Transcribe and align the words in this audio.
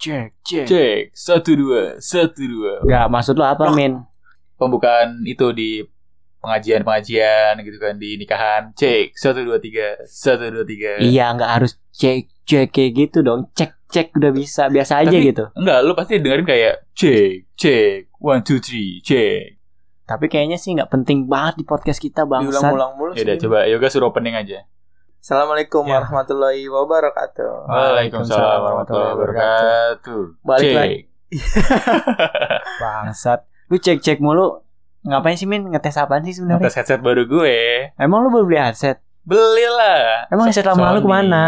cek, 0.00 0.28
cek. 0.40 0.64
Cek 0.66 0.98
satu 1.12 1.52
dua 1.52 2.00
satu 2.00 2.40
dua. 2.40 2.80
Enggak, 2.82 3.06
maksud 3.12 3.34
lo 3.36 3.44
apa, 3.44 3.68
Rock. 3.68 3.76
Min? 3.76 3.92
Pembukaan 4.56 5.20
itu 5.22 5.52
di 5.52 5.84
pengajian-pengajian 6.40 7.60
gitu 7.60 7.76
kan 7.76 7.94
di 8.00 8.16
nikahan. 8.16 8.72
Cek 8.72 9.12
satu 9.12 9.44
dua 9.44 9.60
tiga 9.60 10.00
satu 10.08 10.48
dua 10.48 10.64
tiga. 10.64 10.96
Iya, 10.98 11.36
nggak 11.36 11.50
harus 11.60 11.76
cek, 11.92 12.32
cek 12.48 12.72
kayak 12.72 12.90
gitu 12.96 13.20
dong. 13.20 13.52
Cek, 13.52 13.76
cek 13.92 14.16
udah 14.16 14.32
bisa, 14.32 14.72
biasa 14.72 15.04
aja 15.04 15.12
Tapi- 15.12 15.28
gitu. 15.28 15.44
Enggak, 15.52 15.78
lu 15.84 15.92
pasti 15.92 16.14
dengerin 16.18 16.46
kayak 16.48 16.74
cek 16.96 17.28
cek 17.54 18.08
one 18.16 18.40
two 18.40 18.58
three 18.58 19.04
cek. 19.04 19.60
Tapi 20.08 20.26
kayaknya 20.26 20.58
sih 20.58 20.74
nggak 20.74 20.90
penting 20.90 21.30
banget 21.30 21.62
di 21.62 21.64
podcast 21.68 22.02
kita, 22.02 22.26
Bangsat. 22.26 22.50
Diulang-ulang 22.50 22.92
mulu 22.98 23.12
Ya 23.14 23.22
udah 23.22 23.36
coba 23.38 23.58
yoga 23.70 23.86
suruh 23.86 24.10
opening 24.10 24.34
aja. 24.34 24.66
Assalamualaikum 25.30 25.86
Ya. 25.86 26.02
warahmatullahi 26.02 26.66
wabarakatuh. 26.66 27.70
Waalaikumsalam 27.70 28.58
warahmatullahi 28.66 29.10
wabarakatuh. 29.14 30.22
Balik 30.42 30.66
Cek. 30.66 30.74
lagi. 30.74 30.98
Bangsat. 32.82 33.40
Lu 33.70 33.78
cek-cek 33.78 34.18
mulu. 34.18 34.66
Ngapain 35.06 35.38
sih, 35.38 35.46
Min? 35.46 35.70
Ngetes 35.70 36.02
apaan 36.02 36.26
sih 36.26 36.34
sebenarnya? 36.34 36.66
Ngetes 36.66 36.82
headset 36.82 36.98
baru 36.98 37.30
gue. 37.30 37.54
Emang 37.94 38.26
lu 38.26 38.34
baru 38.34 38.50
beli 38.50 38.58
headset? 38.58 39.06
Belilah. 39.22 40.26
Emang 40.34 40.50
headset 40.50 40.66
lama 40.66 40.98
lu 40.98 41.06
ke 41.06 41.06
mana? 41.06 41.46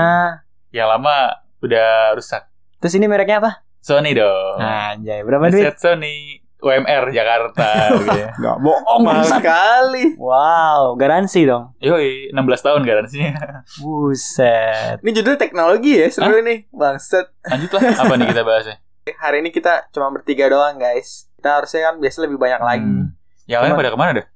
Yang 0.70 0.87
lama 0.87 1.16
udah 1.59 2.14
rusak. 2.14 2.46
Terus 2.78 2.95
ini 2.95 3.10
mereknya 3.10 3.42
apa? 3.42 3.66
Sony 3.82 4.14
dong. 4.14 4.62
Anjay, 4.62 5.26
berapa 5.26 5.51
duit? 5.51 5.59
Headset 5.59 5.82
Sony 5.82 6.38
UMR 6.62 7.11
Jakarta 7.11 7.69
gitu 7.98 8.09
ya. 8.15 8.30
Gak 8.39 8.57
bohong, 8.62 9.02
sekali. 9.27 10.15
Wow, 10.15 10.95
garansi 10.95 11.43
dong. 11.43 11.75
Yoi, 11.83 12.30
16 12.30 12.38
tahun 12.62 12.80
garansinya. 12.87 13.35
Buset. 13.83 15.02
Ini 15.02 15.11
judul 15.11 15.35
teknologi 15.35 15.98
ya 15.98 16.07
seru 16.09 16.38
nih. 16.41 16.71
Bangset. 16.71 17.35
Lanjut 17.51 17.71
lah, 17.75 17.83
apa 18.07 18.12
nih 18.15 18.27
kita 18.30 18.43
bahasnya? 18.47 18.77
Hari 19.27 19.43
ini 19.43 19.51
kita 19.51 19.91
cuma 19.91 20.15
bertiga 20.15 20.47
doang 20.47 20.79
guys. 20.79 21.27
Kita 21.35 21.59
harusnya 21.59 21.91
kan 21.91 21.95
biasa 21.99 22.16
lebih 22.23 22.38
banyak 22.38 22.63
lagi. 22.63 22.87
Hmm. 22.87 23.19
Yang 23.51 23.60
lain 23.66 23.73
pada 23.74 23.91
ke 23.91 23.99
mana 23.99 24.10
deh? 24.23 24.26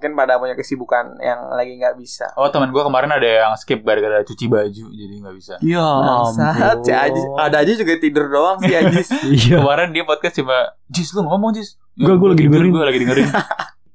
Mungkin 0.00 0.16
pada 0.16 0.40
punya 0.40 0.56
kesibukan 0.56 1.20
yang 1.20 1.52
lagi 1.52 1.76
nggak 1.76 1.92
bisa. 1.94 2.32
Oh 2.32 2.48
teman 2.48 2.72
gue 2.72 2.80
kemarin 2.80 3.12
ada 3.12 3.28
yang 3.44 3.52
skip 3.52 3.84
gara-gara 3.84 4.24
cuci 4.24 4.48
baju 4.48 4.84
jadi 4.88 5.14
nggak 5.20 5.34
bisa. 5.36 5.54
Ya 5.60 5.84
Bangsat. 5.84 6.80
Si 6.80 6.88
Ajis, 6.88 7.20
ada 7.36 7.60
aja 7.60 7.72
juga 7.76 8.00
tidur 8.00 8.26
doang 8.26 8.56
si 8.58 8.72
Ajis. 8.72 9.12
Iya. 9.28 9.60
Kemarin 9.60 9.92
dia 9.92 10.02
podcast 10.02 10.40
cuma 10.40 10.72
Jis 10.88 11.12
lu 11.12 11.20
ngomong 11.22 11.52
Jis. 11.52 11.76
Gua- 11.94 12.16
gua 12.16 12.32
lagi 12.32 12.48
dengerin. 12.48 12.72
Gue 12.72 12.80
lagi 12.80 12.96
dengerin. 13.04 13.28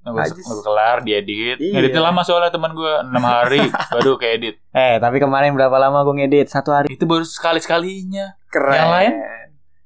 Nggak 0.05 0.25
gue 0.31 0.61
kelar 0.61 0.97
diedit. 1.01 1.57
Iya. 1.57 1.73
Ngeditnya 1.73 2.01
lama 2.05 2.21
soalnya 2.21 2.53
teman 2.53 2.77
gue 2.77 2.93
6 3.01 3.09
hari 3.17 3.65
baru 3.97 4.13
keedit. 4.15 4.61
Eh, 4.69 5.01
tapi 5.01 5.17
kemarin 5.17 5.57
berapa 5.57 5.73
lama 5.73 6.05
gue 6.05 6.21
ngedit? 6.21 6.53
Satu 6.53 6.69
hari. 6.69 6.93
Itu 6.93 7.09
baru 7.09 7.25
sekali 7.25 7.57
sekalinya. 7.57 8.37
Keren. 8.45 8.77
Yang 8.77 8.91
lain? 8.93 9.11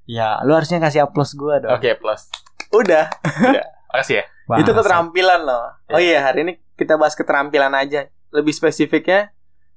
Ya, 0.04 0.44
lu 0.44 0.52
harusnya 0.52 0.84
kasih 0.84 1.08
applause 1.08 1.32
gue 1.32 1.64
dong. 1.64 1.72
Oke 1.72 1.96
plus. 1.96 2.28
Udah. 2.70 3.08
Makasih 3.90 4.20
ya. 4.20 4.26
Itu 4.58 4.74
Bangsat. 4.74 4.82
keterampilan 4.82 5.40
loh. 5.46 5.66
Oh 5.94 6.02
iya, 6.02 6.26
hari 6.26 6.42
ini 6.42 6.54
kita 6.74 6.98
bahas 6.98 7.14
keterampilan 7.14 7.70
aja. 7.72 8.10
Lebih 8.34 8.50
spesifiknya 8.50 9.30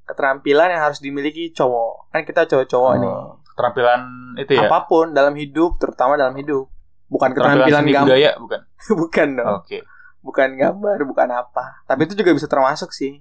keterampilan 0.08 0.72
yang 0.72 0.82
harus 0.82 0.96
dimiliki 0.98 1.52
cowok. 1.52 2.08
Kan 2.08 2.24
kita 2.24 2.48
cowok-cowok 2.48 2.92
nih. 2.96 3.12
Oh, 3.12 3.36
Keterampilan 3.52 4.00
itu 4.40 4.52
ya. 4.56 4.64
Apa 4.64 4.88
pun 4.88 5.12
dalam 5.12 5.36
hidup, 5.36 5.76
terutama 5.76 6.16
dalam 6.16 6.32
hidup. 6.34 6.72
Bukan 7.12 7.36
Keterampilan 7.36 7.68
keterampilan 7.68 7.84
gambar, 7.92 8.08
budaya 8.08 8.30
bukan? 8.44 8.60
bukan 8.96 9.28
dong. 9.36 9.54
Oke. 9.60 9.78
Bukan 10.24 10.48
gambar, 10.56 10.98
bukan 11.04 11.28
apa. 11.28 11.64
Tapi 11.84 12.08
itu 12.08 12.14
juga 12.16 12.32
bisa 12.32 12.48
termasuk 12.48 12.96
sih. 12.96 13.20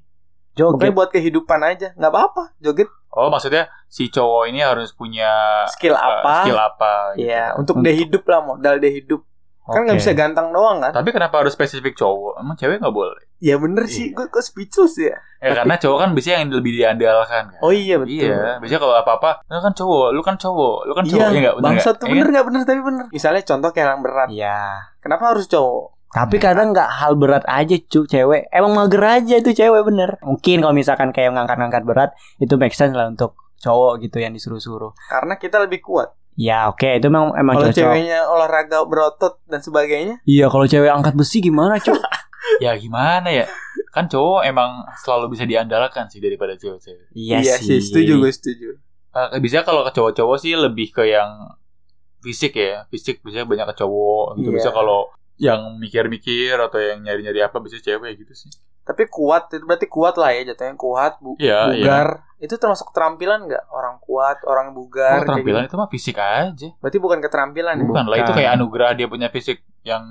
Joget. 0.55 0.79
Pokoknya 0.79 0.95
buat 0.95 1.09
kehidupan 1.11 1.59
aja, 1.63 1.87
nggak 1.95 2.11
apa-apa. 2.11 2.55
Joget 2.59 2.87
Oh 3.11 3.27
maksudnya 3.27 3.67
si 3.91 4.07
cowok 4.07 4.47
ini 4.47 4.63
harus 4.63 4.95
punya 4.95 5.27
skill 5.67 5.91
eh, 5.91 5.99
apa? 5.99 6.47
skill 6.47 6.55
apa? 6.55 6.91
gitu. 7.19 7.27
Iya, 7.27 7.59
untuk 7.59 7.83
dia 7.83 7.91
hidup 7.91 8.23
lah, 8.23 8.39
modal 8.39 8.79
dia 8.79 8.87
hidup. 8.87 9.27
Kan 9.61 9.85
nggak 9.85 9.93
Oke. 9.93 10.01
bisa 10.01 10.11
ganteng 10.11 10.49
doang 10.49 10.81
kan? 10.81 10.89
Tapi 10.91 11.09
kenapa 11.09 11.37
harus 11.37 11.53
spesifik 11.53 11.93
cowok? 11.93 12.41
Emang 12.41 12.57
cewek 12.57 12.81
nggak 12.81 12.91
boleh? 12.91 13.21
Ya 13.37 13.55
bener 13.55 13.85
sih, 13.85 14.09
Iya. 14.09 14.17
gue 14.17 14.25
kok 14.27 14.41
speechless 14.41 14.97
ya. 14.97 15.13
Ya 15.37 15.53
Tapi- 15.53 15.57
karena 15.57 15.75
cowok 15.77 15.97
kan 15.97 16.09
biasanya 16.11 16.37
yang 16.39 16.49
lebih 16.51 16.71
diandalkan 16.73 17.43
kan. 17.47 17.61
Oh 17.61 17.69
iya 17.69 17.95
betul. 17.97 18.25
Iya, 18.25 18.57
biasanya 18.57 18.81
kalau 18.81 18.95
apa-apa, 18.95 19.29
lu 19.43 19.59
kan 19.59 19.73
cowok, 19.73 20.07
lu 20.11 20.21
kan 20.21 20.35
cowok, 20.35 20.77
lu 20.83 20.93
kan 20.93 21.03
cowok, 21.03 21.17
Iya, 21.17 21.25
ya 21.27 21.37
enggak 21.37 21.55
bener 21.55 21.65
bangsa 21.67 21.81
nggak? 21.83 21.97
tuh 21.97 22.05
Iya 22.05 22.11
bener 22.11 22.21
kan? 22.21 22.31
nggak 22.33 22.45
bener 22.45 22.61
tapi 22.63 22.81
bener. 22.81 23.05
Misalnya 23.09 23.41
contoh 23.43 23.69
kayak 23.71 23.87
yang 23.87 24.01
berat. 24.01 24.27
Iya. 24.29 24.59
Kenapa 24.99 25.23
harus 25.29 25.45
cowok? 25.45 25.85
Tapi 26.11 26.35
kadang 26.37 26.67
nggak 26.75 26.89
hal 26.91 27.13
berat 27.15 27.43
aja 27.47 27.75
cu 27.79 27.99
cewek. 28.03 28.51
Emang 28.51 28.75
mager 28.75 28.99
aja 28.99 29.35
itu 29.37 29.51
cewek 29.51 29.81
bener. 29.81 30.19
Mungkin 30.21 30.59
kalau 30.59 30.75
misalkan 30.75 31.09
kayak 31.09 31.31
ngangkat-ngangkat 31.31 31.83
berat 31.87 32.11
itu 32.35 32.51
make 32.55 32.75
sense 32.75 32.91
lah 32.91 33.07
untuk 33.07 33.33
cowok 33.57 34.01
gitu 34.01 34.19
yang 34.19 34.33
disuruh-suruh. 34.33 34.91
Karena 35.07 35.37
kita 35.37 35.57
lebih 35.57 35.79
kuat. 35.79 36.11
Ya 36.39 36.71
oke 36.71 36.87
itu 36.97 37.07
memang 37.11 37.35
emang 37.35 37.59
Kalau 37.59 37.67
cocok. 37.69 37.79
ceweknya 37.83 38.19
olahraga 38.25 38.77
berotot 38.87 39.43
dan 39.51 39.59
sebagainya, 39.59 40.15
Iya 40.23 40.47
kalau 40.47 40.65
cewek 40.65 40.87
angkat 40.87 41.13
besi 41.15 41.43
gimana 41.43 41.77
cu? 41.79 41.91
Ya 42.61 42.77
gimana 42.77 43.29
ya? 43.29 43.45
Kan 43.93 44.05
cowok 44.05 44.45
emang 44.45 44.85
selalu 45.01 45.33
bisa 45.33 45.45
diandalkan 45.49 46.09
sih 46.09 46.21
daripada 46.21 46.53
cewek-cewek. 46.57 47.09
iya, 47.13 47.41
sih. 47.57 47.81
Setuju 47.81 48.21
gue 48.21 48.31
setuju. 48.33 48.69
Eh, 49.11 49.39
biasanya 49.41 49.65
kalau 49.65 49.81
ke 49.83 49.91
cowok-cowok 49.91 50.37
sih 50.37 50.53
lebih 50.53 50.93
ke 50.93 51.09
yang 51.09 51.57
fisik 52.21 52.53
ya, 52.55 52.85
fisik 52.87 53.19
biasanya 53.25 53.49
banyak 53.49 53.65
ke 53.73 53.75
cowok. 53.81 54.27
Gitu. 54.39 54.49
Iya. 54.53 54.57
Bisa 54.61 54.69
kalau 54.73 55.09
yang 55.41 55.81
mikir-mikir 55.81 56.53
atau 56.53 56.77
yang 56.77 57.01
nyari-nyari 57.01 57.41
apa 57.41 57.57
bisa 57.59 57.81
cewek 57.81 58.21
gitu 58.21 58.33
sih. 58.37 58.51
Tapi 58.81 59.05
kuat 59.07 59.47
itu 59.49 59.61
berarti 59.61 59.85
kuat 59.85 60.15
lah 60.15 60.29
ya 60.31 60.41
jatuhnya 60.47 60.73
kuat, 60.73 61.17
bu 61.17 61.37
Iya, 61.37 61.69
bugar. 61.69 62.07
Itu 62.37 62.57
termasuk 62.57 62.89
keterampilan 62.89 63.45
nggak? 63.45 63.69
Orang 63.69 63.99
kuat, 63.99 64.41
orang 64.43 64.71
Oh, 64.71 64.75
bugar. 64.75 65.21
keterampilan 65.21 65.61
gitu. 65.63 65.69
itu 65.69 65.75
mah 65.77 65.89
fisik 65.89 66.17
aja. 66.17 66.69
Berarti 66.77 66.97
bukan 66.97 67.19
keterampilan 67.19 67.75
ya? 67.75 67.85
Bukan 67.85 68.05
lah 68.05 68.17
itu 68.17 68.25
Bukan. 68.25 68.37
kayak 68.37 68.51
anugerah 68.53 68.91
dia 68.93 69.05
punya 69.05 69.29
fisik 69.29 69.61
yang 69.81 70.01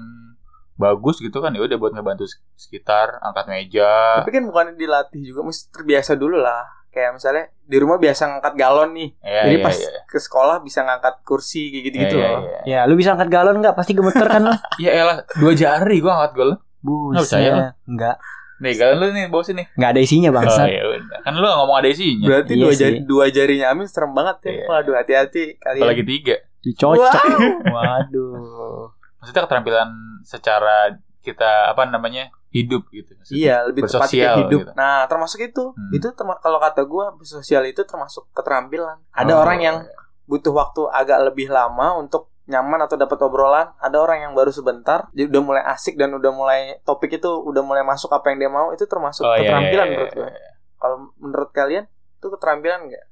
bagus 0.74 1.18
gitu 1.18 1.38
kan 1.38 1.52
ya 1.52 1.60
udah 1.60 1.76
buat 1.76 1.92
ngebantu 1.92 2.24
sekitar 2.54 3.20
angkat 3.20 3.44
meja. 3.46 4.16
Tapi 4.16 4.30
kan 4.30 4.44
bukan 4.44 4.66
dilatih 4.74 5.20
juga, 5.24 5.42
mesti 5.42 5.68
terbiasa 5.68 6.14
dulu 6.14 6.38
lah. 6.38 6.64
Kayak 6.88 7.10
misalnya 7.14 7.44
di 7.60 7.76
rumah 7.76 7.98
biasa 7.98 8.22
ngangkat 8.26 8.54
galon 8.56 8.90
nih. 8.92 9.10
Ya, 9.20 9.42
Jadi 9.44 9.56
ya, 9.56 9.62
pas 9.62 9.76
ya. 9.76 9.90
ke 10.06 10.18
sekolah 10.18 10.56
bisa 10.58 10.80
ngangkat 10.80 11.22
kursi 11.22 11.70
kayak 11.70 11.84
gitu-gitu 11.84 12.16
Ya, 12.16 12.22
ya, 12.22 12.30
loh. 12.30 12.40
ya. 12.40 12.60
Ya 12.64 12.80
lu 12.82 12.94
bisa 12.94 13.12
angkat 13.12 13.28
galon 13.28 13.58
nggak? 13.58 13.74
Pasti 13.74 13.92
gemeter 13.92 14.26
kan 14.26 14.42
lo? 14.42 14.54
Ya 14.82 14.90
elah, 14.96 15.22
dua 15.36 15.52
jari 15.52 15.98
gua 15.98 16.12
angkat 16.16 16.32
gol. 16.32 16.50
Nggak 16.80 17.22
percaya. 17.24 17.52
Enggak. 17.84 18.16
Nih, 18.60 18.72
galon 18.74 18.96
lu 18.98 19.06
nih 19.10 19.26
bawa 19.26 19.40
sini. 19.40 19.64
Enggak 19.72 19.90
ada 19.90 20.00
isinya 20.00 20.28
Oh, 20.28 20.36
bangsat. 20.36 20.66
ya 20.66 20.82
udah. 20.84 21.18
Kan 21.20 21.32
lu 21.34 21.46
ngomong 21.46 21.76
ada 21.76 21.88
isinya. 21.88 22.26
Berarti 22.26 22.52
Iya 22.52 22.60
dua, 22.60 22.70
sih. 22.70 22.78
jari, 22.78 22.96
dua 23.02 23.24
jarinya 23.28 23.66
Amin 23.68 23.86
serem 23.86 24.12
banget 24.12 24.36
ya. 24.40 24.50
Iya. 24.52 24.64
Waduh 24.66 24.94
hati-hati 24.94 25.42
kalian. 25.56 25.80
Apalagi 25.80 26.04
tiga. 26.04 26.36
Dicocok. 26.60 27.00
Wow. 27.00 27.72
Waduh. 27.74 28.84
Maksudnya 29.16 29.42
keterampilan 29.42 29.88
secara 30.22 30.76
kita 31.20 31.50
apa 31.68 31.84
namanya 31.84 32.28
hidup 32.50 32.88
gitu. 32.90 33.12
Maksudnya. 33.12 33.36
Iya, 33.36 33.56
lebih 33.64 33.80
tepat 33.82 33.92
ke 33.92 33.98
Bersosial 34.12 34.34
hidup. 34.40 34.60
gitu. 34.62 34.72
Nah, 34.74 35.04
termasuk 35.06 35.40
itu. 35.40 35.64
Hmm. 35.70 35.90
Itu 35.90 36.06
kalau 36.16 36.58
kata 36.58 36.82
gua 36.82 37.14
sosial 37.22 37.64
itu 37.64 37.84
termasuk 37.84 38.28
keterampilan. 38.30 39.00
Ada 39.10 39.32
Oh, 39.32 39.40
orang 39.40 39.58
yang 39.58 39.76
butuh 40.24 40.50
waktu 40.50 40.82
agak 40.86 41.20
lebih 41.24 41.48
lama 41.48 41.96
untuk 41.96 42.30
nyaman 42.50 42.82
atau 42.82 42.94
dapat 42.94 43.16
obrolan. 43.20 43.70
Ada 43.78 43.96
orang 43.96 44.18
yang 44.20 44.32
baru 44.34 44.50
sebentar, 44.50 45.06
jadi 45.10 45.30
udah 45.30 45.42
mulai 45.42 45.62
asik 45.64 45.94
dan 45.94 46.10
udah 46.10 46.30
mulai 46.30 46.60
topik 46.82 47.14
itu 47.14 47.30
udah 47.30 47.62
mulai 47.62 47.80
masuk 47.80 48.10
apa 48.10 48.28
yang 48.28 48.38
dia 48.38 48.50
mau. 48.50 48.70
Itu 48.70 48.84
termasuk 48.84 49.22
Oh, 49.22 49.32
iya, 49.32 49.46
keterampilan 49.46 49.70
iya, 49.80 49.86
iya, 49.86 49.94
menurut 49.94 50.10
iya. 50.10 50.18
gua. 50.18 50.28
Kalau 50.76 50.96
menurut 51.16 51.50
kalian 51.50 51.84
itu 51.88 52.26
keterampilan 52.28 52.80
nggak? 52.84 53.04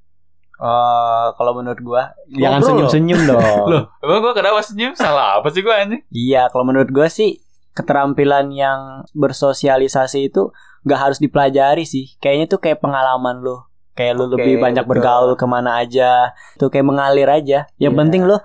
Eh, 0.59 1.27
kalau 1.33 1.53
menurut 1.55 1.81
gua 1.81 2.03
jangan 2.29 2.61
senyum-senyum 2.61 3.21
dong. 3.31 3.65
Loh, 3.65 3.83
emang 3.99 4.19
gua 4.21 4.35
kenapa 4.35 4.59
senyum? 4.61 4.93
Salah 4.93 5.39
apa 5.39 5.49
sih 5.49 5.63
gua 5.63 5.79
anjing? 5.79 6.03
Iya, 6.11 6.51
kalau 6.51 6.67
menurut 6.67 6.91
gua 6.91 7.07
sih 7.07 7.39
keterampilan 7.73 8.51
yang 8.51 9.07
bersosialisasi 9.15 10.29
itu 10.29 10.51
nggak 10.83 10.99
harus 10.99 11.19
dipelajari 11.19 11.87
sih. 11.87 12.19
Kayaknya 12.19 12.47
tuh 12.49 12.59
kayak 12.59 12.83
pengalaman 12.83 13.39
lo. 13.39 13.71
Kayak 13.95 14.15
lu 14.15 14.25
Oke, 14.27 14.35
lebih 14.35 14.55
banyak 14.59 14.83
betul. 14.83 14.93
bergaul 14.95 15.33
ke 15.35 15.47
mana 15.47 15.79
aja. 15.79 16.35
Tuh 16.55 16.71
kayak 16.71 16.87
mengalir 16.87 17.27
aja. 17.27 17.67
Yang 17.79 17.95
Iya. 17.95 18.01
penting 18.03 18.23
lo 18.27 18.37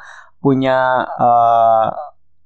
punya 0.44 0.78
eh, 1.08 1.88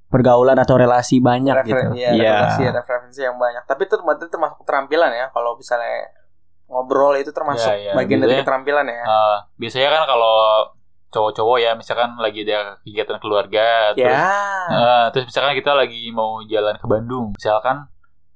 pergaulan 0.08 0.56
atau 0.56 0.78
relasi 0.78 1.20
banyak 1.20 1.52
Referen- 1.52 1.92
gitu. 1.92 2.00
iya, 2.00 2.14
referensi, 2.48 2.64
referensi 2.72 3.20
yang 3.26 3.36
banyak. 3.36 3.66
Tapi 3.66 3.82
itu 3.84 3.98
termasuk 4.30 4.64
keterampilan 4.64 5.12
ya. 5.12 5.28
Kalau 5.34 5.58
misalnya 5.58 6.14
ngobrol 6.68 7.18
itu 7.18 7.32
termasuk 7.32 7.68
Iya, 7.68 7.92
iya. 7.92 7.92
bagian 7.92 8.20
dari 8.20 8.32
Biasanya- 8.32 8.46
keterampilan 8.46 8.86
ya. 8.88 9.02
Eh, 9.04 9.38
biasanya 9.58 9.90
kan 9.90 10.04
kalau 10.06 10.38
cowok-cowok 11.08 11.58
ya 11.58 11.72
misalkan 11.74 12.20
lagi 12.20 12.44
ada 12.44 12.76
kegiatan 12.84 13.18
keluarga 13.18 13.96
terus 13.96 14.12
ya. 14.12 14.28
Eh, 14.70 15.06
terus 15.12 15.26
misalkan 15.28 15.56
kita 15.56 15.72
lagi 15.72 16.12
mau 16.12 16.40
jalan 16.44 16.76
ke 16.76 16.86
Bandung, 16.86 17.32
misalkan 17.34 17.88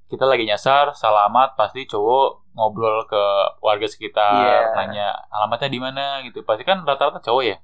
kita 0.07 0.27
lagi 0.27 0.43
nyasar, 0.43 0.91
salamat, 0.91 1.55
pasti 1.55 1.87
cowok 1.87 2.51
ngobrol 2.51 3.07
ke 3.07 3.23
warga 3.59 3.87
sekitar, 3.87 4.43
Iya. 4.43 4.75
nanya 4.75 5.07
alamatnya 5.31 5.71
di 5.71 5.79
mana 5.79 6.19
gitu. 6.21 6.43
Pasti 6.43 6.67
kan 6.67 6.83
rata-rata 6.83 7.19
cowok 7.19 7.43
ya. 7.47 7.55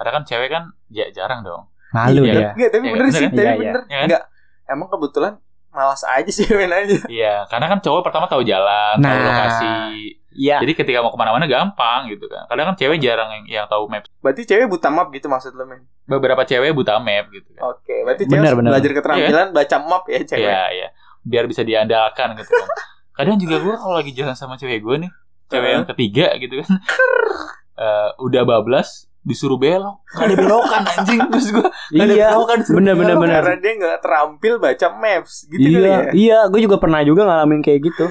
Karena 0.00 0.10
kan 0.10 0.22
cewek 0.24 0.48
kan 0.48 0.64
ya 0.88 1.04
jarang 1.10 1.44
dong. 1.44 1.68
Malu 1.90 2.22
Iya, 2.22 2.32
dia. 2.32 2.48
Enggak, 2.50 2.70
tapi 2.70 2.80
Iya, 2.80 2.90
bener 2.90 3.04
bener 3.04 3.12
sih, 3.12 3.20
kan? 3.20 3.30
tapi 3.30 3.36
Iya, 3.36 3.50
iya. 3.50 3.58
bener. 3.60 3.80
Iya 3.82 3.92
kan? 3.92 4.06
Enggak. 4.06 4.22
Emang 4.66 4.88
kebetulan 4.88 5.32
malas 5.70 6.02
aja 6.02 6.30
sih 6.30 6.46
main 6.56 6.72
aja. 6.72 6.96
Iya, 7.04 7.34
karena 7.46 7.66
kan 7.68 7.78
cowok 7.78 8.00
pertama 8.02 8.24
tahu 8.26 8.42
jalan, 8.42 8.96
tahu 8.96 9.04
Nah. 9.12 9.22
lokasi. 9.22 9.68
Iya. 10.32 10.56
Jadi 10.58 10.72
ketika 10.74 10.98
mau 10.98 11.10
ke 11.10 11.18
mana-mana 11.18 11.44
gampang 11.44 12.06
gitu 12.06 12.24
kan. 12.24 12.46
Kadang 12.46 12.70
kan 12.70 12.76
cewek 12.76 12.96
jarang 12.98 13.28
yang, 13.30 13.44
yang 13.46 13.66
tahu 13.66 13.84
map. 13.84 14.06
Berarti 14.16 14.46
cewek 14.46 14.66
buta 14.66 14.88
map 14.88 15.10
gitu 15.10 15.26
maksud 15.26 15.52
lo 15.52 15.66
men? 15.66 15.84
Beberapa 16.06 16.42
cewek 16.42 16.70
buta 16.70 16.96
map 16.96 17.28
gitu 17.28 17.50
kan. 17.52 17.62
Oke, 17.68 17.92
berarti 18.00 18.24
Benar, 18.24 18.38
cewek 18.46 18.56
benar. 18.56 18.70
belajar 18.72 18.90
keterampilan 18.94 19.46
baca 19.52 19.76
map 19.80 20.04
ya 20.06 20.20
cewek. 20.24 20.40
Iya, 20.40 20.62
iya. 20.72 20.88
Biar 21.20 21.44
bisa 21.44 21.60
diandalkan 21.60 22.38
gitu 22.38 22.48
kan. 22.48 22.68
Kadang 23.18 23.36
juga 23.36 23.58
gue 23.58 23.74
kalau 23.74 23.94
lagi 23.96 24.14
jalan 24.14 24.32
sama 24.32 24.54
cewek 24.54 24.80
gue 24.80 24.96
nih, 25.02 25.10
cewek 25.48 25.70
yang 25.74 25.84
ketiga 25.84 26.30
gitu 26.38 26.62
kan. 26.62 26.78
eh, 27.76 28.08
udah 28.16 28.42
bablas 28.44 29.09
disuruh 29.22 29.56
belok. 29.56 30.00
Gak 30.08 30.24
ada 30.24 30.36
belokan 30.38 30.82
anjing 30.82 31.20
terus 31.28 31.48
gue. 31.50 31.66
Iya. 31.92 32.32
belokan 32.32 32.56
disuruh 32.58 32.78
Bener 32.78 32.94
bener 32.94 33.14
belok. 33.14 33.22
bener. 33.22 33.42
Karena 33.42 33.58
dia 33.58 33.72
nggak 33.76 33.98
terampil 34.00 34.52
baca 34.56 34.86
maps 34.92 35.32
gitu 35.46 35.60
kali 35.60 35.76
Iya, 35.76 35.88
ya. 35.90 36.10
iya, 36.12 36.38
gue 36.46 36.60
juga 36.60 36.76
pernah 36.76 37.00
juga 37.00 37.22
ngalamin 37.24 37.60
kayak 37.60 37.80
gitu. 37.84 38.06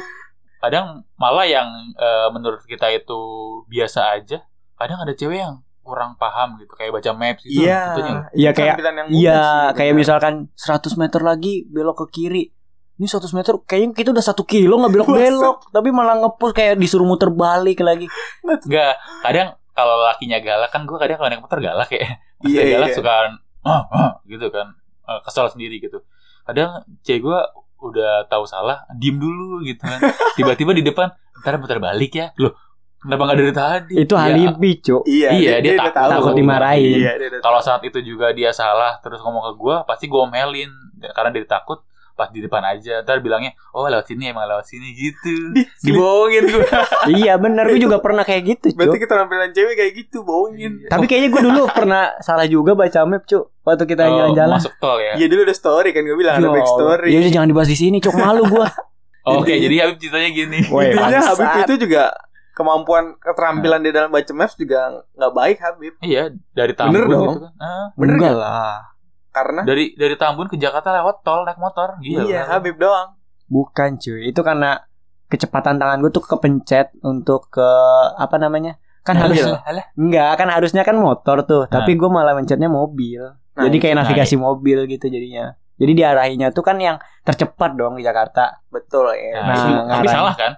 Kadang 0.58 0.86
malah 1.16 1.44
yang 1.44 1.68
eh, 1.94 2.28
menurut 2.30 2.62
kita 2.64 2.90
itu 2.90 3.20
biasa 3.66 4.14
aja. 4.14 4.44
Kadang 4.74 5.00
ada 5.00 5.12
cewek 5.12 5.40
yang 5.40 5.60
kurang 5.80 6.14
paham 6.16 6.56
gitu 6.58 6.70
kayak 6.72 6.94
baca 6.94 7.12
maps 7.12 7.42
gitu. 7.42 7.64
Iya. 7.64 7.82
Itunya. 7.90 8.14
itu 8.14 8.38
Iya, 8.38 8.50
kayak- 8.52 8.78
Iya, 9.10 9.40
sih, 9.42 9.74
kayak 9.74 9.92
benar. 9.92 9.98
misalkan 9.98 10.34
100 10.54 10.94
meter 10.96 11.22
lagi 11.22 11.54
belok 11.66 12.06
ke 12.06 12.22
kiri. 12.22 12.44
Ini 12.96 13.08
100 13.08 13.32
meter 13.32 13.56
kayaknya 13.64 13.96
kita 13.96 14.12
udah 14.12 14.22
satu 14.22 14.44
kilo 14.44 14.76
nggak 14.76 14.92
belok-belok, 14.94 15.72
tapi 15.72 15.88
malah 15.90 16.20
ngepush 16.20 16.52
kayak 16.52 16.76
disuruh 16.76 17.08
muter 17.08 17.32
balik 17.32 17.80
lagi. 17.80 18.12
Enggak, 18.44 18.94
kadang 19.22 19.56
kalau 19.80 19.96
lakinya 20.04 20.38
galak 20.44 20.70
kan 20.76 20.84
gue 20.84 20.98
kadang 21.00 21.18
kalau 21.24 21.30
naik 21.32 21.42
motor 21.44 21.60
galak 21.64 21.90
ya. 21.96 22.20
Iya, 22.48 22.62
dia 22.64 22.72
galak 22.80 22.90
iya. 22.92 22.98
suka 23.00 23.12
ah, 23.68 23.84
ah, 23.92 24.12
gitu 24.28 24.48
kan. 24.48 24.72
Eh, 25.08 25.20
kesel 25.28 25.48
sendiri 25.52 25.80
gitu. 25.80 26.04
Kadang 26.48 26.84
cewek 27.04 27.20
gue 27.24 27.40
udah 27.80 28.28
tahu 28.28 28.44
salah, 28.48 28.84
diem 28.96 29.16
dulu 29.20 29.64
gitu 29.64 29.84
kan. 29.84 30.00
Tiba-tiba 30.40 30.72
di 30.76 30.84
depan, 30.84 31.12
ntar 31.44 31.60
muter 31.60 31.80
balik 31.84 32.16
ya. 32.16 32.32
Loh, 32.40 32.56
kenapa 33.00 33.22
nggak 33.28 33.38
dari 33.40 33.54
tadi? 33.56 33.94
Itu 34.00 34.16
Ya, 34.16 34.32
alibi, 34.32 34.72
Cuk. 34.80 35.04
Iya, 35.04 35.30
Iya, 35.36 35.54
dia 35.60 35.72
udah 35.76 35.84
takut. 35.92 35.96
tahu. 36.00 36.12
Takut 36.16 36.34
dimarahin. 36.40 36.96
Iya, 37.00 37.12
dia 37.20 37.40
Kalau 37.44 37.60
saat 37.60 37.82
itu 37.84 38.00
juga 38.00 38.32
dia 38.32 38.52
salah 38.56 39.00
terus 39.04 39.20
ngomong 39.20 39.52
ke 39.52 39.54
gue, 39.60 39.76
pasti 39.84 40.06
gue 40.08 40.20
omelin 40.20 40.72
karena 41.12 41.30
dia 41.32 41.44
takut 41.48 41.84
pas 42.20 42.28
di 42.28 42.42
depan 42.42 42.60
aja 42.62 43.00
ntar 43.00 43.18
bilangnya 43.20 43.56
oh 43.72 43.88
lewat 43.88 44.04
sini 44.06 44.28
emang 44.28 44.44
lewat 44.46 44.66
sini 44.66 44.92
gitu 44.92 45.32
Di- 45.56 45.64
dibohongin 45.82 46.44
gue 46.46 46.68
iya 47.16 47.34
bener, 47.36 47.64
gue 47.66 47.80
juga 47.80 47.98
pernah 47.98 48.22
kayak 48.22 48.44
gitu, 48.46 48.66
Berarti 48.74 48.92
Cuk. 48.94 49.02
keterampilan 49.02 49.50
cewek 49.50 49.74
kayak 49.74 49.94
gitu, 49.96 50.22
bohongin. 50.22 50.84
Tapi 50.86 51.06
kayaknya 51.06 51.30
gue 51.30 51.44
dulu 51.46 51.62
pernah 51.70 52.12
salah 52.20 52.44
juga 52.44 52.74
baca 52.74 53.00
map, 53.06 53.24
Cuk. 53.24 53.48
Waktu 53.62 53.84
kita 53.86 54.04
Oh, 54.04 54.12
jalan-jalan. 54.12 54.58
masuk 54.58 54.74
tol 54.78 54.98
ya 54.98 55.14
Iya 55.14 55.26
dulu 55.26 55.42
ada 55.42 55.54
story 55.54 55.90
kan 55.90 56.02
gue 56.02 56.14
bilang 56.14 56.36
ada 56.36 56.44
Ya 56.44 56.52
back 56.52 56.60
Allah. 56.62 56.76
story. 56.76 57.08
Ya 57.08 57.18
udah 57.18 57.32
jangan 57.32 57.48
dibahas 57.48 57.70
di 57.70 57.78
sini, 57.78 57.98
Cuk. 57.98 58.14
Malu 58.14 58.44
gua. 58.46 58.68
oke 59.32 59.52
jadi 59.52 59.76
Habib 59.80 59.98
ceritanya 59.98 60.30
gini 60.30 60.58
Intinya. 60.60 61.20
Habib 61.24 61.50
itu 61.64 61.76
juga 61.80 62.04
kemampuan 62.52 63.16
keterampilan 63.18 63.80
di 63.80 63.90
dalam 63.90 64.10
baca 64.10 64.32
maps 64.34 64.54
juga 64.54 64.80
nggak 65.14 65.32
baik 65.34 65.58
Habib 65.60 65.94
Iya, 66.02 66.24
dari 66.52 66.74
Bener 66.74 66.76
Tambun 66.76 67.08
dong. 67.08 67.24
gitu 67.30 67.40
kan. 67.42 67.54
Ah, 67.58 67.86
Bener 67.94 68.16
Enggak 68.16 68.32
nggak? 68.32 68.42
lah. 68.42 68.78
Karena 69.40 69.62
dari 69.64 69.96
dari 69.96 70.16
Tambun 70.16 70.46
ke 70.46 70.56
Jakarta 70.56 70.92
lewat 70.94 71.24
tol 71.24 71.48
naik 71.48 71.58
motor. 71.58 71.96
Gila. 71.98 72.24
iya 72.24 72.44
Habib 72.46 72.76
doang. 72.76 73.16
Bukan, 73.48 73.98
cuy. 73.98 74.28
Itu 74.28 74.44
karena 74.44 74.78
kecepatan 75.26 75.78
tangan 75.78 75.98
gue 76.00 76.12
tuh 76.12 76.22
kepencet 76.22 76.94
untuk 77.02 77.50
ke 77.50 77.70
apa 78.14 78.36
namanya? 78.36 78.76
Kan 79.02 79.16
harus 79.16 79.42
Alah, 79.42 79.64
alah. 79.64 79.86
enggak, 79.96 80.32
kan 80.36 80.48
harusnya 80.50 80.84
kan 80.84 80.94
motor 80.94 81.42
tuh, 81.42 81.66
tapi 81.66 81.96
gue 81.96 82.10
malah 82.10 82.36
mencetnya 82.36 82.68
mobil. 82.68 83.24
Nah, 83.56 83.64
Jadi 83.66 83.78
kayak 83.80 83.96
navigasi 83.98 84.36
mobil 84.36 84.86
gitu 84.86 85.08
jadinya. 85.08 85.56
Jadi 85.80 85.92
diarahinya 85.96 86.52
tuh 86.52 86.62
kan 86.62 86.76
yang 86.78 87.00
tercepat 87.24 87.74
dong 87.74 87.96
di 87.96 88.04
Jakarta. 88.04 88.60
Betul 88.68 89.16
ya. 89.16 89.40
Nah, 89.40 89.56
Nah, 89.88 89.98
tapi 89.98 90.08
salah 90.08 90.36
kan? 90.36 90.52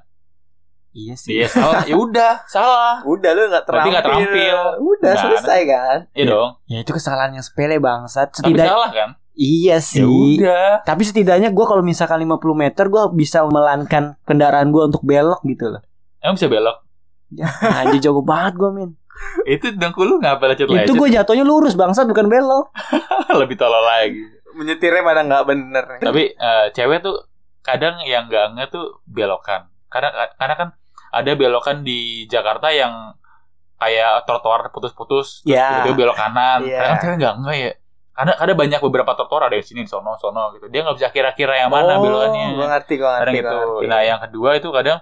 Iya 0.92 1.16
sih. 1.16 1.32
Iya, 1.34 1.48
salah. 1.48 1.84
Ya 1.84 1.96
udah, 1.96 2.34
salah. 2.46 3.00
Udah 3.04 3.32
lu 3.32 3.48
nggak 3.48 3.64
Berarti 3.64 3.66
terampil. 3.66 3.92
nggak 3.92 4.06
terampil. 4.06 4.58
Udah 4.82 5.12
Gimana 5.12 5.24
selesai 5.26 5.60
kan. 5.66 5.98
Iya 6.10 6.18
Iya. 6.18 6.26
dong. 6.30 6.50
Ya 6.66 6.78
itu 6.80 6.92
kesalahan 6.92 7.32
yang 7.32 7.42
sepele 7.42 7.78
bangsat. 7.78 8.28
Tapi 8.30 8.52
Setidak 8.52 8.68
salah 8.68 8.90
kan? 8.92 9.10
iya 9.34 9.72
Ya 9.72 9.78
sih. 9.80 10.04
udah. 10.04 10.84
Tapi 10.84 11.02
setidaknya 11.02 11.50
gue 11.50 11.66
kalau 11.66 11.80
misalkan 11.82 12.20
50 12.20 12.28
meter 12.54 12.86
gue 12.86 13.04
bisa 13.14 13.44
melankan 13.46 14.20
kendaraan 14.22 14.68
gue 14.70 14.84
untuk 14.86 15.00
belok 15.02 15.40
gitu 15.44 15.70
loh. 15.70 15.82
Emang 16.20 16.36
bisa 16.36 16.48
belok. 16.48 16.78
Ya, 17.32 17.48
anjir 17.80 18.04
jago 18.04 18.20
banget 18.22 18.54
gue 18.56 18.70
min. 18.70 18.92
Itu 19.46 19.72
dengkul 19.72 20.04
lu 20.06 20.16
ngapa 20.18 20.44
lecet-lecet? 20.46 20.84
Itu 20.84 20.94
gue 20.94 21.08
jatuhnya 21.10 21.42
lurus 21.42 21.74
bangsat 21.74 22.04
bukan 22.04 22.28
belok. 22.28 22.68
lebih 23.40 23.56
tolol 23.56 23.80
lagi. 23.80 24.28
Menyetirnya 24.52 25.00
pada 25.00 25.24
nggak 25.24 25.46
bener. 25.46 25.86
Tapi 25.98 26.24
eh, 26.30 26.66
cewek 26.70 27.00
tuh 27.00 27.16
kadang 27.62 28.04
yang 28.04 28.28
gak 28.28 28.52
nge 28.52 28.66
tuh 28.68 29.00
belokan. 29.06 29.72
Karena 29.88 30.12
karena 30.34 30.56
kan 30.58 30.68
ada 31.12 31.32
belokan 31.36 31.84
di 31.84 32.26
Jakarta 32.26 32.72
yang 32.72 33.14
kayak 33.76 34.24
trotoar 34.24 34.70
putus-putus 34.70 35.42
terus 35.42 35.58
Ya. 35.58 35.82
tiba-tiba 35.84 36.10
belok 36.10 36.18
kanan. 36.18 36.62
Iya. 36.62 36.78
Karena 36.78 36.94
kan 36.94 36.98
cewek 37.02 37.18
gak 37.18 37.36
nge 37.42 37.56
ya. 37.58 37.72
Karena 38.12 38.34
ada 38.38 38.54
banyak 38.54 38.80
beberapa 38.84 39.12
trotoar 39.16 39.42
ada 39.48 39.56
di 39.56 39.66
sini, 39.66 39.82
di 39.82 39.90
sono, 39.90 40.14
sono 40.16 40.54
gitu. 40.54 40.70
Dia 40.70 40.84
nggak 40.84 40.96
bisa 40.96 41.10
kira-kira 41.10 41.58
yang 41.58 41.72
mana 41.72 41.98
oh, 41.98 42.04
belokannya. 42.04 42.48
Gue 42.54 42.68
ngerti, 42.68 42.94
gue 42.96 43.08
kadang 43.08 43.34
ngerti. 43.34 43.40
gitu. 43.42 43.58
ngerti. 43.58 43.86
Nah, 43.88 44.02
yang 44.04 44.20
kedua 44.20 44.50
itu 44.54 44.70
kadang 44.70 45.00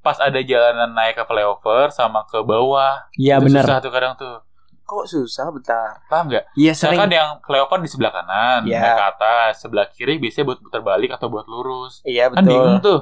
pas 0.00 0.16
ada 0.16 0.40
jalanan 0.40 0.90
naik 0.92 1.14
ke 1.14 1.24
flyover 1.24 1.88
sama 1.90 2.24
ke 2.24 2.40
bawah. 2.40 3.04
Iya 3.16 3.38
benar. 3.38 3.64
Susah 3.64 3.78
tuh 3.80 3.92
kadang 3.92 4.14
tuh. 4.16 4.36
kok 4.82 5.06
susah 5.06 5.54
bentar. 5.54 6.02
Paham 6.10 6.26
nggak? 6.26 6.50
Iya 6.58 6.74
sering. 6.74 6.98
Misalkan 6.98 7.14
yang 7.14 7.30
flyover 7.46 7.78
di 7.78 7.86
sebelah 7.86 8.10
kanan, 8.10 8.66
Iya. 8.66 8.82
naik 8.82 8.94
ke 8.98 9.04
atas, 9.06 9.52
sebelah 9.62 9.86
kiri 9.86 10.18
biasanya 10.18 10.50
buat 10.50 10.58
putar 10.58 10.82
balik 10.82 11.14
atau 11.14 11.30
buat 11.30 11.46
lurus. 11.46 12.02
Iya 12.02 12.26
Kan 12.26 12.42
betul. 12.42 12.50
bingung 12.50 12.78
tuh. 12.82 13.00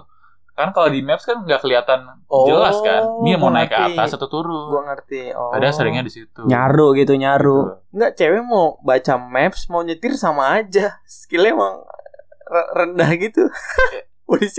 Kan 0.58 0.74
kalau 0.74 0.90
di 0.90 1.06
maps 1.06 1.22
kan 1.22 1.46
nggak 1.46 1.62
kelihatan 1.62 2.18
Oh, 2.26 2.50
jelas 2.50 2.74
kan. 2.82 3.22
Dia 3.22 3.38
mau 3.38 3.48
gua 3.48 3.62
naik 3.62 3.70
ke 3.70 3.78
atas 3.94 4.18
atau 4.18 4.26
turun. 4.26 4.74
Gue 4.74 4.82
ngerti. 4.82 5.22
Oh. 5.30 5.54
Kadang 5.54 5.70
seringnya 5.70 6.02
di 6.02 6.10
situ. 6.10 6.42
Nyaru 6.42 6.98
gitu 6.98 7.14
nyaru. 7.14 7.58
Gitu. 7.62 7.94
Enggak, 7.94 8.10
cewek 8.18 8.42
mau 8.42 8.66
baca 8.82 9.14
maps, 9.16 9.70
mau 9.70 9.86
nyetir 9.86 10.18
sama 10.18 10.58
aja. 10.58 10.98
Skillnya 11.06 11.54
emang 11.54 11.86
re- 12.50 12.70
rendah 12.74 13.10
gitu. 13.14 13.46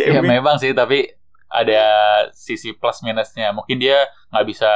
Ya 0.02 0.26
memang 0.26 0.58
sih, 0.58 0.74
tapi 0.74 1.14
ada 1.46 1.84
sisi 2.34 2.74
plus 2.74 3.06
minusnya. 3.06 3.54
Mungkin 3.54 3.78
dia 3.78 4.02
nggak 4.34 4.46
bisa 4.50 4.72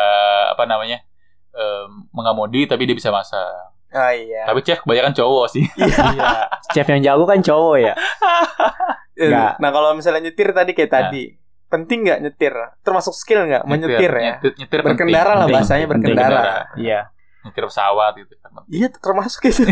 apa 0.54 0.70
namanya 0.70 1.02
em, 1.50 2.06
mengemudi, 2.14 2.70
tapi 2.70 2.86
dia 2.86 2.94
bisa 2.94 3.10
masak. 3.10 3.74
Ah 3.90 4.14
iya. 4.14 4.46
Tapi 4.46 4.62
chef 4.62 4.86
kebanyakan 4.86 5.18
cowok 5.18 5.46
sih. 5.50 5.66
Iya. 5.78 6.46
Chef 6.78 6.86
yang 6.86 7.02
jago 7.02 7.25
kan 7.25 7.42
cowok 7.42 7.78
ya. 7.81 7.94
Nggak. 9.13 9.51
Nah 9.62 9.69
kalau 9.69 9.89
misalnya 9.94 10.21
nyetir 10.30 10.50
tadi 10.51 10.71
kayak 10.74 10.89
Nah. 10.89 10.98
tadi, 11.10 11.24
penting 11.69 12.00
nggak 12.06 12.19
nyetir? 12.21 12.54
Termasuk 12.81 13.13
skill 13.13 13.45
nggak 13.45 13.63
menyetir 13.65 14.12
ya? 14.12 14.38
Nyetir, 14.38 14.51
nyetir 14.57 14.80
Berkendara 14.81 14.98
penting, 14.98 15.25
lah 15.33 15.45
penting, 15.45 15.56
bahasanya 15.56 15.86
penting. 15.89 16.13
berkendara. 16.13 16.42
Iya. 16.77 17.00
Nyetir 17.44 17.63
pesawat 17.68 18.13
gitu 18.18 18.33
kan. 18.39 18.51
Iya 18.69 18.88
termasuk 18.94 19.42
itu. 19.45 19.63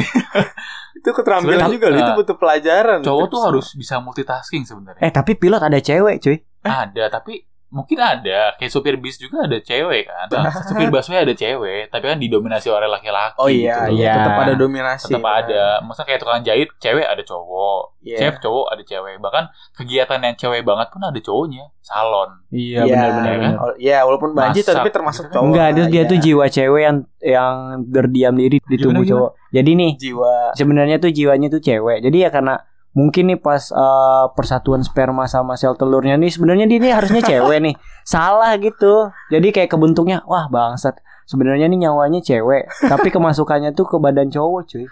itu 0.98 1.10
keterampilan 1.10 1.72
juga 1.72 1.88
loh. 1.90 1.98
Itu 1.98 2.12
nah, 2.12 2.18
butuh 2.20 2.36
pelajaran. 2.38 3.00
Cowok 3.02 3.26
tuh 3.32 3.42
harus 3.48 3.68
bisa 3.74 3.96
multitasking 3.98 4.64
sebenarnya. 4.68 5.02
Eh 5.02 5.12
tapi 5.14 5.34
pilot 5.40 5.62
ada 5.62 5.80
cewek 5.80 6.22
cuy. 6.22 6.38
Ada, 6.62 7.10
tapi 7.10 7.42
mungkin 7.72 7.98
ada. 7.98 8.54
Kayak 8.60 8.72
supir 8.72 8.96
bis 9.00 9.16
juga 9.18 9.48
ada 9.48 9.58
cewek 9.58 10.06
kan. 10.06 10.28
Nah, 10.28 10.52
supir 10.70 10.92
busway 10.92 11.24
ada 11.24 11.34
cewek, 11.34 11.88
tapi 11.88 12.06
kan 12.06 12.20
didominasi 12.20 12.68
oleh 12.68 12.92
laki-laki. 12.92 13.40
Oh 13.40 13.48
iya, 13.48 13.88
gitu. 13.88 14.04
iya. 14.04 14.14
tetap 14.20 14.44
ada 14.44 14.54
dominasi. 14.60 15.08
Tetap 15.08 15.26
ada. 15.26 15.64
Masa 15.82 16.04
kayak 16.04 16.20
tukang 16.20 16.44
jahit, 16.44 16.70
cewek 16.78 17.08
ada 17.08 17.24
cowok. 17.24 17.96
Iya. 18.04 18.18
Chef 18.20 18.36
cowok 18.44 18.66
ada 18.76 18.84
cewek. 18.84 19.16
Bahkan 19.24 19.44
kegiatan 19.80 20.20
yang 20.20 20.36
cewek 20.36 20.62
banget 20.68 20.88
pun 20.92 21.02
ada 21.02 21.20
cowoknya. 21.24 21.66
Salon. 21.82 22.30
Iya 22.54 22.86
Iya, 22.86 22.94
benar-benar. 22.94 23.36
kan? 23.42 23.54
Iya, 23.82 23.98
walaupun 24.06 24.30
banjir 24.38 24.62
tapi 24.62 24.94
termasuk 24.94 25.26
gitu 25.28 25.34
kan. 25.34 25.36
cowok. 25.40 25.48
Enggak, 25.50 25.68
dia, 25.74 25.82
lah, 25.82 25.90
dia 25.90 26.02
iya. 26.04 26.12
tuh 26.12 26.18
jiwa 26.22 26.46
cewek 26.52 26.82
yang 26.84 26.98
yang 27.22 27.54
berdiam 27.90 28.34
diri 28.38 28.58
di 28.62 28.78
tubuh 28.78 29.02
cowok. 29.02 29.32
Jadi 29.52 29.72
nih, 29.74 29.92
jiwa. 29.98 30.54
sebenarnya 30.54 30.98
tuh 31.02 31.12
jiwanya 31.12 31.48
tuh 31.50 31.62
cewek. 31.64 32.06
Jadi 32.06 32.18
ya 32.22 32.30
karena 32.30 32.56
mungkin 32.92 33.28
nih 33.28 33.40
pas 33.40 33.68
eh, 33.68 34.26
persatuan 34.32 34.82
sperma 34.82 35.26
sama 35.26 35.56
sel 35.56 35.74
telurnya 35.74 36.16
nih 36.16 36.28
sebenarnya 36.28 36.66
dia 36.66 36.80
nih 36.80 36.94
harusnya 36.94 37.22
cewek 37.22 37.60
nih. 37.62 37.76
Salah 38.04 38.56
gitu. 38.56 39.10
Jadi 39.28 39.48
kayak 39.50 39.70
kebentuknya 39.70 40.24
wah 40.24 40.48
bangsat. 40.48 41.00
Sebenarnya 41.24 41.66
nih 41.66 41.88
nyawanya 41.88 42.20
cewek, 42.20 42.68
tapi 42.84 43.08
kemasukannya 43.08 43.72
tuh 43.72 43.86
ke 43.86 43.96
badan 43.96 44.28
cowok, 44.28 44.68
cuy. 44.68 44.84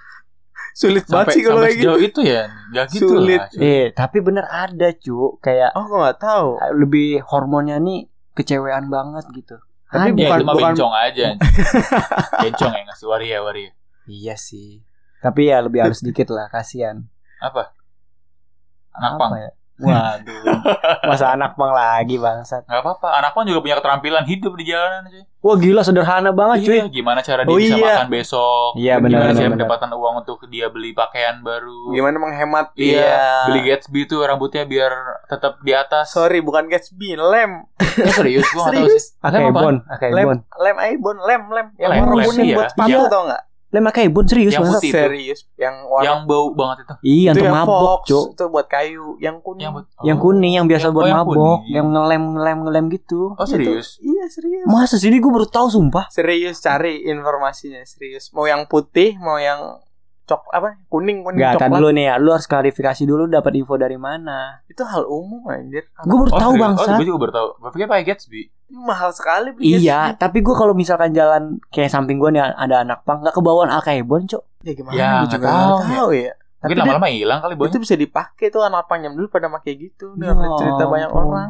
Sulit 0.72 1.04
banget 1.04 1.26
Sampai, 1.26 1.36
sih 1.36 1.44
kalau 1.44 1.60
sampai 1.60 1.68
kayak 1.68 1.82
gitu. 1.82 1.94
itu 2.00 2.20
ya. 2.24 2.44
Gak 2.72 2.86
gitu 2.94 3.08
Sulit. 3.12 3.42
lah. 3.42 3.50
Eh, 3.60 3.86
tapi 3.92 4.18
bener 4.22 4.46
ada, 4.48 4.88
cu. 4.94 5.36
Kayak 5.40 5.76
Oh, 5.76 5.84
gue 5.84 6.00
nggak 6.00 6.18
tahu. 6.18 6.48
lebih 6.78 7.10
hormonnya 7.26 7.76
nih 7.78 8.08
kecewean 8.32 8.88
banget 8.88 9.26
gitu. 9.34 9.60
Tapi 9.90 10.14
Ada. 10.14 10.16
Ya 10.16 10.16
bukan- 10.22 10.40
itu 10.40 10.46
mah 10.46 10.56
bukan- 10.56 10.74
bencong 10.78 10.94
aja. 10.96 11.28
bencong 12.46 12.72
ya 12.72 12.82
ngasih 12.86 13.08
waria 13.10 13.38
waria. 13.42 13.72
Iya 14.06 14.36
sih. 14.36 14.80
Tapi 15.20 15.52
ya 15.52 15.60
lebih 15.60 15.84
harus 15.84 16.00
dikit 16.00 16.30
lah, 16.32 16.48
kasihan. 16.48 17.04
Apa? 17.42 17.76
Anak 18.92 19.12
Apa 19.12 19.20
pang. 19.20 19.32
ya? 19.38 19.52
Waduh. 19.80 20.44
Masa 21.08 21.32
anak 21.32 21.56
pang 21.56 21.72
lagi 21.72 22.20
bangsat. 22.20 22.68
Nggak 22.68 22.84
apa-apa. 22.84 23.16
Anak 23.16 23.32
pang 23.32 23.48
juga 23.48 23.64
punya 23.64 23.80
keterampilan 23.80 24.28
hidup 24.28 24.52
di 24.54 24.68
jalanan 24.68 25.08
cuy. 25.08 25.24
Wah 25.40 25.56
gila 25.56 25.82
sederhana 25.82 26.32
banget 26.32 26.68
cuy. 26.68 26.76
Iya, 26.76 26.86
gimana 26.92 27.24
cara 27.24 27.42
dia 27.42 27.50
Oh, 27.50 27.56
bisa 27.56 27.80
iya. 27.80 27.96
makan 27.96 28.08
besok? 28.12 28.70
Iya, 28.76 28.94
benar, 29.00 29.18
Gimana 29.24 29.32
cara 29.34 29.50
mendapatkan 29.50 29.90
uang 29.90 30.16
untuk 30.20 30.38
dia 30.48 30.68
beli 30.68 30.92
pakaian 30.92 31.40
baru? 31.40 31.96
Gimana 31.96 32.16
menghemat 32.20 32.76
Iya, 32.76 33.48
beli 33.48 33.62
Gatsby 33.64 34.04
tuh 34.04 34.20
rambutnya 34.22 34.68
biar 34.68 34.92
tetap 35.26 35.64
di 35.64 35.72
atas. 35.72 36.12
Sorry, 36.12 36.44
bukan 36.44 36.68
Gatsby, 36.68 37.16
lem. 37.16 37.64
Ya, 37.80 38.12
serius, 38.20 38.52
gua 38.52 38.68
nggak 38.68 38.76
tahu 38.76 38.84
Serius? 38.84 39.06
sih. 39.08 39.16
Lem 39.24 39.32
apaan? 39.48 39.48
Akaibon, 39.48 39.76
Akaibon. 39.88 40.12
Lem, 40.20 40.40
lem 40.60 40.78
Aibon, 40.78 41.18
lem, 41.24 41.42
lem. 41.50 41.68
Yang 41.80 41.90
Lem, 41.90 42.00
warna 42.04 42.14
lem, 42.14 42.26
kuning 42.28 42.44
iya. 42.44 42.56
buat 42.60 42.68
sepatu 42.70 42.90
Iya. 42.92 43.08
tau 43.08 43.24
nggak? 43.24 43.42
Lem 43.42 43.49
Akaibon 43.70 44.26
serius 44.26 44.58
Yang 44.58 44.66
putih. 44.66 44.92
Serius, 44.92 45.40
yang 45.54 45.86
warna 45.86 46.06
Yang 46.06 46.20
bau 46.26 46.48
banget 46.58 46.78
itu. 46.82 46.94
Iya, 47.06 47.32
itu 47.38 47.46
yang 47.46 47.54
mabok, 47.54 48.02
Cuk. 48.02 48.26
itu 48.34 48.44
buat 48.50 48.66
kayu. 48.66 49.08
Yang 49.22 49.38
kuning. 49.46 49.62
Yang, 49.62 49.74
buat- 49.78 49.90
Yang 50.02 50.18
oh. 50.18 50.24
kuning 50.26 50.54
yang 50.58 50.66
biasa 50.66 50.84
Yang- 50.84 50.96
buat 50.96 51.04
oh, 51.04 51.10
yang 51.10 51.20
mabok, 51.22 51.36
kuning. 51.38 51.62
yang 51.70 51.86
ngelem 51.90 52.24
ngelem 52.34 52.58
ngelem 52.66 52.86
gitu. 52.90 53.22
Oh, 53.38 53.46
serius? 53.46 54.02
Iya 54.02 54.26
serius. 54.26 54.66
Masa 54.66 54.98
sih 54.98 55.08
ini 55.08 55.22
gue 55.22 55.30
baru 55.30 55.46
tahu 55.46 55.70
sumpah. 55.70 56.10
Serius 56.10 56.58
cari 56.60 57.06
informasinya 57.06 57.86
serius. 57.86 58.34
Mau 58.34 58.50
yang 58.50 58.66
putih, 58.66 59.22
mau 59.22 59.38
yang 59.38 59.78
cok 60.30 60.42
apa 60.48 60.78
kuning 60.86 61.26
kuning 61.26 61.42
kan 61.42 61.58
coklat 61.58 61.74
dulu 61.74 61.90
nih 61.90 62.06
ya. 62.06 62.16
Lu 62.16 62.30
harus 62.30 62.46
klarifikasi 62.46 63.02
dulu 63.02 63.26
dapat 63.26 63.52
info 63.56 63.74
dari 63.76 63.98
mana. 63.98 64.62
itu 64.64 64.80
hal 64.82 65.04
umum 65.04 65.42
anjir. 65.46 65.90
Gue 66.00 66.18
baru 66.20 66.30
Oh, 66.30 66.38
tahu 66.38 66.52
serius? 66.52 66.64
bangsa. 66.64 66.86
Oh, 66.86 66.96
gue 66.96 67.06
juga 67.06 67.20
baru 67.20 67.34
tahu. 67.34 67.50
Gue 67.58 67.70
pikir 67.74 67.88
pakai 67.88 68.06
Gatsby. 68.06 68.42
Ini 68.70 68.78
mahal 68.80 69.10
sekali 69.10 69.50
beli 69.50 69.82
Iya, 69.82 70.14
tapi 70.14 70.40
gue 70.40 70.54
kalau 70.54 70.72
misalkan 70.72 71.10
jalan 71.10 71.44
kayak 71.68 71.90
samping 71.90 72.16
gue 72.16 72.30
nih 72.30 72.46
ada 72.46 72.86
anak 72.86 73.02
pang 73.02 73.20
nggak 73.20 73.34
kebawaan 73.34 73.68
Akaibon, 73.68 74.24
Cok. 74.24 74.44
Gatsby. 74.56 74.62
Ya 74.62 74.74
gimana 74.74 74.94
Ya, 74.94 75.02
gue 75.02 75.18
nggak 75.18 75.32
juga 75.32 75.48
tahu, 75.48 75.58
nggak 75.76 75.98
tahu 75.98 76.12
ya. 76.14 76.34
Mungkin 76.60 76.60
Tapi 76.60 76.72
dia- 76.72 76.84
lama-lama 76.86 77.08
hilang 77.10 77.40
kali, 77.40 77.54
Boy. 77.56 77.66
itu 77.66 77.78
bisa 77.80 77.96
dipakai 77.96 78.48
tuh 78.48 78.62
anak 78.62 78.84
panjang 78.86 79.12
dulu 79.12 79.28
pada 79.28 79.48
pakai 79.50 79.74
gitu. 79.76 80.12
Ya 80.14 80.30
Dengar 80.30 80.54
cerita 80.56 80.84
banyak 80.86 81.10
ampun. 81.10 81.24
orang. 81.26 81.50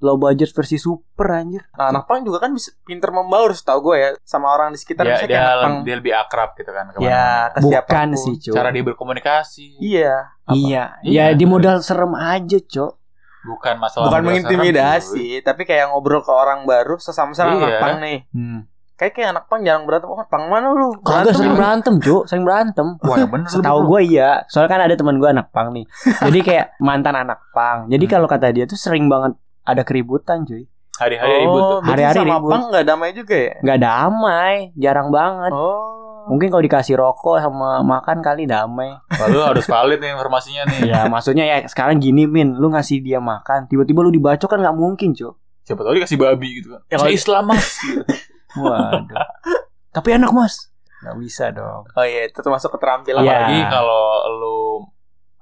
Low 0.00 0.16
budget 0.16 0.48
versi 0.48 0.76
super 0.76 1.28
anjir. 1.30 1.60
Nah, 1.72 1.88
anak 1.88 2.04
pang 2.04 2.20
juga 2.20 2.40
kan 2.40 2.50
bisa 2.50 2.72
pinter 2.82 3.08
membaur 3.08 3.52
setahu 3.52 3.92
gue 3.92 3.96
ya 3.96 4.10
sama 4.20 4.48
orang 4.48 4.72
di 4.72 4.78
sekitar 4.78 5.04
dia, 5.04 5.12
misalnya 5.14 5.28
dia, 5.30 5.60
pang. 5.60 5.74
dia 5.82 5.94
lebih 5.94 6.12
akrab 6.14 6.50
gitu 6.54 6.70
kan 6.70 6.84
Ya, 6.90 6.90
ke 6.90 6.98
mana-mana. 6.98 7.52
ke 7.52 7.58
Bukan 7.60 8.08
sih, 8.16 8.34
Cok. 8.40 8.54
Cara 8.54 8.68
dia 8.68 8.80
berkomunikasi. 8.82 9.66
Iya. 9.78 10.14
Apa? 10.42 10.52
Iya, 10.52 10.84
Iya. 11.02 11.24
ya 11.28 11.36
di 11.36 11.44
modal 11.44 11.78
serem 11.80 12.12
aja, 12.12 12.58
Cok. 12.58 12.92
Bukan 13.42 13.74
masalah 13.76 14.08
Bukan 14.08 14.22
mengintimidasi, 14.26 15.40
tapi 15.40 15.64
kayak 15.64 15.88
ngobrol 15.88 16.20
ke 16.20 16.28
orang 16.28 16.64
baru 16.64 16.96
sesama 16.96 17.30
misalnya 17.30 17.54
Iya. 17.54 17.62
anak 17.62 17.76
pang 17.78 17.96
nih. 17.98 18.18
Hmm. 18.30 18.60
Kayak 18.94 19.12
kayak 19.14 19.28
anak 19.30 19.44
pang 19.46 19.60
jarang 19.60 19.84
berantem. 19.84 20.08
Oh, 20.08 20.20
pang 20.22 20.44
mana 20.46 20.68
lu? 20.70 20.92
Kagak 21.00 21.32
sering 21.32 21.52
lu?" 21.52 21.58
berantem, 21.58 21.94
Cok. 21.98 22.22
Sering 22.24 22.44
berantem. 22.44 22.86
Wah, 23.00 23.16
yang 23.16 23.28
bener. 23.28 23.48
Setahu 23.48 23.80
gue 23.86 24.00
iya, 24.06 24.44
soalnya 24.46 24.70
kan 24.70 24.80
ada 24.82 24.92
teman 24.92 25.16
gue 25.16 25.24
anak 25.26 25.48
pang 25.50 25.72
nih. 25.72 25.84
Jadi 26.22 26.38
kayak 26.42 26.76
mantan 26.78 27.16
anak 27.18 27.40
pang. 27.50 27.84
Jadi 27.86 28.04
Hmm. 28.04 28.12
kalau 28.12 28.26
kata 28.26 28.48
dia 28.50 28.64
tuh 28.64 28.76
sering 28.76 29.08
banget 29.08 29.32
ada 29.62 29.82
keributan, 29.82 30.42
cuy. 30.42 30.64
Hari-hari 30.94 31.32
ribut 31.40 31.60
tuh. 31.60 31.76
Oh, 31.76 31.80
Hari-hari 31.80 32.16
sama 32.18 32.36
ribut. 32.36 32.50
nggak 32.68 32.84
damai 32.84 33.10
juga 33.10 33.36
ya? 33.36 33.54
Nggak 33.60 33.78
damai, 33.80 34.54
jarang 34.74 35.08
banget. 35.08 35.52
Oh. 35.52 35.96
Mungkin 36.28 36.52
kalau 36.52 36.60
dikasih 36.60 36.94
rokok 36.94 37.40
sama 37.40 37.80
makan 37.80 38.20
kali 38.20 38.44
damai. 38.44 38.92
Lalu 39.08 39.38
harus 39.40 39.64
valid 39.64 39.98
nih 39.98 40.12
informasinya 40.12 40.68
nih. 40.68 40.80
ya 40.86 41.00
maksudnya 41.08 41.42
ya 41.42 41.56
sekarang 41.64 41.96
gini 41.96 42.28
Min, 42.28 42.54
lu 42.54 42.68
ngasih 42.68 43.00
dia 43.00 43.16
makan, 43.18 43.64
tiba-tiba 43.66 44.00
lu 44.00 44.12
dibacok 44.12 44.46
kan 44.46 44.60
nggak 44.60 44.76
mungkin, 44.76 45.16
Cok. 45.16 45.34
Siapa 45.64 45.80
tahu 45.80 45.96
dikasih 45.96 46.18
babi 46.18 46.60
gitu 46.60 46.76
kan. 46.76 46.80
Ya, 46.86 46.96
Saya 46.96 47.00
kalau- 47.02 47.16
Islam, 47.16 47.44
Mas. 47.48 47.66
Gitu. 47.80 48.02
Waduh. 48.58 49.16
Tapi 49.90 50.08
enak, 50.12 50.30
Mas. 50.30 50.68
Nggak 51.00 51.16
bisa 51.16 51.44
dong. 51.48 51.88
Oh 51.90 52.04
iya, 52.04 52.28
itu 52.28 52.36
termasuk 52.36 52.76
keterampilan. 52.76 53.24
Iya. 53.24 53.32
Apalagi 53.32 53.60
kalau 53.72 54.04
lu 54.36 54.59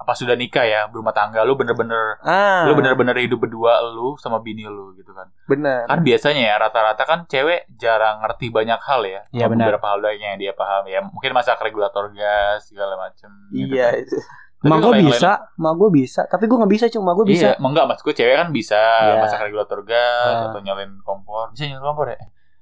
apa 0.09 0.17
sudah 0.17 0.33
nikah 0.33 0.65
ya, 0.65 0.89
berumah 0.89 1.13
tangga 1.13 1.45
lu 1.45 1.53
bener-bener 1.53 2.17
Ah, 2.23 2.65
lu 2.65 2.73
bener-bener 2.73 3.13
hidup 3.15 3.37
berdua 3.39 3.85
lu 3.85 4.17
sama 4.17 4.41
bini 4.41 4.65
lu 4.65 4.97
gitu 4.97 5.13
kan. 5.13 5.29
bener. 5.45 5.85
Kan 5.85 6.01
biasanya 6.01 6.41
ya 6.41 6.55
rata-rata 6.57 7.05
kan 7.05 7.29
cewek 7.29 7.69
jarang 7.77 8.25
ngerti 8.25 8.49
banyak 8.49 8.81
hal 8.81 9.05
ya. 9.05 9.21
Iya, 9.29 9.45
Cuma 9.45 9.53
benar. 9.53 9.65
Beberapa 9.69 9.87
hal 9.87 9.99
doang 10.01 10.17
yang 10.17 10.37
dia 10.37 10.53
paham 10.53 10.89
ya. 10.89 11.05
Mungkin 11.05 11.31
masak 11.31 11.61
regulator 11.61 12.09
gas 12.11 12.65
segala 12.67 12.97
macem. 12.97 13.29
gitu 13.51 13.69
Iya 13.71 13.85
kan. 13.87 14.01
itu. 14.01 14.17
Kalau 14.59 14.81
gue 14.81 14.95
bisa, 15.05 15.31
mak 15.55 15.75
gue 15.77 15.91
bisa, 15.93 16.21
tapi 16.25 16.45
gue 16.45 16.57
nggak 16.57 16.73
bisa 16.73 16.87
cuma 16.89 17.13
gue 17.13 17.27
bisa. 17.29 17.53
Iya, 17.53 17.61
enggak 17.61 17.85
mas 17.87 18.01
gue 18.01 18.11
cewek 18.11 18.35
kan 18.35 18.49
bisa 18.49 18.81
Iya. 18.81 19.21
masak 19.21 19.45
regulator 19.45 19.85
gas 19.85 20.35
Ah. 20.35 20.45
atau 20.49 20.59
nyalain 20.59 20.97
kompor. 21.05 21.53
Bisa 21.53 21.69
nyalain 21.69 21.85
kompor 21.85 22.09
ya? 22.09 22.19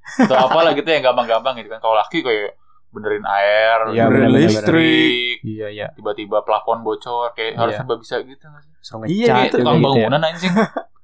atau 0.06 0.36
apalah 0.36 0.70
gitu 0.72 0.86
yang 0.86 1.02
gampang-gampang 1.04 1.54
gitu 1.56 1.68
kan. 1.68 1.78
Kalau 1.78 1.94
laki 1.94 2.20
kayak 2.20 2.54
benerin 2.88 3.24
air, 3.24 3.78
Iya, 3.90 4.04
benerin 4.06 4.30
listrik, 4.32 5.36
Iya 5.42 5.66
iya. 5.68 5.86
tiba-tiba 5.92 6.40
plafon 6.40 6.80
bocor 6.80 7.32
kayak 7.32 7.52
Iya. 7.52 7.58
harus 7.58 7.74
serba 7.74 7.94
bisa 7.96 8.16
gitu 8.20 8.40
nggak 8.42 8.62
sih? 8.62 8.72
Iya, 8.72 8.86
ngecat 8.96 9.04
Kayak 9.04 9.44
gitu, 9.44 9.56
juga 9.56 9.60
tukang 9.60 9.76
gitu 9.76 9.84
ya. 9.84 9.94
bangunan 10.00 10.20
anjing. 10.22 10.52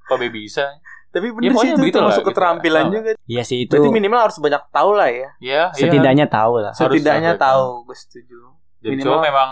Kok 0.03 0.17
be 0.17 0.29
bisa? 0.29 0.65
Tapi 1.11 1.27
Ya, 1.27 1.33
bener 1.35 1.45
sih 1.45 1.53
pokoknya 1.53 1.75
itu 1.75 1.93
termasuk 1.93 2.17
gitu. 2.19 2.29
keterampilan 2.31 2.83
Ah. 2.83 2.91
juga. 2.91 3.11
Iya 3.23 3.43
sih 3.43 3.59
itu. 3.61 3.75
Berarti 3.75 3.91
minimal 3.91 4.21
harus 4.23 4.39
banyak 4.39 4.63
tahu 4.69 4.91
lah 4.93 5.09
ya. 5.11 5.29
Ya, 5.39 5.63
Setidaknya 5.71 6.27
tahu 6.27 6.55
lah. 6.59 6.73
Harus 6.73 6.81
Setidaknya 6.81 7.33
tahu, 7.35 7.65
tahu, 7.77 7.85
gue 7.85 7.97
setuju. 7.99 8.41
Jadi 8.79 8.89
minimal- 8.91 9.05
cowok 9.07 9.21
memang 9.23 9.51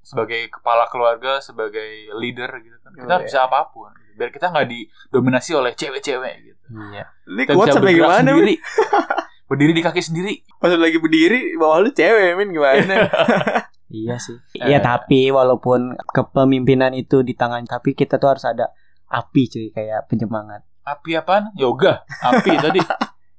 sebagai 0.00 0.40
kepala 0.48 0.84
keluarga, 0.86 1.38
sebagai 1.38 1.86
leader 2.12 2.50
gitu 2.58 2.76
kan. 2.76 2.90
Kita 2.92 3.14
Oh, 3.14 3.20
bisa 3.20 3.38
apa 3.42 3.70
pun. 3.70 3.90
Biar 4.14 4.30
kita 4.30 4.48
nggak 4.48 4.66
didominasi 4.66 5.50
oleh 5.52 5.72
cewek-cewek 5.72 6.34
gitu. 6.44 6.64
Iya. 6.90 7.04
Ini 7.28 7.42
kuat 7.48 7.66
sampai 7.70 7.94
gimana? 7.94 8.30
Berdiri 9.46 9.72
di 9.72 9.82
kaki 9.82 10.02
sendiri. 10.02 10.42
Pas 10.58 10.74
lagi 10.74 10.98
berdiri, 10.98 11.54
bawah 11.54 11.86
lu 11.86 11.90
cewek, 11.94 12.34
Min 12.34 12.50
gimana? 12.50 13.06
Iya 13.86 14.18
sih. 14.18 14.34
Eh. 14.58 14.66
Iya 14.66 14.82
tapi 14.82 15.30
walaupun 15.30 15.94
kepemimpinan 16.10 16.90
itu 16.90 17.22
di 17.22 17.38
tangan 17.38 17.62
tapi 17.70 17.94
kita 17.94 18.18
tuh 18.18 18.34
harus 18.34 18.42
ada 18.42 18.74
api 19.06 19.46
cuy 19.46 19.66
kayak 19.70 20.10
penyemangat. 20.10 20.66
Api 20.82 21.14
apaan? 21.14 21.54
Yoga. 21.54 22.02
Api 22.22 22.58
tadi. 22.66 22.82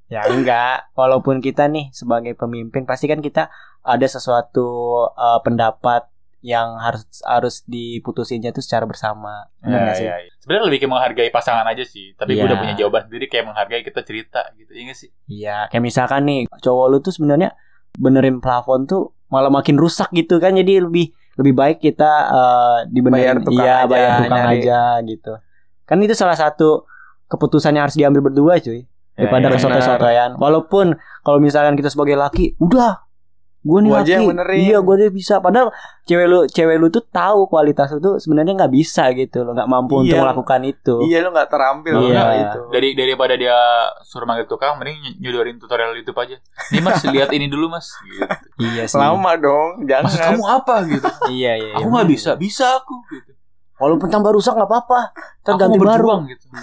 Ya 0.08 0.24
enggak, 0.24 0.88
walaupun 0.96 1.44
kita 1.44 1.68
nih 1.68 1.92
sebagai 1.92 2.32
pemimpin 2.40 2.88
pasti 2.88 3.12
kan 3.12 3.20
kita 3.20 3.52
ada 3.84 4.08
sesuatu 4.08 5.04
eh, 5.12 5.40
pendapat 5.44 6.08
yang 6.40 6.78
harus 6.78 7.04
harus 7.26 7.66
diputusinnya 7.66 8.50
itu 8.50 8.62
secara 8.62 8.86
bersama. 8.86 9.50
Benar 9.58 9.94
Ya, 9.94 10.14
ya, 10.14 10.16
ya. 10.22 10.30
Sebenarnya 10.38 10.66
lebih 10.66 10.80
kayak 10.80 10.94
menghargai 10.94 11.30
pasangan 11.30 11.66
aja 11.66 11.82
sih. 11.82 12.14
Tapi 12.14 12.34
gue 12.34 12.40
Iya. 12.40 12.48
udah 12.48 12.58
punya 12.58 12.76
jawaban 12.78 13.02
sendiri 13.06 13.26
kayak 13.26 13.46
menghargai 13.46 13.82
kita 13.82 14.02
cerita 14.02 14.42
gitu. 14.54 14.72
Iya 14.72 14.94
sih? 14.94 15.10
Iya, 15.26 15.58
kayak 15.68 15.84
misalkan 15.84 16.22
nih 16.24 16.40
cowok 16.62 16.86
lu 16.88 16.98
tuh 17.00 17.12
sebenarnya 17.12 17.58
benerin 17.96 18.38
plafon 18.38 18.86
tuh 18.86 19.18
malah 19.28 19.50
makin 19.50 19.76
rusak 19.76 20.08
gitu 20.12 20.38
kan. 20.38 20.54
Jadi 20.54 20.78
lebih 20.80 21.10
lebih 21.36 21.54
baik 21.54 21.78
kita 21.80 22.12
eh, 22.30 22.78
dibenerin 22.88 23.22
Bayar 23.24 23.38
tukang 23.42 23.66
iya, 23.66 23.76
aja, 23.76 23.90
bayar 23.90 24.10
tukang 24.20 24.38
nyari. 24.38 24.58
aja 24.62 24.82
gitu. 25.04 25.34
Kan 25.84 25.98
itu 26.00 26.14
salah 26.14 26.38
satu 26.38 26.86
keputusan 27.26 27.74
yang 27.74 27.86
harus 27.86 27.98
diambil 27.98 28.22
berdua 28.22 28.60
cuy. 28.60 28.86
Daripada 29.18 29.50
Ya, 29.50 29.50
ya, 29.50 29.56
kesotoy-sotoyan. 29.58 30.32
Walaupun 30.38 30.94
kalau 31.26 31.42
misalkan 31.42 31.74
kita 31.74 31.90
sebagai 31.90 32.14
laki, 32.14 32.54
udah 32.62 33.07
gue 33.60 33.80
nih 33.80 33.90
Gua 33.90 33.98
laki, 33.98 34.06
aja 34.06 34.14
yang 34.14 34.30
benerin. 34.30 34.58
iya 34.60 34.78
gue 34.80 34.96
dia 34.96 35.10
bisa. 35.10 35.34
Padahal 35.38 35.68
cewek 36.04 36.26
lu, 36.26 36.40
cewek 36.46 36.78
lu 36.78 36.88
tuh 36.88 37.04
tahu 37.04 37.46
kualitas 37.46 37.90
lu 37.90 38.00
tuh 38.00 38.16
sebenarnya 38.16 38.56
nggak 38.56 38.70
bisa 38.70 39.12
gitu 39.12 39.42
loh, 39.42 39.52
nggak 39.52 39.66
mampu 39.66 40.00
untuk 40.00 40.14
Iya. 40.14 40.24
melakukan 40.24 40.62
itu. 40.64 40.96
iya 41.04 41.18
lu 41.20 41.30
nggak 41.30 41.48
terampil 41.48 41.94
Iya. 42.06 42.24
itu. 42.46 42.60
Dari 42.70 42.90
daripada 42.94 43.34
dia 43.34 43.58
suruh 44.02 44.24
manggil 44.24 44.46
tukang, 44.46 44.78
mending 44.78 44.98
ny- 44.98 45.18
nyudorin 45.20 45.58
tutorial 45.58 45.92
YouTube 45.94 46.16
aja. 46.16 46.40
Nih 46.70 46.80
mas, 46.80 47.02
lihat 47.10 47.30
ini 47.30 47.46
dulu 47.46 47.68
mas. 47.68 47.92
Gitu. 48.00 48.24
Iya 48.64 48.84
sih. 48.86 48.96
Lama 48.96 49.36
dong, 49.36 49.84
jangan. 49.84 50.06
Maksud 50.08 50.22
kamu 50.24 50.44
apa 50.46 50.76
gitu? 50.86 51.08
Iya 51.34 51.54
iya. 51.58 51.74
Aku 51.76 51.84
iya. 51.84 51.94
nggak 51.94 52.08
bisa, 52.08 52.32
bisa 52.34 52.66
aku. 52.74 52.96
Gitu. 53.10 53.32
Walaupun 53.78 54.08
tambah 54.08 54.32
rusak 54.32 54.54
nggak 54.54 54.66
apa-apa. 54.66 55.02
Aku 55.12 55.44
Terganti 55.44 55.78
baru. 55.78 56.24
gitu. 56.26 56.46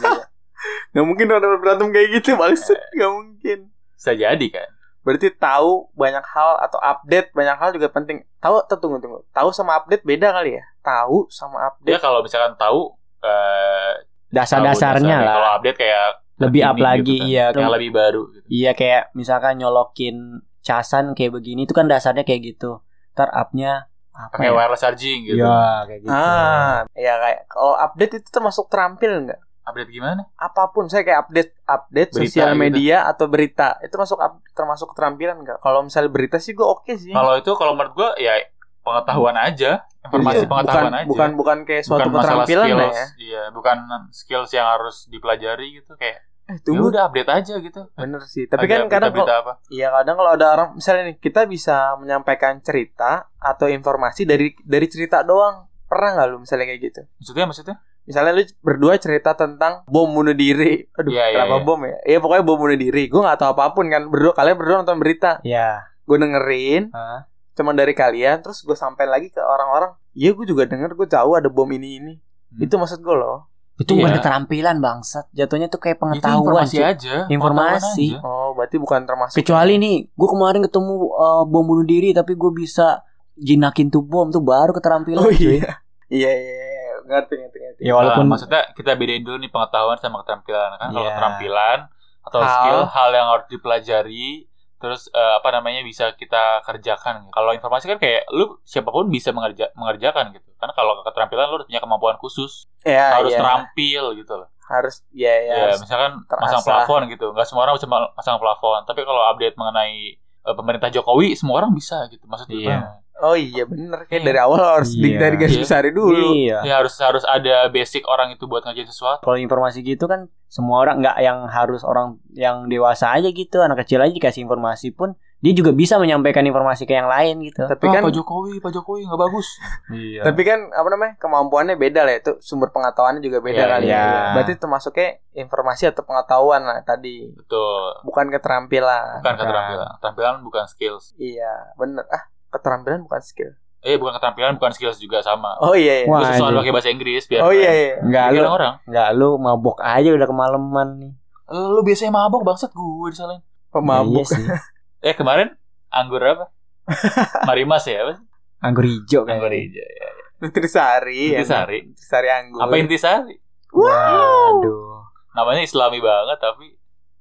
Nggak 0.91 1.05
mungkin 1.05 1.27
orang 1.29 1.61
berantem 1.61 1.89
kayak 1.91 2.09
gitu, 2.17 2.31
maksud 2.35 2.79
nggak 2.95 3.11
mungkin. 3.13 3.59
Bisa 3.93 4.13
jadi 4.13 4.47
kan. 4.49 4.69
Berarti 5.05 5.29
tahu 5.31 5.93
banyak 5.93 6.25
hal 6.25 6.57
atau 6.59 6.81
update 6.81 7.31
banyak 7.31 7.55
hal 7.55 7.71
juga 7.71 7.89
penting. 7.89 8.25
Tahu 8.41 8.65
tunggu 8.73 8.97
tunggu. 8.99 9.21
Tahu 9.31 9.53
sama 9.53 9.77
update 9.77 10.01
beda 10.03 10.33
kali 10.33 10.57
ya? 10.57 10.65
Tahu 10.81 11.29
sama 11.29 11.69
update. 11.69 12.01
kalau 12.01 12.21
misalkan 12.21 12.57
tahu 12.57 12.97
eh, 13.21 13.93
Dasar-dasarnya 14.29 15.05
dasarnya. 15.15 15.31
Kalau 15.31 15.45
lah. 15.45 15.57
update 15.57 15.79
kayak 15.79 16.07
Lebih 16.35 16.63
up 16.67 16.77
lagi 16.77 17.17
kan. 17.21 17.29
iya. 17.29 17.45
yang 17.55 17.71
lebih 17.71 17.91
baru. 17.93 18.23
Gitu. 18.33 18.47
Iya 18.51 18.71
kayak 18.73 19.15
misalkan 19.15 19.55
nyolokin 19.57 20.17
casan 20.61 21.13
kayak 21.13 21.31
begini 21.31 21.63
itu 21.63 21.71
kan 21.71 21.87
dasarnya 21.87 22.27
kayak 22.27 22.57
gitu. 22.57 22.83
Ntar 23.15 23.31
upnya 23.31 23.87
apa 24.11 24.35
Pakai 24.35 24.47
ya? 24.47 24.55
wireless 24.55 24.83
charging 24.83 25.21
gitu. 25.23 25.39
Iya 25.39 25.61
kayak 25.85 26.01
gitu. 26.03 26.11
Ah, 26.11 26.75
ya 26.95 27.15
kayak 27.19 27.41
kalau 27.47 27.75
update 27.77 28.13
itu 28.19 28.29
termasuk 28.31 28.67
terampil 28.67 29.13
nggak? 29.23 29.41
Update 29.65 29.91
gimana? 29.91 30.29
Apa 30.37 30.69
pun, 30.69 30.87
saya 30.87 31.03
kayak 31.03 31.25
update 31.25 31.51
update 31.65 32.11
Berita 32.13 32.29
sosial 32.29 32.49
gitu. 32.53 32.61
media 32.61 32.97
atau 33.05 33.27
berita 33.27 33.81
itu 33.81 33.97
masuk 33.97 34.21
up- 34.21 34.45
termasuk 34.53 34.93
keterampilan 34.93 35.41
nggak? 35.41 35.59
Kalau 35.59 35.81
misalnya 35.81 36.13
berita 36.13 36.37
sih 36.37 36.53
gue 36.53 36.63
oke 36.63 36.93
sih. 36.95 37.11
Kalau 37.11 37.33
itu 37.35 37.51
kalau 37.55 37.73
menurut 37.73 37.93
gua 37.93 38.11
ya 38.15 38.37
pengetahuan 38.81 39.33
aja, 39.35 39.89
informasi 40.05 40.45
Iya, 40.45 40.49
pengetahuan 40.49 40.85
bukan, 40.85 40.93
aja. 40.95 41.09
Bukan 41.09 41.31
bukan 41.35 41.59
kayak 41.65 41.83
suatu 41.83 42.07
bukan 42.07 42.21
keterampilan 42.21 42.61
lah 42.61 42.69
skills, 42.69 42.93
ya. 42.93 43.07
iya, 43.19 43.43
bukan 43.49 43.77
skills 44.13 44.51
yang 44.53 44.67
harus 44.69 44.97
dipelajari 45.09 45.81
gitu 45.81 45.97
kayak 45.97 46.21
Eh, 46.45 46.61
ya 46.61 46.61
tunggu. 46.61 46.93
udah 46.93 47.09
update 47.09 47.31
aja 47.33 47.55
gitu. 47.57 47.89
Bener 47.97 48.21
sih. 48.29 48.45
Tapi 48.45 48.69
Ada 48.69 48.85
kan 48.85 48.93
kadang 48.93 49.13
kalau? 49.17 49.57
Iya 49.73 49.89
kadang 49.91 50.15
kalau 50.15 50.31
ada 50.31 50.47
orang 50.53 50.69
misalnya 50.77 51.09
nih 51.09 51.17
kita 51.17 51.49
bisa 51.49 51.97
menyampaikan 51.97 52.61
cerita 52.61 53.33
atau 53.41 53.65
informasi 53.65 54.29
dari 54.29 54.53
dari 54.61 54.85
cerita 54.85 55.25
doang 55.25 55.65
pernah 55.89 56.13
nggak 56.13 56.29
lu 56.29 56.37
misalnya 56.45 56.69
kayak 56.69 56.81
gitu? 56.85 57.01
Maksudnya 57.17 57.45
maksudnya? 57.49 57.77
Misalnya 58.05 58.33
lu 58.33 58.43
berdua 58.61 58.97
cerita 58.97 59.33
tentang 59.33 59.83
bom 59.85 60.07
bunuh 60.07 60.33
diri. 60.33 60.85
Aduh, 60.93 61.11
Iya, 61.11 61.25
iya, 61.25 61.35
kenapa 61.39 61.57
iya. 61.57 61.65
bom 61.65 61.81
ya? 61.81 61.97
Iya 62.05 62.19
pokoknya 62.19 62.43
bom 62.43 62.59
bunuh 62.59 62.77
diri. 62.77 63.03
Gue 63.07 63.21
nggak 63.21 63.39
tahu 63.39 63.51
apa 63.53 63.65
pun 63.71 63.87
kan. 63.87 64.03
Berdua 64.07 64.33
kalian 64.33 64.57
berdua 64.57 64.77
nonton 64.79 64.97
berita. 64.97 65.41
Ya. 65.43 65.89
Gue 66.03 66.17
dengerin. 66.17 66.89
Hah? 66.91 67.25
Cuman 67.53 67.73
dari 67.73 67.93
kalian. 67.93 68.41
Terus 68.41 68.61
gue 68.61 68.75
sampai 68.75 69.05
lagi 69.05 69.29
ke 69.29 69.39
orang-orang. 69.39 69.97
Iya 70.13 70.33
gue 70.33 70.45
juga 70.45 70.65
denger. 70.65 70.93
Gue 70.93 71.07
tahu 71.07 71.35
ada 71.35 71.49
bom 71.49 71.67
ini 71.69 71.97
ini. 71.97 72.15
Hmm. 72.51 72.61
Itu 72.61 72.77
maksud 72.77 72.99
gue 72.99 73.13
loh. 73.13 73.49
Itu 73.75 73.93
Iya. 73.93 74.01
bukan 74.01 74.13
keterampilan 74.17 74.77
bangsat. 74.79 75.27
Jatuhnya 75.31 75.67
tuh 75.67 75.79
kayak 75.79 75.97
Itu 75.97 76.03
pengetahuan. 76.05 76.39
informasi 76.41 76.77
cuy. 76.77 76.85
aja. 76.85 77.17
Informasi. 77.27 78.07
aja. 78.13 78.23
Oh 78.23 78.53
berarti 78.53 78.77
bukan 78.77 79.03
termasuk. 79.03 79.35
Kecuali 79.37 79.75
nih, 79.77 79.97
gue 80.09 80.29
kemarin 80.29 80.63
ketemu 80.63 80.93
uh, 81.11 81.43
bom 81.43 81.65
bunuh 81.65 81.83
diri 81.83 82.11
tapi 82.11 82.35
gue 82.35 82.53
bisa 82.53 83.03
jinakin 83.35 83.89
tuh 83.89 84.01
bom 84.01 84.29
tuh 84.29 84.39
baru 84.39 84.71
keterampilan 84.71 85.19
Oh 85.19 85.27
cuy. 85.29 85.59
iya. 85.59 85.83
Iya 86.07 86.31
iya. 86.31 86.74
Ngerti 87.05 87.35
ngerti 87.37 87.59
ngerti. 87.59 87.81
Ya 87.81 87.93
walaupun 87.93 88.25
Nah, 88.25 88.31
maksudnya 88.33 88.63
kita 88.73 88.95
bedain 88.95 89.21
dulu 89.21 89.37
nih 89.37 89.49
pengetahuan 89.49 89.97
sama 89.97 90.21
keterampilan 90.21 90.71
kan. 90.75 90.89
Kalau 90.89 91.01
Iya. 91.01 91.11
keterampilan 91.11 91.79
atau 92.23 92.41
Hal. 92.41 92.49
skill 92.51 92.81
hal 92.89 93.11
yang 93.11 93.29
harus 93.29 93.47
dipelajari 93.49 94.49
terus 94.77 95.09
eh, 95.09 95.33
apa 95.35 95.49
namanya 95.51 95.81
bisa 95.81 96.13
kita 96.13 96.61
kerjakan. 96.63 97.29
Kalau 97.29 97.53
informasi 97.53 97.85
kan 97.87 97.97
kayak 97.97 98.29
lu 98.31 98.61
siapa 98.63 98.89
pun 98.89 99.09
bisa 99.09 99.31
mengerja 99.31 99.73
mengerjakan 99.75 100.33
gitu. 100.33 100.49
Karena 100.55 100.73
kalau 100.73 101.01
keterampilan 101.01 101.47
lu 101.47 101.55
harus 101.55 101.67
punya 101.67 101.81
kemampuan 101.81 102.17
khusus, 102.17 102.69
Ya, 102.83 103.17
harus 103.17 103.31
iya. 103.31 103.41
terampil 103.41 104.03
gitu 104.15 104.35
loh. 104.35 104.49
Harus 104.63 105.01
ya 105.11 105.29
ya. 105.31 105.41
Ya, 105.47 105.57
harus- 105.67 105.81
misalkan 105.81 106.25
terasa. 106.25 106.45
masang 106.51 106.63
plafon 106.63 107.03
gitu. 107.09 107.27
Nggak 107.31 107.45
semua 107.45 107.65
orang 107.65 107.77
bisa 107.77 107.85
ma- 107.87 108.13
masang 108.13 108.37
plafon. 108.37 108.85
Tapi 108.85 109.01
kalau 109.03 109.25
update 109.27 109.57
mengenai 109.57 110.17
eh, 110.21 110.53
pemerintah 110.55 110.89
Jokowi, 110.91 111.33
semua 111.33 111.57
orang 111.59 111.73
bisa 111.73 112.05
gitu. 112.07 112.25
Maksudnya 112.25 112.57
Iya. 112.57 112.79
Oh 113.17 113.33
iya 113.33 113.63
bener. 113.63 114.05
Kayak 114.05 114.21
Iya. 114.21 114.27
dari 114.27 114.39
awal 114.39 114.61
harus 114.61 114.91
Iya. 114.91 115.01
di- 115.01 115.17
dari 115.17 115.37
garis 115.37 115.55
Iya. 115.55 115.63
besar 115.63 115.83
dulu. 115.87 116.29
Iya. 116.35 116.59
ya 116.63 116.75
harus 116.77 116.95
harus 116.99 117.23
ada 117.23 117.69
basic 117.69 118.03
orang 118.05 118.31
itu 118.31 118.45
buat 118.45 118.63
ngerjain 118.63 118.87
sesuatu. 118.87 119.23
Kalau 119.23 119.39
informasi 119.39 119.81
gitu 119.81 120.05
kan 120.05 120.27
semua 120.47 120.81
orang 120.81 120.99
nggak 120.99 121.17
yang 121.19 121.47
harus 121.47 121.83
orang 121.83 122.19
yang 122.31 122.67
dewasa 122.67 123.11
aja 123.11 123.27
gitu, 123.27 123.59
anak 123.59 123.81
kecil 123.81 123.99
aja 123.99 124.11
dikasih 124.11 124.43
informasi 124.43 124.91
pun 124.91 125.15
dia 125.39 125.53
juga 125.53 125.71
bisa 125.71 125.95
menyampaikan 125.95 126.41
informasi 126.41 126.85
ke 126.85 126.93
yang 126.93 127.05
lain 127.05 127.45
gitu. 127.45 127.63
Tapi 127.63 127.85
Ah, 127.87 127.93
kan 127.93 128.03
Pak 128.03 128.15
Jokowi, 128.15 128.59
Pak 128.59 128.73
Jokowi 128.73 129.05
nggak 129.05 129.21
bagus. 129.21 129.47
Iya. 129.95 130.25
tapi 130.25 130.41
kan 130.43 130.73
apa 130.73 130.89
namanya 130.89 131.13
kemampuannya 131.17 131.77
beda 131.77 132.01
lah 132.03 132.15
itu 132.15 132.35
sumber 132.41 132.73
pengetahuannya 132.73 133.21
juga 133.21 133.39
beda 133.39 133.61
Iya, 133.61 133.71
kali 133.71 133.87
iya. 133.87 133.95
ya. 133.95 134.33
Berarti 134.33 134.53
termasuknya 134.57 135.09
informasi 135.33 135.87
atau 135.87 136.03
pengetahuan 136.03 136.63
lah 136.63 136.83
tadi, 136.83 137.29
Betul. 137.31 138.01
bukan 138.03 138.27
keterampilan. 138.29 139.21
Bukan 139.21 139.35
keterampilan. 139.37 139.87
Keterampilan 139.95 140.35
bukan 140.43 140.65
skills. 140.67 141.13
Iya 141.15 141.77
bener. 141.77 142.03
Ah 142.09 142.25
keterampilan 142.55 143.03
bukan 143.03 143.21
skill. 143.21 143.51
Eh 143.85 144.01
bukan 144.01 144.17
keterampilan 144.17 144.57
bukan 144.57 144.73
skills 144.73 144.97
juga 144.97 145.21
sama. 145.21 145.59
Oh 145.61 145.75
iya. 145.77 146.05
iya. 146.05 146.09
Wah, 146.09 146.25
anjing. 146.25 146.57
pakai 146.57 146.73
bahasa 146.73 146.89
Inggris 146.89 147.29
biar 147.29 147.45
Oh 147.45 147.53
iya 147.53 147.71
iya. 147.75 147.93
Enggak 148.01 148.27
lu, 148.33 148.49
orang. 148.49 148.75
enggak 148.89 149.09
lu 149.13 149.29
mabok 149.37 149.77
aja 149.83 150.09
udah 150.09 150.25
kemalaman 150.25 150.89
nih. 151.03 151.13
Lu 151.53 151.85
biasanya 151.85 152.15
mabok 152.15 152.47
bangsat 152.47 152.73
gue 152.73 153.09
disalahin. 153.13 153.43
Pemabuk. 153.69 154.25
Iya 154.25 154.25
sih. 154.25 154.45
Eh 155.05 155.13
kemarin 155.13 155.53
anggur 155.93 156.25
apa? 156.25 156.49
Marimas 157.49 157.85
ya? 157.85 158.09
Apa? 158.09 158.17
sih? 158.17 158.25
Anggur 158.65 158.89
hijau 158.89 159.29
Anggur 159.29 159.53
kayaknya. 159.53 159.85
hijau. 159.85 159.85
Ya. 159.85 160.09
Nutrisari. 160.41 161.21
ya. 161.37 161.45
Intisari. 161.45 161.79
Nutrisari 161.93 162.29
anggur. 162.33 162.61
Apa 162.65 162.75
intisari? 162.81 163.37
Wow. 163.69 163.85
Waduh. 163.85 165.05
Namanya 165.37 165.61
Islami 165.61 166.01
banget 166.01 166.39
tapi 166.41 166.67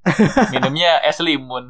minumnya 0.55 1.03
es 1.03 1.19
limun. 1.19 1.67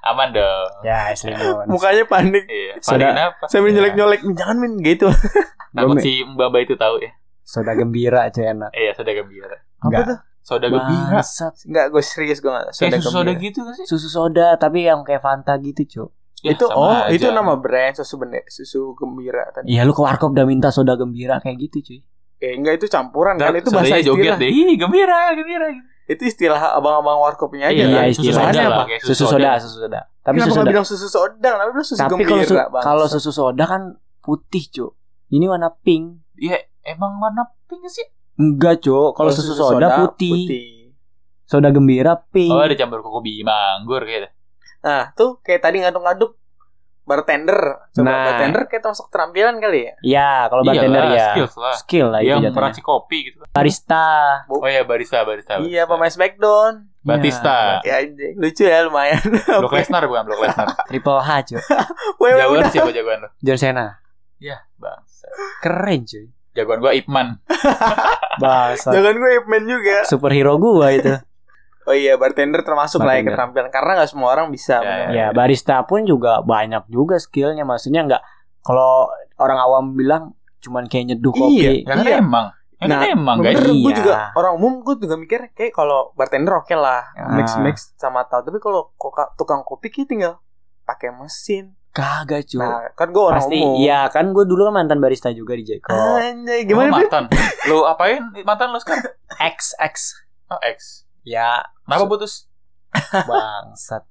Aman 0.00 0.30
dong. 0.30 0.68
Ya, 0.82 1.10
limon. 1.12 1.66
Mukanya 1.66 2.04
panik. 2.06 2.44
Iya. 2.46 2.74
Soda- 2.78 3.10
Paling 3.10 3.18
apa? 3.18 3.44
Sambil 3.50 3.70
nyelek-nyelek. 3.74 4.20
"Min, 4.22 4.34
Jangan 4.38 4.56
min 4.56 4.72
gitu. 4.80 5.08
Takut 5.76 5.98
si 6.00 6.22
Mbak 6.22 6.46
Mbak 6.48 6.60
itu 6.64 6.74
tahu 6.74 6.96
ya. 7.02 7.10
Soda 7.42 7.72
gembira 7.72 8.28
cuy 8.28 8.44
enak. 8.46 8.70
Iya, 8.72 8.90
soda 8.92 9.12
gembira. 9.12 9.56
Apa 9.78 9.86
Enggak. 9.88 10.04
tuh? 10.06 10.18
Soda 10.40 10.66
gembira. 10.68 11.20
Enggak, 11.64 11.86
gue 11.92 12.02
serius 12.02 12.38
gue 12.38 12.48
enggak. 12.48 12.72
Kayak 12.72 13.00
susu 13.00 13.10
soda 13.10 13.32
gitu 13.34 13.58
gak 13.62 13.74
sih? 13.74 13.84
Susu 13.84 14.08
soda 14.08 14.46
tapi 14.56 14.84
yang 14.84 15.00
kayak 15.02 15.20
Fanta 15.20 15.56
gitu, 15.58 15.82
Cuk. 15.84 16.10
Ya, 16.38 16.54
itu 16.54 16.70
oh, 16.70 16.86
aja. 16.86 17.10
itu 17.10 17.26
nama 17.34 17.58
brand 17.58 17.98
susu 17.98 18.14
bener, 18.14 18.46
susu 18.46 18.94
gembira 18.94 19.50
tadi. 19.50 19.74
Iya, 19.74 19.82
lu 19.82 19.90
ke 19.90 19.98
warkop 19.98 20.30
udah 20.30 20.46
minta 20.46 20.70
soda 20.70 20.94
gembira 20.94 21.42
kayak 21.42 21.58
gitu, 21.66 21.82
cuy. 21.82 21.98
Eh 22.38 22.54
enggak 22.54 22.78
itu 22.78 22.86
campuran 22.86 23.34
kan 23.34 23.50
itu 23.50 23.74
bahasa 23.74 23.98
sodanya 23.98 24.06
joget 24.06 24.22
istilah. 24.22 24.38
deh. 24.38 24.50
Ih, 24.54 24.72
gembira, 24.78 25.20
gembira. 25.34 25.66
Itu 26.08 26.24
istilah 26.24 26.72
abang-abang 26.72 27.20
warkopnya 27.20 27.68
aja 27.68 27.78
Iya, 27.78 27.92
kan. 27.92 28.08
susu 28.10 28.22
istilahnya 28.24 28.48
soda 28.54 28.64
apa? 28.66 28.82
Susu 28.98 29.24
soda, 29.26 29.50
susu 29.58 29.76
soda. 29.78 30.00
Tapi 30.18 30.34
Kenapa 30.34 30.48
susu 30.48 30.56
soda. 30.56 30.70
bilang 30.70 30.86
susu 30.86 31.06
soda? 31.06 31.48
Kenapa 31.50 31.70
bilang 31.70 31.84
susu 31.86 31.98
Tapi 31.98 32.12
gembira? 32.14 32.28
kalau 32.30 32.42
su- 32.42 32.56
Bang? 32.72 32.82
kalau 32.82 33.06
susu 33.06 33.30
soda 33.30 33.64
kan 33.64 33.82
putih, 34.18 34.64
Cuk. 34.66 34.92
Ini 35.28 35.44
warna 35.44 35.68
pink. 35.74 36.04
Iya, 36.34 36.56
emang 36.82 37.16
warna 37.18 37.44
pink 37.66 37.84
sih? 37.86 38.08
Enggak, 38.34 38.80
Cuk. 38.80 39.12
Kalau 39.12 39.28
susu, 39.28 39.52
soda, 39.52 40.00
putih. 40.02 40.48
Soda 41.44 41.68
gembira 41.68 42.16
pink. 42.26 42.48
Oh, 42.48 42.58
ada 42.58 42.72
campur 42.72 43.00
koko 43.00 43.20
bima 43.20 43.52
anggur 43.76 44.00
gitu. 44.02 44.28
Nah, 44.78 45.12
tuh 45.12 45.40
kayak 45.40 45.60
tadi 45.60 45.80
ngaduk-ngaduk 45.80 46.36
bartender. 47.08 47.88
Coba 47.90 48.04
Nah. 48.04 48.24
bartender 48.28 48.62
kayak 48.66 48.82
termasuk 48.84 49.08
keterampilan 49.08 49.56
kali 49.56 49.80
ya? 49.80 49.92
Iya, 50.00 50.30
kalau 50.46 50.62
bartender 50.62 51.00
Iyalah, 51.00 51.16
ya. 51.16 51.26
skills 51.32 51.54
lah. 51.56 51.74
Skill 51.74 52.06
lah 52.06 52.20
itu 52.20 52.28
Yang 52.28 52.38
jatuhnya. 52.42 52.56
meracik 52.60 52.84
kopi 52.84 53.18
gitu. 53.24 53.36
Barista. 53.48 54.06
Oh 54.46 54.62
iya, 54.62 54.82
barista, 54.82 55.18
barista. 55.22 55.52
Iya, 55.56 55.82
barista. 55.82 55.82
pemain 55.88 56.12
Smackdown. 56.12 56.72
Batista. 57.00 57.80
Ya 57.82 57.94
anjing, 57.98 58.36
lucu 58.36 58.62
ya 58.62 58.84
lumayan. 58.84 59.16
Blok 59.58 59.72
Lesnar 59.72 60.04
bukan 60.04 60.22
Blok 60.22 60.40
Lesnar. 60.40 60.68
Triple 60.88 61.18
H, 61.18 61.32
weh, 62.20 62.30
Jagoan 62.30 62.60
udah. 62.60 62.68
siapa 62.68 62.90
jagoan 62.92 63.18
lo? 63.24 63.28
John 63.40 63.56
Cena. 63.56 63.86
Ya, 64.36 64.60
bangsa. 64.76 65.24
Keren, 65.58 66.04
cuy. 66.04 66.28
Jagoan 66.52 66.78
gua 66.78 66.92
Ipman. 66.92 67.40
Bahasa 68.36 68.90
Jangan 68.90 69.14
gue 69.14 69.30
Ipman 69.36 69.62
juga. 69.64 70.04
superhero 70.04 70.54
gua 70.56 70.90
itu. 70.90 71.10
Oh 71.88 71.96
iya, 71.96 72.14
bartender 72.14 72.60
termasuk 72.60 73.00
lah 73.00 73.16
ya 73.16 73.24
Bartender. 73.24 73.32
keterampilan 73.32 73.68
karena 73.70 73.90
nggak 73.96 74.10
semua 74.10 74.28
orang 74.30 74.46
bisa. 74.48 74.76
Ya, 74.76 74.84
bener. 74.84 75.08
Ya, 75.10 75.26
barista 75.32 75.80
pun 75.82 76.04
juga 76.04 76.40
banyak 76.40 76.84
juga 76.86 77.16
skillnya. 77.16 77.64
Maksudnya 77.64 78.04
nggak 78.04 78.22
kalau 78.60 79.08
orang 79.36 79.56
awam 79.56 79.84
bilang 79.92 80.36
cuman 80.58 80.84
kayak 80.84 81.04
nyeduh 81.08 81.32
kopi. 81.32 81.80
Ya 81.80 81.88
kan 81.88 81.96
Iya. 82.02 82.20
emang. 82.20 82.46
Ya 82.74 82.84
kan 82.84 82.88
Nah, 82.92 83.00
emang 83.08 83.36
guys. 83.40 83.56
gue 83.56 83.72
Iya. 83.74 83.96
juga 83.96 84.12
orang 84.34 84.52
umum 84.54 84.72
gue 84.80 84.94
juga 84.98 85.16
mikir 85.16 85.50
kayak 85.50 85.72
kalau 85.72 86.12
bartender 86.12 86.54
oke 86.54 86.70
lah 86.72 87.08
Ah. 87.10 87.32
mix 87.32 87.56
mix 87.56 87.76
sama 87.94 88.22
tahu 88.22 88.44
tapi 88.44 88.58
kalau 88.58 88.92
tukang 89.34 89.62
kopi 89.62 89.88
kayak 89.88 90.06
tinggal 90.06 90.32
pakai 90.84 91.10
mesin 91.10 91.74
Kagak, 91.90 92.46
cuy. 92.46 92.60
nah 92.60 92.86
kan 92.92 93.10
gue 93.10 93.18
orang 93.18 93.42
Pasti 93.42 93.58
umum 93.58 93.80
iya 93.80 94.06
kan 94.06 94.30
gue 94.30 94.44
dulu 94.44 94.68
kan 94.68 94.74
mantan 94.76 95.00
barista 95.00 95.32
juga 95.32 95.52
di 95.52 95.64
Jeko. 95.64 95.90
Anjay, 95.90 96.62
Gimana 96.62 96.86
gimana 96.86 96.90
Bil? 96.92 97.08
mantan? 97.08 97.24
Lu 97.66 97.82
apain 97.82 98.22
mantan 98.44 98.70
lu 98.70 98.78
sekarang? 98.78 99.08
X 99.40 99.74
X. 99.74 99.94
Oh, 100.46 100.60
ex. 100.60 101.07
Ya, 101.28 101.60
Kenapa 101.84 102.08
putus? 102.08 102.48
bangsat. 103.28 104.02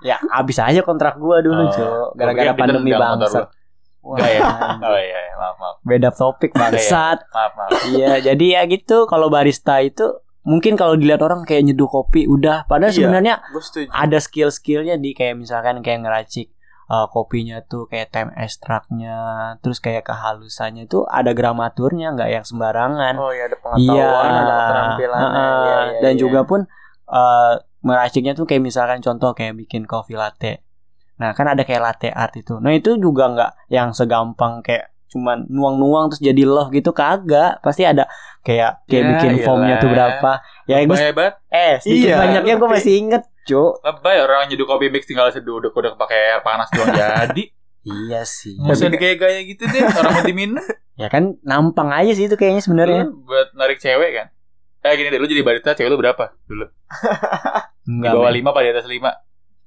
Ya, 0.00 0.16
habis 0.28 0.58
aja 0.58 0.82
kontrak 0.82 1.14
gua 1.16 1.38
dulu, 1.38 1.62
Oh, 1.62 1.70
gua 1.70 2.16
Gara-gara 2.16 2.56
pandemi 2.56 2.90
bangsat. 2.90 3.46
Wah, 4.00 4.16
ya? 4.18 4.40
Oh 4.80 4.96
iya, 4.96 5.18
iya. 5.20 5.34
maaf, 5.36 5.56
maaf. 5.56 5.76
beda 5.84 6.08
topik 6.10 6.50
bangsat. 6.52 7.20
Maaf, 7.30 7.52
maaf. 7.54 7.70
Iya, 7.86 8.32
jadi 8.32 8.46
ya 8.56 8.62
gitu 8.64 9.04
kalau 9.04 9.28
barista 9.28 9.78
itu 9.78 10.08
mungkin 10.40 10.72
kalau 10.72 10.96
dilihat 10.96 11.20
orang 11.20 11.44
kayak 11.44 11.68
nyeduh 11.68 11.84
kopi 11.84 12.24
udah 12.24 12.64
padahal 12.64 12.88
Iya. 12.90 12.96
sebenarnya 12.96 13.34
ada 13.92 14.18
skill-skillnya 14.18 14.96
di 14.96 15.12
kayak 15.12 15.36
misalkan 15.36 15.84
kayak 15.84 16.00
ngeracik 16.00 16.48
uh, 16.90 17.06
kopinya 17.06 17.62
tuh 17.62 17.86
kayak 17.86 18.10
time 18.10 18.34
extractnya 18.34 19.54
terus 19.62 19.78
kayak 19.78 20.10
kehalusannya 20.10 20.90
itu 20.90 21.06
ada 21.06 21.30
gramaturnya 21.30 22.12
nggak 22.18 22.30
yang 22.34 22.44
sembarangan. 22.44 23.14
Oh 23.14 23.30
iya 23.30 23.46
ada 23.46 23.56
pengetahuan 23.62 24.30
ada 24.34 24.52
keterampilan 24.58 25.20
Heeh. 25.22 25.82
dan 26.02 26.12
juga 26.18 26.40
pun 26.42 26.60
uh, 27.06 27.62
meraciknya 27.80 28.34
tuh 28.34 28.44
kayak 28.44 28.66
misalkan 28.66 28.98
contoh 29.00 29.32
kayak 29.32 29.54
bikin 29.54 29.86
coffee 29.86 30.18
latte. 30.18 30.66
Nah 31.22 31.32
kan 31.32 31.46
ada 31.46 31.62
kayak 31.62 31.80
latte 31.80 32.08
art 32.10 32.34
itu. 32.34 32.58
Nah 32.58 32.74
itu 32.74 32.98
juga 32.98 33.30
nggak 33.30 33.70
yang 33.70 33.94
segampang 33.94 34.60
kayak 34.60 34.90
cuman 35.10 35.42
nuang-nuang 35.46 36.08
terus 36.08 36.22
jadi 36.22 36.42
love 36.42 36.70
gitu 36.70 36.90
kagak 36.90 37.58
pasti 37.60 37.82
ada 37.82 38.06
kayak 38.40 38.86
kayak 38.86 39.02
Ya, 39.02 39.08
bikin 39.12 39.32
foamnya 39.42 39.76
tuh 39.76 39.86
iyalah. 39.86 40.16
berapa 40.16 40.32
ya 40.64 40.76
gue 40.80 40.96
Hebat. 40.96 41.32
eh 41.46 41.74
sedikit 41.78 42.06
Iya. 42.06 42.16
banyaknya 42.16 42.54
gue 42.56 42.68
masih 42.70 42.92
inget 42.96 43.22
cuk 43.42 43.72
Lebay 43.80 44.16
orang 44.18 44.46
nyeduh 44.46 44.64
kopi 44.64 44.86
mix 44.86 45.04
tinggal 45.04 45.28
seduh 45.28 45.58
udah 45.58 45.68
udah 45.68 45.92
pakai 45.94 46.18
air 46.30 46.40
panas 46.40 46.70
doang 46.70 46.90
jadi. 46.90 47.42
iya 48.00 48.22
sih 48.22 48.54
Nggak 48.54 48.76
usah 48.76 48.88
gaya-gaya 48.90 49.40
gitu 49.42 49.62
deh. 49.64 49.82
Orang 49.82 50.12
mau 50.12 50.22
diminum. 50.22 50.62
ya 51.00 51.08
kan 51.08 51.34
nampang 51.40 51.90
aja 51.90 52.12
sih 52.12 52.24
itu 52.24 52.34
kayaknya 52.34 52.60
sebenarnya 52.60 53.02
buat 53.08 53.50
narik 53.52 53.76
cewek 53.76 54.10
kan. 54.12 54.26
Eh 54.80 54.94
gini 54.94 55.08
deh, 55.08 55.16
lu 55.16 55.26
jadi 55.26 55.40
barista 55.40 55.72
cewek 55.72 55.88
lu 55.88 55.96
berapa 55.96 56.32
dulu? 56.44 56.64
Di 57.82 58.06
bawah 58.06 58.30
lima 58.30 58.50
apa 58.50 58.60
di 58.60 58.70
atas 58.70 58.86
lima? 58.86 59.10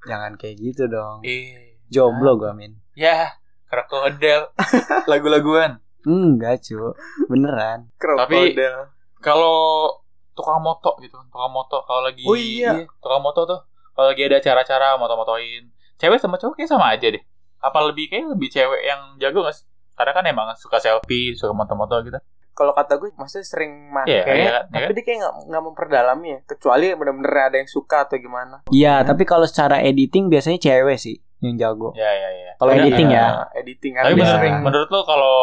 jangan 0.02 0.36
kayak 0.36 0.56
gitu 0.58 0.84
dong 0.86 1.24
Eh, 1.24 1.80
jomblo 1.88 2.36
gue 2.36 2.52
min 2.52 2.76
ya 2.94 3.32
krokodil 3.74 4.54
lagu-laguan. 5.10 5.82
enggak 6.04 6.62
cuk 6.62 6.94
beneran 7.26 7.90
krokodil 7.96 8.92
Kalau 9.18 9.88
tukang 10.34 10.60
moto 10.60 11.00
gitu, 11.00 11.16
tukang 11.26 11.50
moto 11.50 11.80
kalau 11.82 12.04
lagi 12.04 12.22
Oh 12.24 12.36
iya. 12.36 12.86
tukang 13.00 13.20
moto 13.20 13.46
tuh 13.46 13.60
kalau 13.92 14.10
lagi 14.10 14.22
ada 14.24 14.38
acara-acara 14.38 14.98
moto-motoin, 14.98 15.64
cewek 15.96 16.18
sama 16.18 16.36
cowok 16.36 16.54
kayak 16.56 16.68
sama 16.68 16.92
aja 16.92 17.08
deh. 17.08 17.22
Apa 17.58 17.80
lebih 17.84 18.10
kayak 18.10 18.26
lebih 18.28 18.50
cewek 18.50 18.82
yang 18.82 19.16
jago 19.16 19.42
gak 19.42 19.54
sih? 19.54 19.64
Karena 19.94 20.12
kan 20.12 20.26
emang 20.26 20.48
suka 20.54 20.76
selfie, 20.78 21.32
suka 21.32 21.50
moto-moto 21.52 22.02
gitu. 22.02 22.20
kalau 22.52 22.70
kata 22.72 22.98
gue 22.98 23.10
maksudnya 23.12 23.42
sering 23.44 23.90
make 23.90 24.06
Iya, 24.06 24.22
iya 24.22 24.24
kan, 24.24 24.36
iya 24.36 24.52
tapi 24.70 24.84
kan? 24.84 24.94
dia 24.94 25.04
kayak 25.04 25.18
nggak 25.20 25.34
nggak 25.48 25.64
memperdalami 25.64 26.28
ya 26.28 26.40
kecuali 26.44 26.86
bener-bener 26.92 27.34
ada 27.44 27.58
yang 27.58 27.66
suka 27.68 27.98
atau 28.04 28.14
gimana 28.16 28.62
Iya, 28.70 28.94
Hmm. 28.96 29.08
tapi 29.08 29.24
kalau 29.24 29.42
secara 29.44 29.82
editing 29.82 30.28
biasanya 30.28 30.60
cewek 30.60 30.98
sih 30.98 31.18
yang 31.44 31.56
jago. 31.58 31.92
Ya 31.94 32.08
ya 32.08 32.30
ya. 32.32 32.52
Kalau 32.56 32.72
editing 32.72 33.10
ya. 33.10 33.26
Nah, 33.28 33.48
editing 33.54 33.92
kan 33.94 34.04
Tapi 34.06 34.16
bener- 34.16 34.32
sering 34.32 34.56
menurut 34.60 34.88
lo 34.88 35.02
kalau 35.04 35.36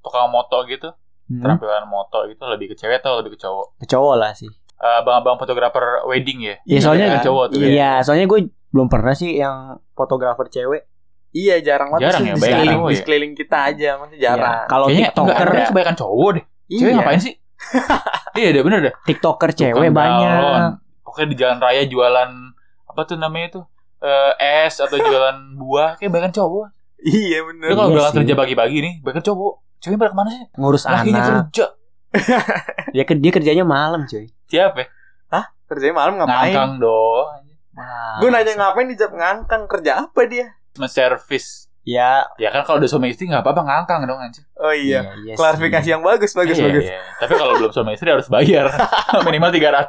tukang 0.00 0.26
moto 0.26 0.62
gitu, 0.64 0.88
Hmm, 1.26 1.38
keterampilan 1.38 1.84
moto 1.84 2.24
itu 2.24 2.42
lebih 2.44 2.66
ke 2.68 2.76
cewek 2.76 2.98
atau 2.98 3.18
lebih 3.18 3.34
ke 3.34 3.40
cowok? 3.40 3.66
ke 3.76 3.86
cowok 3.86 4.14
lah 4.16 4.32
sih. 4.32 4.50
Eh, 4.76 4.94
Abang-abang 4.96 5.36
fotografer 5.36 5.82
wedding 6.04 6.42
ya. 6.42 6.54
Iya, 6.64 6.78
soalnya 6.80 7.06
Kan 7.12 7.22
cowok 7.22 7.44
tuh. 7.48 7.58
Iya. 7.60 7.68
Iya, 7.68 7.90
soalnya 8.00 8.26
gue 8.26 8.40
belum 8.68 8.86
pernah 8.86 9.12
sih 9.12 9.34
yang 9.34 9.56
fotografer 9.92 10.46
cewek. 10.48 10.86
iya 11.30 11.58
jarang 11.60 11.90
banget 11.90 12.10
Jarang 12.10 12.20
sih 12.20 12.26
ya, 12.26 12.34
di 12.34 12.40
sekeliling, 12.40 12.80
di 12.80 12.88
ya. 12.88 12.98
sekeliling 12.98 13.32
kita 13.36 13.56
aja 13.64 13.88
masih 13.96 14.18
jarang 14.18 14.50
Iya. 14.56 14.66
Kalau 14.66 14.86
TikToker, 14.88 15.46
enggak, 15.48 15.66
kebanyakan 15.68 15.96
cowok 15.96 16.28
deh. 16.32 16.44
Cewek 16.68 16.82
Iya. 16.82 16.94
ngapain 16.96 17.20
sih? 17.20 17.34
iya 18.40 18.48
deh 18.50 18.62
bener 18.64 18.78
deh. 18.80 18.94
TikToker 19.04 19.50
cewek 19.52 19.74
Tukang 19.76 19.94
banyak. 19.94 20.26
galon. 20.26 20.62
Pokoknya 21.00 21.26
di 21.26 21.36
jalan 21.36 21.58
raya 21.58 21.82
jualan 21.84 22.30
apa 22.84 23.00
tuh 23.04 23.16
namanya 23.16 23.48
tuh? 23.52 23.64
Eh, 24.00 24.32
es 24.62 24.76
atau 24.76 24.96
jualan 25.02 25.36
buah 25.54 25.94
kayak 25.94 26.08
banyak 26.10 26.32
cowok. 26.32 26.72
iya 27.00 27.40
bener 27.42 27.66
Lu 27.66 27.74
kalau 27.74 27.86
Iya 27.86 27.94
berangkat 27.94 28.10
sih. 28.10 28.18
kerja 28.22 28.34
pagi-pagi 28.34 28.76
nih, 28.78 28.94
banyak 29.00 29.22
cowok. 29.22 29.54
Cewek 29.78 29.96
pada 29.96 30.10
ke 30.10 30.16
mana 30.16 30.28
sih? 30.30 30.44
Ngurus 30.54 30.82
Lakinya 30.84 31.18
anak. 31.18 31.28
kerja. 31.48 31.66
Dia, 32.90 33.04
ke- 33.08 33.16
dia 33.16 33.30
kerjanya 33.30 33.64
malam, 33.64 34.04
cuy. 34.04 34.28
Siapa? 34.44 34.78
ya? 34.78 34.88
kerjanya 35.66 35.94
malam 35.94 36.14
ngapain 36.16 36.50
Ngangkang 36.50 36.72
doang. 36.78 37.42
Wah. 37.70 38.18
gue 38.18 38.28
nanya 38.28 38.52
ngapain 38.58 38.84
di 38.84 38.96
jam 38.96 39.08
ngangkang 39.10 39.64
kerja 39.64 40.02
apa 40.02 40.20
dia 40.24 40.50
Servis. 40.84 41.70
Ya, 41.80 42.26
Ya 42.34 42.50
kan 42.50 42.60
kalau 42.60 42.76
udah 42.76 42.86
suami 42.86 43.08
istri 43.08 43.24
nggak 43.24 43.40
apa-apa 43.40 43.62
ngangkang 43.62 44.04
dong 44.04 44.18
anjing. 44.18 44.42
oh 44.56 44.68
iya 44.68 45.00
iya 45.16 45.32
klarifikasi 45.32 45.80
sih. 45.80 45.90
yang 45.90 46.02
bagus 46.02 46.34
bagus 46.34 46.54
Iya, 46.54 46.66
bagus 46.66 46.84
iya. 46.84 46.98
Tapi 47.16 47.32
kalau 47.32 47.54
belum 47.56 47.70
suami 47.70 47.94
istri 47.94 48.08
harus 48.08 48.26
bayar 48.26 48.68
minimal 49.22 49.48
300 49.48 49.88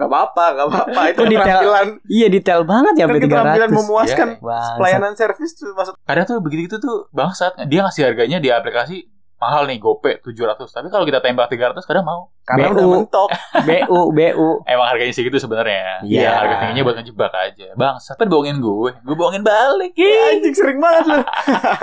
nggak 0.00 0.08
apa-apa 0.08 0.44
nggak 0.50 0.66
apa-apa 0.66 1.00
itu 1.06 1.22
detail? 1.22 1.36
keterampilan 1.60 1.86
Iya, 2.08 2.26
detail 2.26 2.60
banget 2.64 2.92
ya 2.96 3.04
kan 3.04 3.08
sampai 3.10 3.20
keterampilan 3.20 3.68
300. 3.68 3.76
memuaskan 3.76 4.28
Wah, 4.40 4.68
pelayanan 4.74 5.12
servis 5.12 5.52
tuh 5.52 5.70
maksud 5.70 5.92
Kadang 6.00 6.24
tuh 6.24 6.36
begitu-gitu 6.40 6.76
tuh 6.78 6.96
bangsat. 7.10 7.60
Dia 7.68 7.84
ngasih 7.84 8.02
harganya 8.02 8.40
di 8.40 8.48
aplikasi 8.48 9.04
mahal 9.36 9.64
nih 9.64 9.76
GoPay 9.76 10.20
700. 10.20 10.68
Tapi 10.68 10.88
kalau 10.88 11.04
kita 11.04 11.20
tembak 11.20 11.48
300 11.48 11.80
kadang 11.80 12.04
mau. 12.04 12.28
karena 12.44 12.68
BU. 12.68 12.74
udah 12.74 12.86
mentok 12.92 13.28
BU, 13.68 14.00
BU. 14.10 14.48
Emang 14.64 14.84
harganya 14.84 15.12
segitu 15.12 15.36
sebenarnya. 15.36 16.04
Iya. 16.04 16.20
Ya, 16.20 16.30
harga 16.36 16.54
tingginya 16.60 16.82
buat 16.84 16.96
ngejebak 17.00 17.32
aja. 17.32 17.68
Bangsat, 17.72 18.16
kan 18.16 18.28
bohongin 18.28 18.60
gue. 18.60 18.92
Gue 19.00 19.16
bohongin 19.16 19.40
balik. 19.40 19.96
Ya, 19.96 20.36
anjing 20.36 20.52
sering 20.52 20.76
banget 20.76 21.04
lu 21.06 21.18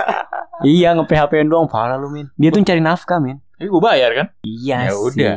Iya, 0.78 0.94
nge-PHP-in 0.94 1.46
doang 1.46 1.66
parah 1.66 1.94
lu, 1.94 2.10
Min. 2.10 2.30
Dia 2.34 2.50
tuh 2.50 2.62
cari 2.62 2.78
nafkah, 2.78 3.18
Min. 3.18 3.38
Tapi 3.54 3.66
gue 3.66 3.82
bayar 3.82 4.10
kan. 4.14 4.26
Iya 4.42 4.76
Ya 4.86 4.94
udah. 4.94 5.34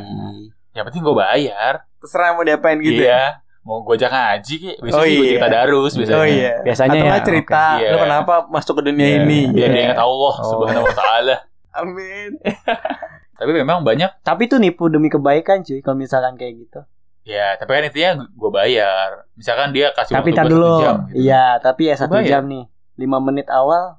Yang 0.72 0.86
penting 0.90 1.02
gue 1.02 1.16
bayar. 1.18 1.74
Terserah 2.02 2.34
mau 2.34 2.42
diapain 2.42 2.78
gitu 2.78 2.98
ya 3.00 3.08
iya. 3.08 3.24
Mau 3.62 3.78
gue 3.80 3.94
ajak 3.94 4.10
ngaji 4.10 4.54
ki. 4.58 4.72
Biasanya 4.80 4.98
Oh, 4.98 5.06
sih 5.06 5.14
gue 5.14 5.22
iya. 5.22 5.32
cerita 5.32 5.48
darus 5.48 5.92
biasanya. 5.94 6.18
oh 6.18 6.26
iya 6.26 6.54
Biasanya 6.60 6.98
atau 6.98 7.06
ya, 7.08 7.18
cerita 7.22 7.62
oke. 7.62 7.78
lu 7.78 7.86
Iya. 7.88 8.02
kenapa 8.02 8.34
masuk 8.48 8.74
ke 8.74 8.84
dunia 8.84 9.06
Iya, 9.06 9.18
ini 9.20 9.40
Biar 9.48 9.62
Iya. 9.62 9.68
dia 9.70 9.82
ingat 9.86 10.00
Allah 10.00 10.34
Oh. 10.36 10.48
subhanahu 10.48 10.84
wa 10.84 10.96
ta'ala. 10.96 11.36
amin 11.72 12.30
Tapi 13.38 13.52
memang 13.52 13.78
banyak 13.82 14.10
Tapi 14.20 14.42
itu 14.44 14.58
nipu 14.58 14.86
demi 14.88 15.08
kebaikan, 15.08 15.62
cuy. 15.62 15.78
Kalau 15.80 15.94
misalkan 15.96 16.34
kayak 16.36 16.54
gitu. 16.60 16.82
Ya, 17.22 17.54
tapi 17.54 17.70
kan 17.72 17.84
intinya 17.84 18.12
gue 18.26 18.50
bayar. 18.52 19.30
Misalkan 19.32 19.70
dia 19.72 19.90
kasih 19.92 20.14
tapi 20.16 20.30
waktu 20.32 20.46
dulu. 20.48 20.66
satu 20.68 20.82
jam. 20.84 20.96
gitu. 21.08 21.16
Iya, 21.22 21.46
tapi 21.60 21.82
ya 21.84 21.96
satu 21.96 22.18
jam 22.20 22.44
nih. 22.44 22.66
Lima 22.98 23.18
menit 23.20 23.46
awal 23.48 23.98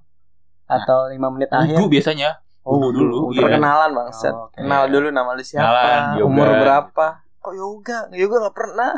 atau 0.64 1.06
lima 1.06 1.26
menit 1.28 1.46
akhir. 1.48 1.70
Wudu 1.72 1.86
biasanya. 1.88 2.38
Oh, 2.60 2.78
Wudu 2.80 2.94
dulu. 2.96 3.18
Iya. 3.28 3.42
perkenalan 3.44 3.90
bangset 3.92 4.30
Oh, 4.30 4.46
oke. 4.46 4.54
kenal 4.56 4.82
Iya. 4.84 4.92
dulu 4.92 5.06
nama 5.08 5.30
lu 5.32 5.42
siapa 5.42 5.62
Kenalan, 5.64 6.02
yoga. 6.12 6.24
umur 6.24 6.48
berapa 6.56 7.06
kok 7.42 7.52
yoga 7.52 7.98
yoga 8.12 8.36
nggak 8.40 8.54
pernah 8.54 8.92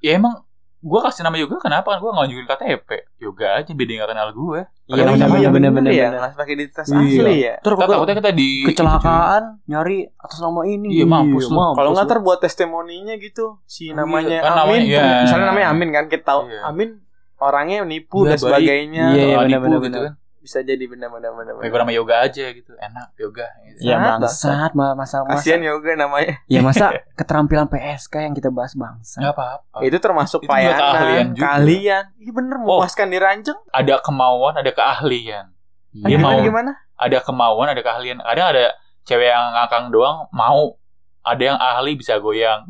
Ya 0.00 0.16
emang 0.16 0.32
gue 0.80 0.96
kasih 0.98 1.20
nama 1.20 1.36
yoga 1.36 1.60
kenapa 1.60 1.92
kan 1.92 2.00
gue 2.00 2.08
nggak 2.08 2.24
nunjukin 2.24 2.48
KTP. 2.48 2.88
Yoga 3.20 3.46
aja 3.54 3.68
biar 3.68 3.84
dia 3.84 3.96
nggak 4.00 4.10
kenal 4.10 4.28
gue. 4.32 4.60
Iya, 4.88 5.02
Oh, 5.04 5.12
bener 5.12 5.50
bener 5.52 5.70
bener 5.70 5.90
ya 5.92 6.08
nggak 6.08 6.32
pakai 6.34 6.54
identitas 6.56 6.86
Iya. 6.88 6.96
asli 6.96 7.34
ya 7.38 7.54
Terus 7.60 7.76
takutnya 7.76 8.16
kita 8.16 8.30
di 8.32 8.48
kecelakaan 8.64 9.42
nyari 9.66 10.08
atas 10.16 10.40
nama 10.40 10.64
ini. 10.64 10.88
Iya, 10.90 11.04
mampus 11.04 11.46
lu. 11.46 11.60
kalau 11.76 11.90
nggak 11.92 12.00
lu. 12.00 12.08
ntar 12.08 12.18
buat 12.20 12.38
testimoninya 12.40 13.14
gitu 13.14 13.60
si 13.62 13.92
Iya, 13.92 14.00
namanya 14.00 14.40
kan 14.40 14.52
namanya, 14.56 14.64
Amin 14.64 14.80
iya. 14.88 15.04
misalnya 15.20 15.46
namanya 15.46 15.68
Amin 15.68 15.88
kan 15.90 16.04
kita 16.06 16.24
tahu 16.26 16.40
Iya. 16.48 16.60
Amin 16.64 16.88
orangnya 17.36 17.76
nipu 17.84 18.16
Nggak 18.20 18.30
dan 18.30 18.38
sebagainya 18.40 19.04
Iya, 19.10 19.24
iya, 19.26 19.36
bener, 19.38 19.48
nipu 19.52 19.60
bener, 19.60 19.76
gitu 19.76 19.84
bener. 19.84 20.00
kan. 20.02 20.12
Bisa 20.40 20.58
jadi 20.60 20.80
benar-benar 20.82 21.30
benar 21.30 21.52
Kayak 21.56 21.68
gue 21.68 21.80
nama 21.80 21.92
yoga 21.92 22.16
aja 22.18 22.44
gitu. 22.50 22.72
Enak 22.74 23.12
yoga. 23.14 23.44
Gitu. 23.62 23.78
Ya 23.82 23.96
Bangsat, 23.96 24.20
bangsat, 24.20 24.70
ma- 24.72 24.92
masa 24.94 25.20
masa. 25.20 25.36
kasihan 25.36 25.60
yoga 25.60 25.92
namanya 25.94 26.40
Ya 26.46 26.60
masa 26.60 26.96
keterampilan 27.18 27.66
PSK 27.66 28.14
yang 28.22 28.32
kita 28.32 28.48
bahas 28.48 28.72
bangsa. 28.72 29.20
Nggak 29.20 29.32
apa-apa. 29.32 29.76
itu 29.82 29.96
termasuk 29.96 30.40
Itu 30.40 30.48
keahlian 30.48 30.72
payanan 30.72 31.28
juga. 31.30 31.46
kalian 31.46 32.04
iya 32.16 32.30
bener 32.30 32.56
memuaskan 32.56 33.06
di 33.06 33.18
ranjang 33.18 33.58
Ada 33.70 34.00
kemauan, 34.00 34.54
ada 34.54 34.70
keahlian. 34.70 35.46
Iya. 35.92 36.06
Dia 36.06 36.18
mau. 36.18 36.40
gimana 36.40 36.72
Ada 36.94 37.20
kemauan, 37.20 37.68
ada 37.68 37.80
keahlian. 37.80 38.18
Kadang 38.18 38.48
ada 38.50 38.64
cewek 39.02 39.26
yang 39.26 39.44
ngangkang 39.52 39.88
doang 39.88 40.24
mau. 40.30 40.76
Ada 41.20 41.42
yang 41.44 41.58
ahli 41.58 41.94
bisa 41.94 42.16
goyang. 42.16 42.64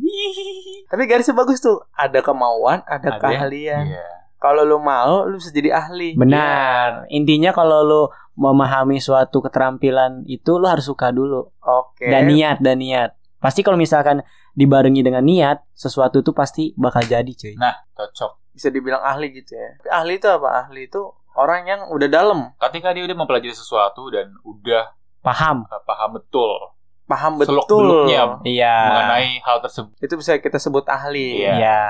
tapi 0.87 1.07
garisnya 1.07 1.33
bagus 1.33 1.59
tuh 1.59 1.87
ada 1.93 2.19
kemauan 2.19 2.83
ada, 2.83 2.99
Ada 3.09 3.23
yang- 3.23 3.23
keahlian 3.23 3.85
Iya. 3.89 4.09
Kalau 4.41 4.65
lu 4.65 4.81
mau 4.81 5.29
lu 5.29 5.37
bisa 5.37 5.53
jadi 5.53 5.77
ahli 5.77 6.17
Benar. 6.17 7.05
Intinya 7.13 7.53
kalau 7.53 7.85
lu 7.85 8.03
memahami 8.35 8.97
suatu 8.97 9.45
keterampilan 9.45 10.25
itu 10.25 10.57
lu 10.57 10.65
harus 10.65 10.89
suka 10.89 11.13
dulu. 11.13 11.53
oke 11.61 12.01
Dan 12.01 12.33
niat, 12.33 12.57
dan 12.65 12.81
niat. 12.81 13.13
Pasti 13.37 13.61
kalau 13.61 13.77
misalkan 13.77 14.25
dibarengi 14.57 15.05
dengan 15.05 15.21
niat, 15.23 15.61
sesuatu 15.73 16.25
itu 16.25 16.33
pasti 16.33 16.73
bakal 16.77 17.05
jadi, 17.05 17.29
cuy. 17.31 17.55
Nah, 17.57 17.73
cocok. 17.93 18.41
bisa 18.51 18.67
dibilang 18.67 19.01
ahli 19.01 19.31
gitu 19.31 19.55
ya 19.55 19.79
Tapi 19.79 19.89
ahli 19.95 20.13
itu 20.19 20.27
apa 20.27 20.49
ahli 20.67 20.91
itu 20.91 21.01
orang 21.39 21.71
yang 21.71 21.81
udah 21.95 22.09
dalam 22.11 22.51
Ketika 22.59 22.91
dia 22.91 23.07
udah 23.07 23.17
mempelajari 23.17 23.55
sesuatu 23.55 24.11
dan 24.11 24.35
udah 24.43 24.91
Paham? 25.23 25.65
paham 25.87 26.11
betul 26.19 26.75
paham 27.11 27.33
betul 27.35 27.59
Seluk-beluknya. 27.59 28.39
Iya. 28.41 28.77
mengenai 28.87 29.29
hal 29.41 29.59
tersebut. 29.59 29.91
itu 29.99 30.15
bisa 30.15 30.39
kita 30.39 30.57
sebut 30.57 30.87
ahli 30.87 31.43
Iya. 31.43 31.53
Iya. 31.57 31.83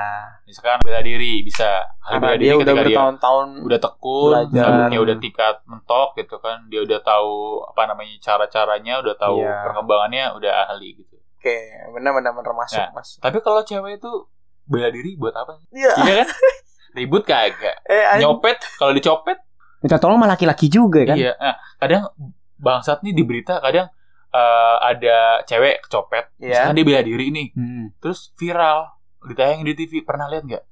Misalkan 0.42 0.80
bela 0.80 1.00
diri 1.00 1.40
bisa. 1.40 1.68
Ahli 2.00 2.08
karena 2.10 2.20
bela 2.22 2.32
dia 2.32 2.40
diri 2.42 2.56
udah 2.56 2.72
dia 2.72 2.80
bertahun-tahun 2.82 3.46
udah 3.60 3.78
tekun, 3.78 4.30
belajar. 4.32 4.64
sabuknya 4.64 4.98
udah 4.98 5.16
tingkat 5.18 5.54
mentok 5.64 6.08
gitu 6.16 6.36
kan. 6.38 6.58
Dia 6.66 6.80
udah 6.80 6.98
tahu 7.00 7.32
apa 7.66 7.82
namanya 7.86 8.14
cara-caranya, 8.18 8.94
udah 8.98 9.14
tahu 9.14 9.36
Iya. 9.38 9.56
perkembangannya, 9.62 10.24
udah 10.34 10.52
ahli 10.66 10.88
gitu. 10.96 11.14
oke 11.36 11.56
benar-benar 11.90 12.32
benar 12.32 12.52
masuk 12.54 12.76
Nah. 12.78 12.92
mas 12.94 13.16
Tapi 13.16 13.40
kalau 13.40 13.60
cewek 13.60 13.96
itu 13.96 14.12
bela 14.62 14.88
diri 14.88 15.14
buat 15.14 15.32
apa? 15.32 15.56
sih? 15.56 15.68
iya 15.74 15.92
Iya 15.98 16.14
kan? 16.20 16.28
Ribut 16.92 17.22
kagak. 17.22 17.76
eh. 17.88 18.18
Nyopet 18.18 18.56
kalau 18.76 18.90
dicopet 18.90 19.36
Minta 19.78 19.96
tolong 19.96 20.16
sama 20.16 20.28
laki-laki 20.28 20.68
juga 20.68 21.00
kan? 21.02 21.16
Iya. 21.16 21.32
Nah, 21.34 21.56
kadang 21.76 22.12
bangsat 22.56 23.00
nih 23.00 23.12
di 23.12 23.22
berita 23.22 23.56
kadang 23.58 23.88
eh, 24.30 24.76
ada 24.80 25.18
cewek 25.42 25.82
kecopet, 25.82 26.30
Iya. 26.36 26.46
misalkan 26.48 26.74
dia 26.74 26.86
bela 26.86 27.02
diri 27.02 27.26
nih, 27.28 27.48
Hmm. 27.50 27.86
terus 27.98 28.30
viral, 28.34 28.86
ditayangin 29.22 29.64
di 29.64 29.74
TV. 29.76 29.92
Pernah 30.00 30.26
lihat 30.26 30.44
nggak? 30.44 30.64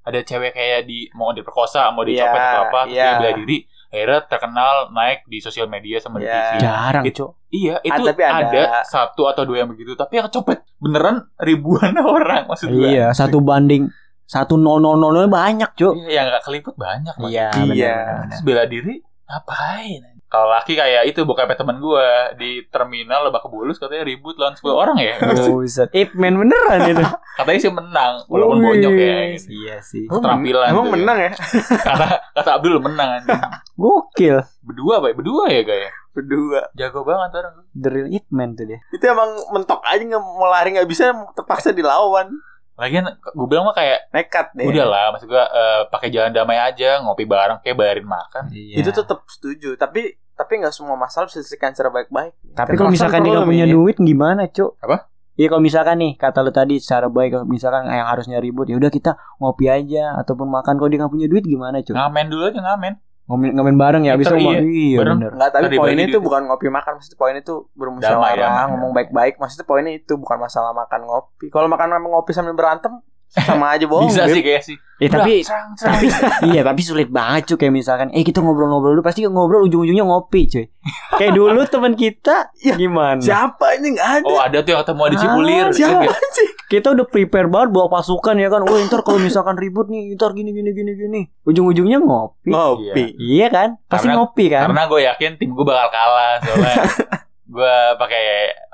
Ada 0.00 0.20
cewek 0.22 0.52
kayak 0.52 0.80
di 0.84 1.10
mau 1.12 1.30
diperkosa, 1.30 1.90
mau 1.90 2.02
Iya, 2.02 2.24
dicopet 2.24 2.40
atau 2.40 2.62
apa, 2.64 2.80
terus 2.82 2.94
iya. 2.94 3.04
dia 3.04 3.18
bela 3.18 3.32
diri, 3.36 3.56
akhirnya 3.86 4.20
terkenal 4.24 4.72
naik 4.90 5.18
di 5.24 5.38
sosial 5.38 5.66
media 5.66 5.98
sama 5.98 6.16
di 6.16 6.24
Iya. 6.24 6.38
TV. 6.40 6.52
Jarang, 6.58 7.04
Itu- 7.04 7.16
Cok. 7.20 7.30
Iya, 7.50 7.74
itu 7.82 8.02
tapi 8.06 8.22
ada. 8.22 8.46
ada. 8.46 8.62
satu 8.86 9.22
atau 9.26 9.42
dua 9.42 9.56
yang 9.58 9.68
begitu, 9.68 9.92
tapi 9.92 10.16
yang 10.16 10.26
kecopet 10.26 10.62
beneran 10.76 11.26
ribuan 11.36 11.90
orang 12.00 12.46
maksud 12.46 12.70
gue. 12.70 12.88
Iya, 12.88 13.10
satu 13.10 13.38
banding 13.40 13.90
satu 14.24 14.54
nol 14.54 14.78
nol 14.78 14.94
nol 14.96 15.26
banyak, 15.26 15.74
Cok. 15.74 15.94
Iya, 15.98 16.08
yang 16.14 16.26
nggak 16.30 16.44
keliput 16.46 16.78
banyak. 16.78 17.14
Iya. 17.26 17.50
Iya. 17.66 17.96
bela 18.40 18.64
diri 18.64 19.02
ngapain? 19.26 20.09
Kalau 20.30 20.46
laki 20.46 20.78
kayak 20.78 21.10
itu 21.10 21.26
bokapnya 21.26 21.58
teman 21.58 21.82
gue 21.82 22.06
di 22.38 22.62
terminal 22.70 23.26
Lebak 23.26 23.50
Bulus 23.50 23.82
katanya 23.82 24.06
ribut 24.06 24.38
lawan 24.38 24.54
10 24.54 24.62
orang 24.70 24.96
ya. 25.02 25.18
Buset. 25.50 25.90
Ip 25.90 26.14
man 26.14 26.38
beneran 26.38 26.86
itu. 26.86 27.02
Katanya 27.40 27.58
sih 27.58 27.72
menang 27.74 28.12
walaupun 28.30 28.62
bonyok 28.62 28.94
ya. 28.94 29.16
Gitu. 29.34 29.48
Iya 29.50 29.76
sih. 29.82 30.06
Keterampilan 30.06 30.70
emang 30.70 30.86
tuh. 30.86 30.92
menang 30.94 31.18
ya 31.18 31.32
Kata 31.88 32.06
kata 32.30 32.50
Abdul 32.62 32.78
menang 32.78 33.08
anjing. 33.18 33.40
Gokil. 33.74 34.36
Berdua 34.62 35.02
pak, 35.02 35.18
berdua 35.18 35.50
ya 35.50 35.66
kayak. 35.66 35.92
berdua 36.10 36.66
Jago 36.74 37.06
banget 37.06 37.38
orang. 37.38 37.54
The 37.70 37.88
real 37.90 38.08
Ip 38.10 38.26
man 38.30 38.54
tuh 38.54 38.66
dia. 38.66 38.82
itu 38.90 39.04
emang 39.06 39.30
mentok 39.54 39.78
aja 39.82 40.02
nggak 40.02 40.18
mau 40.18 40.46
lari 40.46 40.74
nggak 40.74 40.90
bisa 40.90 41.10
terpaksa 41.34 41.70
dilawan 41.70 42.34
Lagian 42.80 43.04
gue 43.12 43.46
bilang 43.46 43.68
mah 43.68 43.76
kayak 43.76 44.08
nekat 44.08 44.56
deh 44.56 44.64
udah 44.64 44.86
lah, 44.88 45.04
maksud 45.12 45.28
gue 45.28 45.44
eh, 45.44 45.80
pakai 45.92 46.08
jalan 46.08 46.32
damai 46.32 46.56
aja, 46.56 47.04
ngopi 47.04 47.28
bareng, 47.28 47.60
kayak 47.60 47.76
bayarin 47.76 48.08
makan. 48.08 48.48
Iya. 48.48 48.80
itu 48.80 48.90
tetap 48.90 49.20
setuju 49.28 49.76
tapi 49.76 50.16
tapi 50.32 50.64
nggak 50.64 50.72
semua 50.72 50.96
masalah 50.96 51.28
bisa 51.28 51.44
diselesaikan 51.44 51.76
secara 51.76 51.92
baik-baik 51.92 52.32
Tapi 52.56 52.72
kalau 52.80 52.88
misalkan 52.88 53.20
dia 53.20 53.44
punya 53.44 53.68
Mi. 53.68 53.76
duit 53.76 54.00
gimana, 54.00 54.48
Cuk? 54.48 54.80
Apa? 54.80 55.12
Iya 55.36 55.46
kalau 55.52 55.62
misalkan 55.64 55.96
nih 56.00 56.12
kata 56.16 56.40
lu 56.40 56.52
tadi 56.52 56.80
secara 56.80 57.08
baik 57.12 57.44
misalkan 57.44 57.88
yang 57.88 58.08
harusnya 58.08 58.40
ribut 58.40 58.68
ya 58.68 58.76
udah 58.76 58.92
kita 58.92 59.16
ngopi 59.40 59.68
aja 59.68 60.16
ataupun 60.20 60.48
makan 60.48 60.76
kalau 60.80 60.88
dia 60.88 61.00
nggak 61.00 61.12
punya 61.12 61.28
duit 61.28 61.44
gimana, 61.44 61.84
Cuk? 61.84 61.92
Ngamen 61.92 62.26
dulu 62.32 62.42
aja 62.48 62.60
ngamen. 62.60 62.92
Ngomen, 63.30 63.50
ngomen 63.54 63.76
bareng 63.78 64.02
ya 64.02 64.18
abis 64.18 64.26
Ntar 64.26 64.34
ngomong. 64.42 64.54
iya, 64.58 64.60
Iya 64.66 64.96
bareng. 64.98 65.18
bener. 65.22 65.30
Enggak, 65.38 65.50
tapi 65.54 65.76
poinnya 65.78 66.04
itu 66.10 66.18
gitu. 66.18 66.26
bukan 66.26 66.40
ngopi 66.50 66.66
makan, 66.66 66.92
maksudnya 66.98 67.18
poinnya 67.22 67.42
itu 67.46 67.54
bermusyawarah, 67.78 68.34
damai, 68.34 68.70
ngomong 68.74 68.90
baik-baik. 68.90 69.34
Maksudnya 69.38 69.66
poinnya 69.70 69.92
itu 69.94 70.12
bukan 70.18 70.36
masalah 70.42 70.74
makan 70.74 71.00
ngopi. 71.06 71.46
Kalau 71.54 71.70
makan 71.70 71.94
ngopi 72.02 72.34
sambil 72.34 72.58
berantem 72.58 72.98
sama 73.32 73.72
aja 73.72 73.86
bohong. 73.86 74.06
Bisa 74.06 74.26
sih 74.26 74.42
kayak 74.42 74.62
sih. 74.62 74.76
Ya 74.98 75.08
tapi 75.08 75.40
Serang, 75.40 75.72
serang. 75.72 75.96
tapi 75.96 76.06
iya 76.46 76.60
tapi 76.60 76.80
sulit 76.80 77.08
banget 77.08 77.46
cuy 77.46 77.56
kayak 77.58 77.72
misalkan 77.72 78.08
eh 78.10 78.20
kita 78.20 78.38
ngobrol-ngobrol 78.38 78.92
dulu 78.92 79.00
pasti 79.00 79.22
ngobrol 79.22 79.64
ujung-ujungnya 79.64 80.02
ngopi 80.02 80.44
cuy. 80.46 80.66
Kayak 81.14 81.32
dulu 81.34 81.60
teman 81.64 81.94
kita 81.94 82.52
Iya. 82.58 82.74
gimana? 82.76 83.16
Siapa 83.16 83.78
ini 83.78 83.94
enggak 83.94 84.08
ada? 84.18 84.26
Oh 84.26 84.36
ada 84.36 84.58
tuh 84.58 84.70
yang 84.70 84.82
ketemu 84.82 85.00
di 85.00 85.08
Ah, 85.08 85.20
Cipulir. 85.20 85.64
Siapa 85.70 85.88
Ingat 85.96 86.04
nggak? 86.10 86.32
sih? 86.34 86.48
Kita 86.68 86.86
udah 86.90 87.02
prepare 87.04 87.46
banget 87.46 87.68
bawa 87.70 87.86
pasukan 87.90 88.34
ya 88.36 88.46
kan. 88.46 88.60
Wah, 88.60 88.78
ntar 88.82 89.00
kalau 89.00 89.18
misalkan 89.18 89.56
ribut 89.56 89.88
nih, 89.88 90.14
ntar 90.14 90.30
gini 90.30 90.50
gini 90.50 90.70
gini 90.70 90.92
gini. 90.92 91.20
Ujung-ujungnya 91.42 91.98
ngopi. 91.98 92.50
Ngopi. 92.50 93.04
Iya 93.16 93.46
kan? 93.48 93.68
Pasti 93.84 94.04
Karena- 94.04 94.20
ngopi 94.20 94.44
kan? 94.48 94.62
Karena 94.68 94.82
gue 94.84 95.00
yakin 95.02 95.30
tim 95.34 95.48
gue 95.50 95.64
bakal 95.64 95.88
kalah 95.88 96.32
soalnya 96.40 96.76
gue 97.56 97.74
pakai 97.96 98.24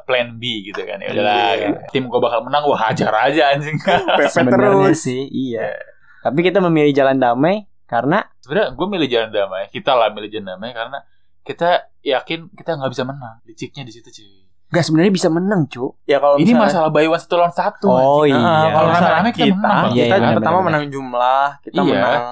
plan 0.06 0.28
B 0.32 0.42
gitu 0.64 0.80
kan 0.80 0.96
ya 0.96 1.10
udahlah 1.10 1.34
Iya. 1.50 1.66
gitu. 1.66 1.78
tim 1.92 2.04
gue 2.06 2.16
bakal 2.16 2.40
menang 2.40 2.62
gue 2.62 2.78
hajar 2.78 3.12
aja 3.12 3.42
anjing 3.50 3.74
Sebenarnya 4.30 4.94
sih 4.94 5.26
iya. 5.26 5.74
Tapi 6.20 6.40
kita 6.40 6.58
memilih 6.60 6.90
jalan 6.92 7.18
damai 7.18 7.66
karena 7.84 8.22
sebenarnya 8.38 8.72
gue 8.72 8.86
milih 8.88 9.08
jalan 9.08 9.30
damai 9.30 9.66
kita 9.68 9.92
lah 9.92 10.08
milih 10.08 10.26
jalan 10.28 10.46
damai 10.52 10.70
karena 10.70 10.98
kita 11.40 11.70
yakin 12.00 12.50
kita 12.50 12.74
nggak 12.74 12.90
bisa 12.90 13.02
menang 13.02 13.42
liciknya 13.42 13.82
di 13.82 13.92
situ 13.92 14.08
cuy 14.08 14.46
Gak 14.66 14.82
sebenarnya 14.82 15.12
bisa 15.12 15.30
menang, 15.30 15.62
cu. 15.64 15.94
Ya 16.02 16.18
kalau 16.18 16.34
ini 16.36 16.50
misalnya- 16.50 16.66
masalah 16.66 16.90
buy 16.90 17.06
one 17.06 17.14
satu 17.16 17.34
lawan 17.36 17.54
satu 17.54 17.86
Oh 17.86 18.26
anjing. 18.26 18.34
iya. 18.34 18.42
Nah, 18.42 18.66
kalau 18.68 18.88
Rame-rame 18.90 19.30
kita 19.30 19.38
kita, 19.38 19.54
menang, 19.54 19.62
Bang. 19.62 19.86
kita 19.86 19.94
Iya, 19.94 20.02
iya, 20.02 20.10
pertama 20.10 20.34
benar-benar. 20.34 20.66
menang 20.66 20.84
jumlah, 20.90 21.46
kita 21.60 21.74
Iya. 21.76 21.86
menang 21.94 22.24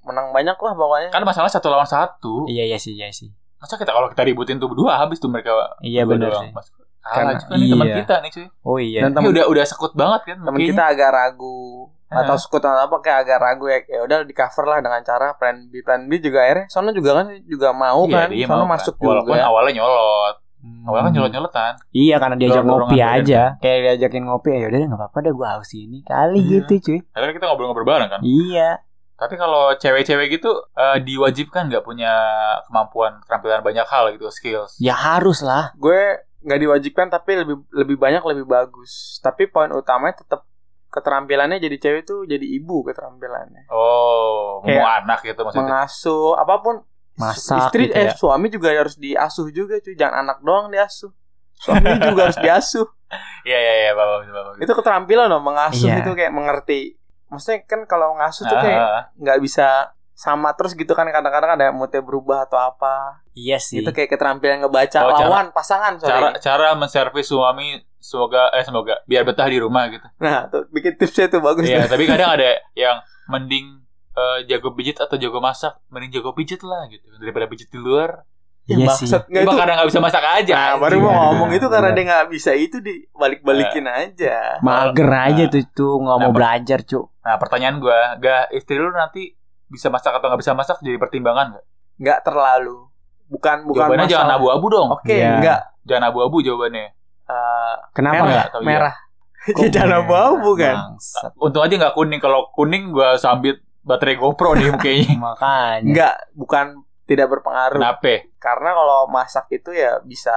menang 0.00 0.26
banyak 0.30 0.56
lah 0.56 0.72
pokoknya. 0.72 1.08
kan 1.10 1.22
masalah 1.24 1.50
satu 1.50 1.66
lawan 1.66 1.84
satu 1.84 2.34
Iya 2.46 2.62
iya 2.64 2.78
sih, 2.78 2.94
iya 2.94 3.10
sih. 3.10 3.34
masa 3.56 3.74
kita 3.74 3.90
kalau 3.90 4.06
kita 4.06 4.22
ributin 4.22 4.56
tuh 4.56 4.66
berdua 4.66 4.96
habis 4.96 5.18
tuh 5.18 5.26
mereka 5.26 5.50
Iya 5.80 6.02
benar 6.04 6.30
sih. 6.36 6.48
Mas, 6.48 6.70
kalah 7.00 7.16
Karena- 7.16 7.40
juga 7.40 7.54
nih 7.54 7.68
teman 7.68 7.86
iya. 7.86 7.96
kita 7.98 8.14
nih 8.16 8.30
cuy 8.30 8.46
Oh 8.62 8.78
iya. 8.78 9.00
Dan 9.00 9.08
Ini 9.08 9.16
temen, 9.16 9.30
udah 9.30 9.44
udah 9.46 9.64
sekut 9.64 9.92
banget 9.92 10.20
kan 10.22 10.36
kayaknya. 10.38 10.66
kita 10.68 10.82
agak 10.86 11.10
ragu 11.10 11.60
atau 12.06 12.26
Heeh. 12.28 12.40
sekut 12.40 12.58
atau 12.60 12.80
apa 12.82 12.96
kayak 12.98 13.18
agak 13.22 13.38
ragu 13.38 13.64
ya 13.66 13.78
ya 13.84 14.00
udah 14.02 14.18
di 14.20 14.32
cover 14.32 14.64
lah 14.64 14.78
dengan 14.78 14.98
cara 15.00 15.30
plan 15.32 15.56
B 15.64 15.78
plan 15.78 16.04
B 16.04 16.18
juga 16.18 16.42
akhirnya 16.42 16.66
sono 16.66 16.90
juga 16.90 17.10
kan 17.14 17.26
juga 17.44 17.70
mau 17.70 18.02
Iya, 18.04 18.14
kan 18.16 18.28
dia 18.28 18.44
sono 18.44 18.56
mau 18.56 18.66
kan. 18.66 18.72
masuk 18.74 18.94
walaupun 18.96 19.30
juga 19.30 19.42
awalnya 19.44 19.72
nyolot 19.76 20.36
Hmm. 20.60 20.84
awalnya 20.84 21.04
kan 21.06 21.12
nyolot 21.14 21.32
nyolotan 21.32 21.72
Iya 21.88 22.16
karena 22.18 22.36
diajak 22.36 22.52
Dorong-dorongan 22.58 22.84
ngopi 22.84 22.92
gitu 22.92 23.06
kan. 23.06 23.16
aja. 23.16 23.42
Kayak 23.58 23.78
diajakin 23.80 24.22
ngopi 24.22 24.48
ya 24.50 24.66
udah 24.66 24.78
nggak 24.82 25.00
apa-apa 25.00 25.18
deh 25.18 25.32
gua 25.32 25.48
haus 25.50 25.70
ini 25.72 25.98
kali 26.02 26.36
Iya. 26.36 26.50
gitu 26.52 26.72
cuy. 26.82 26.98
akhirnya 27.08 27.32
kita 27.32 27.44
ngobrol-ngobrol 27.46 27.86
bareng 27.86 28.10
kan 28.10 28.20
Iya. 28.20 28.70
Tapi 29.14 29.34
kalau 29.36 29.72
cewek-cewek 29.74 30.26
gitu 30.30 30.50
eh, 30.74 30.98
diwajibkan 30.98 31.62
nggak 31.66 31.80
punya 31.80 32.12
kemampuan 32.64 33.20
keterampilan 33.20 33.60
banyak 33.62 33.84
hal 33.84 34.10
gitu 34.10 34.28
skills. 34.28 34.76
Ya 34.76 34.92
harus 34.92 35.40
lah. 35.40 35.72
gue 35.74 36.26
nggak 36.40 36.58
diwajibkan 36.58 37.06
tapi 37.08 37.30
lebih 37.36 37.56
lebih 37.70 37.96
banyak 37.96 38.22
lebih 38.24 38.44
bagus 38.44 38.92
tapi 39.18 39.46
poin 39.46 39.68
utamanya 39.70 40.18
tetap 40.18 40.48
keterampilannya 40.88 41.58
jadi 41.58 41.76
cewek 41.78 42.02
tuh 42.02 42.24
jadi 42.24 42.42
ibu 42.42 42.82
keterampilannya 42.82 43.68
Oh, 43.68 44.58
Kayak 44.60 44.74
mau 44.74 44.86
anak 44.90 45.18
gitu 45.22 45.40
maksudnya. 45.40 45.62
mengasuh 45.62 46.34
apa 46.34 46.54
pun 46.58 46.74
Masak 47.14 47.68
istri 47.68 47.86
gitu 47.86 47.94
eh 47.94 48.06
ya. 48.06 48.12
suami 48.12 48.48
juga 48.48 48.72
harus 48.72 48.96
diasuh 48.96 49.48
juga 49.50 49.76
cuy 49.78 49.94
jangan 49.94 50.24
anak 50.24 50.38
doang 50.40 50.66
diasuh 50.68 51.12
suami 51.54 51.84
juga 52.08 52.20
harus 52.26 52.38
diasuh 52.38 52.88
Iya 53.42 53.58
iya 53.58 53.74
iya, 53.80 53.92
bapak 53.92 54.16
bapak. 54.24 54.52
itu 54.58 54.72
keterampilan 54.72 55.26
loh 55.26 55.38
mengasuh 55.38 55.88
Iya. 55.88 56.00
itu 56.00 56.10
kayak 56.12 56.30
mengerti 56.30 56.80
maksudnya 57.26 57.62
kan 57.64 57.84
kalau 57.84 58.16
ngasuh 58.16 58.42
tuh 58.44 58.58
kayak 58.58 58.80
Ah, 58.80 59.02
nggak 59.14 59.38
bisa 59.38 59.94
sama 60.20 60.52
terus 60.52 60.72
gitu 60.72 60.92
kan 60.92 61.08
kadang-kadang 61.08 61.56
ada 61.56 61.66
moodnya 61.70 62.00
berubah 62.00 62.44
atau 62.44 62.60
apa 62.60 63.24
Iya 63.32 63.56
sih. 63.56 63.80
itu 63.80 63.88
kayak 63.88 64.10
keterampilan 64.10 64.60
ngebaca 64.60 64.98
Oh, 65.00 65.08
cara- 65.10 65.24
lawan 65.24 65.46
pasangan 65.48 65.96
cara 65.96 66.08
sorry 66.28 66.36
cara 66.38 66.68
menservis 66.74 67.24
suami 67.24 67.68
semoga 67.96 68.52
eh 68.52 68.60
semoga 68.60 69.00
biar 69.04 69.24
betah 69.24 69.44
di 69.44 69.56
rumah 69.56 69.88
gitu. 69.88 70.04
nah 70.18 70.44
tuh 70.46 70.68
bikin 70.68 70.92
tipsnya 70.94 71.26
tuh 71.26 71.40
bagus 71.40 71.64
Iya, 71.64 71.84
tuh. 71.84 71.90
tapi 71.92 72.04
kadang 72.04 72.30
ada 72.30 72.44
yang 72.74 73.00
mending 73.26 73.80
eh, 74.10 74.38
jago 74.44 74.72
pijit 74.72 74.98
atau 74.98 75.14
jago 75.14 75.38
masak, 75.38 75.80
mending 75.86 76.12
jago 76.12 76.32
pijit 76.32 76.60
lah 76.60 76.84
gitu 76.86 77.00
daripada 77.16 77.46
pijit 77.46 77.68
di 77.68 77.78
luar. 77.78 78.26
Iya 78.62 78.76
Ya, 78.76 78.92
sih. 78.92 79.08
maksud 79.08 79.20
nggak 79.24 79.44
Cuma 79.46 79.86
bisa 79.86 80.00
masak 80.00 80.20
aja. 80.22 80.52
Nah, 80.52 80.74
baru 80.76 80.96
mau 80.98 81.08
Iya, 81.08 81.20
ngomong 81.24 81.50
itu 81.50 81.66
karena 81.66 81.80
benar. 81.86 81.96
dia 81.96 82.04
nggak 82.04 82.26
bisa 82.28 82.50
itu 82.52 82.76
dibalik-balikin 82.78 83.86
aja. 83.86 84.58
Mager 84.60 85.08
aja 85.08 85.42
tuh 85.48 85.62
tuh 85.70 85.92
nggak 85.98 86.18
mau 86.18 86.24
Nah, 86.24 86.34
belajar 86.34 86.78
cu. 86.82 87.00
Nah, 87.20 87.36
pertanyaan 87.36 87.76
gua, 87.78 88.16
gak 88.16 88.50
istri 88.50 88.76
lu 88.76 88.90
nanti 88.90 89.32
bisa 89.70 89.86
masak 89.88 90.12
atau 90.12 90.26
nggak 90.26 90.40
bisa 90.40 90.52
masak 90.52 90.76
jadi 90.80 90.98
pertimbangan 90.98 91.54
nggak? 91.54 91.64
Nggak 91.96 92.18
terlalu. 92.22 92.90
Bukan 93.26 93.56
bukan 93.64 93.86
Jawabannya 93.86 94.06
jangan 94.06 94.26
masalah. 94.26 94.40
abu-abu 94.42 94.66
dong. 94.68 94.88
Oke, 94.92 95.14
Iya. 95.14 95.32
nggak 95.38 95.60
Jangan 95.80 96.04
abu-abu 96.06 96.36
jawabannya. 96.40 96.86
Eh, 97.24 97.74
Kenapa 97.92 98.14
merah, 98.16 98.26
nggak? 98.28 98.46
Atau 98.46 98.60
iya? 98.60 98.66
merah. 98.66 98.94
Ya, 99.40 99.68
jangan 99.70 99.88
merah? 99.88 100.00
abu-abu 100.02 100.50
kan. 100.54 100.76
Bangsat. 100.76 101.32
Untung 101.36 101.62
aja 101.62 101.74
nggak 101.76 101.94
kuning. 101.94 102.20
Kalau 102.20 102.40
kuning 102.50 102.90
gua 102.90 103.16
sambit 103.16 103.56
baterai 103.80 104.14
GoPro 104.14 104.52
nih 104.52 104.68
kayaknya. 104.76 105.16
Makanya. 105.16 105.86
Nggak, 105.86 106.14
bukan 106.34 106.66
tidak 107.06 107.26
berpengaruh. 107.28 107.78
Kenapa? 107.78 108.14
Karena 108.36 108.70
kalau 108.72 109.00
masak 109.06 109.46
itu 109.48 109.70
ya 109.70 109.98
bisa 110.00 110.34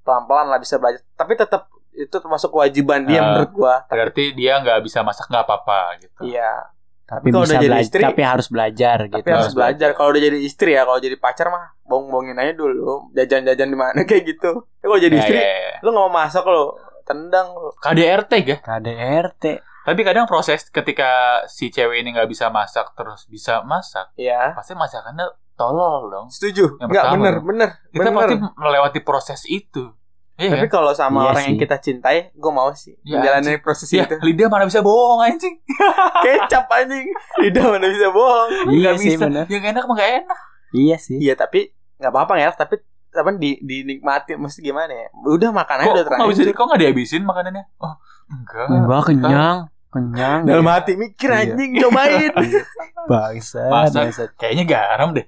pelan-pelan 0.00 0.48
lah 0.48 0.56
bisa 0.56 0.74
belajar. 0.76 1.02
Tapi 1.12 1.34
tetap 1.34 1.66
itu 1.92 2.12
termasuk 2.12 2.48
kewajiban 2.48 3.04
dia 3.04 3.18
Ah. 3.18 3.24
menurut 3.28 3.50
gua. 3.52 3.74
Berarti 3.86 4.32
dia 4.32 4.56
nggak 4.56 4.80
bisa 4.80 5.02
masak 5.02 5.26
nggak 5.26 5.44
apa-apa 5.44 5.78
gitu. 5.98 6.20
Iya, 6.24 6.72
Tapi 7.06 7.30
kalau 7.30 7.40
bisa 7.40 7.48
udah 7.48 7.56
jadi 7.56 7.70
belajar. 7.70 7.86
istri- 7.86 8.04
Tapi 8.04 8.20
harus 8.20 8.46
belajar 8.48 8.96
tapi 8.98 9.10
gitu. 9.14 9.28
harus 9.28 9.38
Harus 9.40 9.54
belajar. 9.54 9.88
Kalau 9.92 10.08
udah 10.10 10.22
jadi 10.22 10.38
istri 10.40 10.70
ya, 10.72 10.82
kalau 10.82 10.98
jadi 10.98 11.16
pacar 11.16 11.46
mah 11.48 11.64
bohong-bohongin 11.82 12.34
aja 12.36 12.52
dulu. 12.52 13.08
Jajan-jajan 13.12 13.68
di 13.68 13.78
mana 13.78 14.00
kayak 14.04 14.22
gitu. 14.26 14.50
Tapi 14.74 14.84
kalau 14.84 14.98
jadi 14.98 15.14
Ya, 15.14 15.22
istri, 15.22 15.38
ya, 15.38 15.46
ya. 15.46 15.74
lu 15.80 15.88
nggak 15.88 16.02
mau 16.02 16.12
masak 16.12 16.44
lo, 16.44 16.64
tendang 17.02 17.46
lo. 17.48 17.70
KDRT 17.76 18.32
ya. 18.44 18.56
KDRT. 18.60 19.44
Tapi 19.84 20.00
kadang 20.02 20.26
proses 20.26 20.66
ketika 20.66 21.10
si 21.46 21.70
cewek 21.70 22.02
ini 22.02 22.10
nggak 22.10 22.26
bisa 22.26 22.50
masak 22.50 22.90
terus 22.92 23.22
bisa 23.24 23.62
masak, 23.62 24.10
Iya. 24.12 24.50
pasti 24.52 24.74
masakannya 24.74 25.24
tolol 25.54 26.10
dong. 26.10 26.26
Setuju. 26.28 26.76
Yang 26.76 26.84
Enggak 26.84 27.02
pertama 27.02 27.14
bener, 27.16 27.32
dong. 27.32 27.46
bener. 27.46 27.68
Kita 27.88 28.02
bener. 28.04 28.18
pasti 28.18 28.34
melewati 28.56 29.00
proses 29.00 29.40
itu. 29.46 29.94
Iya 30.36 30.52
Tapi 30.52 30.66
kan? 30.66 30.72
kalau 30.74 30.92
sama 30.92 31.18
Iya 31.18 31.28
orang 31.30 31.44
yang 31.44 31.56
sih. 31.56 31.62
kita 31.64 31.76
cintai, 31.78 32.16
gue 32.30 32.52
mau 32.52 32.68
sih 32.70 32.92
Ya, 33.02 33.16
menjalani 33.16 33.56
proses 33.56 33.88
Ya, 33.88 34.04
itu. 34.04 34.20
lidah 34.20 34.46
mana 34.46 34.64
bisa 34.64 34.80
bohong 34.80 35.20
anjing. 35.22 35.56
Kecap 36.24 36.68
anjing, 36.68 37.08
lidah 37.40 37.64
mana 37.66 37.86
bisa 37.86 38.08
bohong. 38.08 38.50
Iya 38.68 38.92
Nggak 38.92 38.94
sih 38.98 39.10
bisa. 39.10 39.24
bener. 39.24 39.44
Yang 39.46 39.64
enak 39.66 39.82
mah 39.82 39.94
nggak 39.94 40.12
enak. 40.18 40.38
Iya 40.72 40.96
sih. 40.98 41.16
Iya 41.18 41.34
tapi 41.34 41.72
nggak 41.96 42.10
apa-apa 42.10 42.32
ya, 42.36 42.52
tapi 42.52 42.76
apa 43.10 43.32
di 43.32 43.56
dinikmati 43.58 44.36
mesti 44.36 44.60
gimana 44.60 44.92
ya? 44.92 45.08
Udah 45.18 45.48
makan 45.50 45.76
aja 45.78 45.84
Kok 45.84 45.94
udah 45.94 46.04
kok 46.04 46.12
nggak 46.12 46.28
bisa 46.28 46.40
terakhir. 46.42 46.52
kok 46.54 46.64
nggak 46.66 46.80
dihabisin 46.80 47.22
makanannya? 47.24 47.64
Oh, 47.78 47.94
enggak. 48.28 48.66
Enggak 48.68 49.02
kenyang. 49.06 49.58
Kenyang. 49.88 50.40
Dalam 50.44 50.66
hati 50.66 50.92
mikir 50.94 51.28
Iya. 51.28 51.40
anjing 51.48 51.70
cobain. 51.80 52.32
Bangsat. 53.08 53.70
Masak. 53.70 53.96
bangsat. 54.02 54.28
Kayaknya 54.36 54.64
garam 54.66 55.08
deh. 55.12 55.24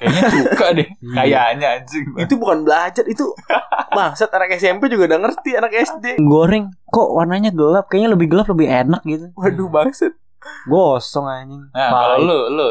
Kayaknya 0.00 0.22
suka 0.32 0.66
deh. 0.72 0.88
Iya. 1.00 1.14
Kayaknya 1.20 1.66
anjing. 1.76 2.04
itu 2.16 2.34
bukan 2.40 2.58
belajar, 2.64 3.04
itu 3.04 3.24
bangsat 3.96 4.30
anak 4.32 4.56
SMP 4.56 4.88
juga 4.88 5.12
udah 5.12 5.20
ngerti 5.28 5.50
anak 5.54 5.72
SD. 5.76 6.06
Goreng 6.24 6.72
kok 6.88 7.08
warnanya 7.12 7.52
gelap? 7.52 7.86
Kayaknya 7.92 8.10
lebih 8.16 8.26
gelap 8.32 8.48
lebih 8.48 8.66
enak 8.66 9.02
gitu. 9.04 9.26
Waduh 9.36 9.68
bangsat. 9.68 10.16
Gosong 10.64 11.28
anjing. 11.28 11.68
Nah, 11.76 11.88
kalau 11.92 12.16
lu 12.24 12.38
lu 12.56 12.68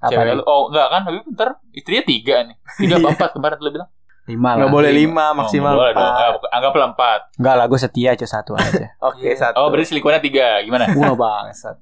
Apa 0.00 0.12
cewek 0.12 0.36
lu 0.36 0.42
oh 0.44 0.68
enggak 0.68 0.86
kan 0.88 1.00
tapi 1.04 1.18
bentar 1.24 1.48
istrinya 1.72 2.04
tiga 2.04 2.34
nih 2.44 2.56
tiga 2.76 3.00
apa 3.00 3.08
empat 3.16 3.30
kemarin 3.32 3.56
lu 3.60 3.70
bilang 3.72 3.90
Lima 4.24 4.56
lah. 4.56 4.64
Nggak 4.64 4.72
boleh 4.72 4.90
Lima. 4.92 5.24
Oh, 5.32 5.44
maksimal. 5.44 5.72
nggak 5.76 5.80
boleh. 5.84 5.94
Ah, 6.00 6.32
anggaplah 6.48 6.86
empat 6.96 7.20
Enggak 7.36 7.54
lah, 7.60 7.64
gue 7.68 7.76
setia 7.76 8.08
aja 8.16 8.24
satu 8.24 8.56
aja. 8.56 8.96
Oke 9.12 9.28
satu. 9.36 9.56
oh 9.60 9.68
berarti 9.68 9.92
selingkuhannya 9.92 10.22
tiga 10.24 10.64
gimana 10.64 10.88
Wah 10.96 11.12
bangsat. 11.12 11.76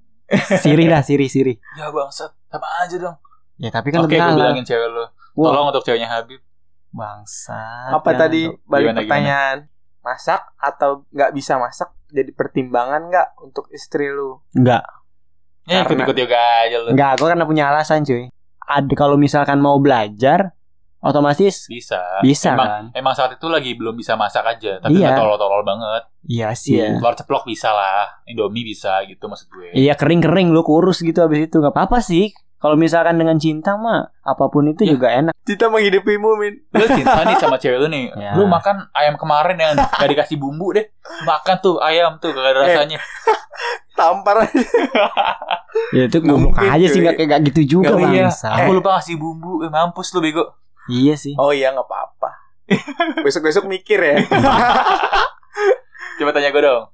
Siri 0.58 0.90
lah, 0.90 1.06
siri, 1.06 1.30
siri. 1.30 1.54
ya 1.78 1.90
bangsat 1.94 2.34
sama 2.50 2.66
aja 2.82 2.96
dong 2.98 3.16
Ya 3.56 3.68
tapi 3.68 3.88
kan 3.88 4.00
oke 4.00 4.08
gue 4.08 4.16
kalah. 4.16 4.34
bilangin 4.34 4.62
cewek 4.62 4.88
lu 4.88 5.04
tolong 5.34 5.68
untuk 5.68 5.82
ceweknya 5.82 6.08
Habib 6.08 6.40
bangsat. 6.92 7.90
Apa 7.90 8.10
tadi 8.14 8.46
balik 8.62 8.90
Gimana, 8.90 9.00
pertanyaan? 9.00 9.56
Masak 10.00 10.40
atau 10.56 11.06
nggak 11.08 11.30
bisa 11.30 11.56
masak 11.56 11.94
jadi 12.06 12.30
pertimbangan 12.30 13.08
nggak 13.08 13.28
untuk 13.40 13.66
istri 13.68 14.08
lu? 14.08 14.40
Enggak. 14.52 14.84
ya 15.62 15.80
ikut 15.80 15.94
Karena- 15.94 16.04
ikut 16.04 16.16
juga 16.18 16.38
aja 16.60 16.76
lu 16.76 16.88
Enggak, 16.90 17.12
gue 17.16 17.28
karena 17.28 17.46
punya 17.46 17.64
alasan 17.68 18.02
cuy. 18.02 18.26
Ada 18.60 18.92
kalau 18.92 19.14
misalkan 19.14 19.56
mau 19.56 19.78
belajar, 19.78 20.50
otomatis 20.98 21.66
bisa 21.66 21.98
bisa 22.18 22.50
emang, 22.52 22.66
kan? 22.66 22.84
emang 22.94 23.10
saat 23.12 23.34
itu 23.34 23.46
lagi 23.46 23.72
belum 23.72 23.94
bisa 23.94 24.14
masak 24.14 24.42
aja 24.44 24.78
tapi 24.78 24.94
Iya. 24.96 25.06
nggak 25.08 25.18
tolol-tolol 25.18 25.62
banget 25.62 26.02
Iya 26.24 26.48
sih. 26.52 26.76
Iya. 26.76 26.94
telur 26.96 27.14
ceplok 27.14 27.42
bisa 27.44 27.70
lah 27.70 28.22
indomie 28.24 28.62
bisa 28.64 29.02
gitu 29.02 29.26
maksud 29.26 29.46
gue 29.48 29.70
Iya 29.72 29.94
kering-kering 29.94 30.50
lu 30.50 30.62
kurus 30.62 30.98
gitu 31.00 31.18
abis 31.20 31.46
itu 31.46 31.56
nggak 31.56 31.70
apa-apa 31.70 31.98
sih. 32.00 32.30
Kalau 32.62 32.78
misalkan 32.78 33.18
dengan 33.18 33.34
cinta 33.36 33.74
mah 33.74 34.14
apa 34.22 34.44
pun 34.46 34.70
itu 34.70 34.86
Ya. 34.86 34.94
juga 34.94 35.10
enak. 35.10 35.34
Cinta 35.42 35.66
menghidupimu, 35.66 36.38
Min. 36.38 36.62
Lu 36.70 36.86
cinta 36.86 37.26
nih 37.26 37.34
sama 37.36 37.58
cewek 37.58 37.74
lu 37.76 37.90
nih. 37.90 38.14
Ya. 38.14 38.38
Lu 38.38 38.46
makan 38.46 38.86
ayam 38.94 39.18
kemarin 39.18 39.58
yang 39.58 39.74
gak 39.74 40.06
dikasih 40.06 40.38
bumbu 40.38 40.70
deh. 40.70 40.86
Makan 41.26 41.58
tuh 41.58 41.82
ayam 41.82 42.22
tuh 42.22 42.30
gak 42.30 42.46
ada 42.46 42.54
Eh. 42.54 42.64
rasanya. 42.70 42.98
Tampar 43.92 44.46
aja. 44.46 44.54
Ya 45.96 46.04
itu 46.04 46.20
goblok 46.20 46.52
mungkin, 46.52 46.68
aja 46.68 46.84
sih 46.84 47.00
nggak 47.00 47.16
kayak 47.16 47.48
gitu 47.48 47.80
juga 47.80 47.96
Gak 47.96 48.12
iya. 48.12 48.28
Aku 48.28 48.76
lupa 48.76 49.00
ngasih 49.00 49.16
bumbu. 49.16 49.64
Eh, 49.64 49.72
mampus 49.72 50.12
lu 50.12 50.20
bego. 50.20 50.52
Iya 50.84 51.16
sih. 51.16 51.32
Oh 51.40 51.48
iya 51.48 51.72
nggak 51.72 51.88
apa-apa. 51.88 52.28
Besok-besok 53.24 53.64
mikir 53.64 53.96
ya. 53.96 54.20
Coba 56.20 56.30
tanya 56.30 56.52
gue 56.52 56.60
dong. 56.60 56.91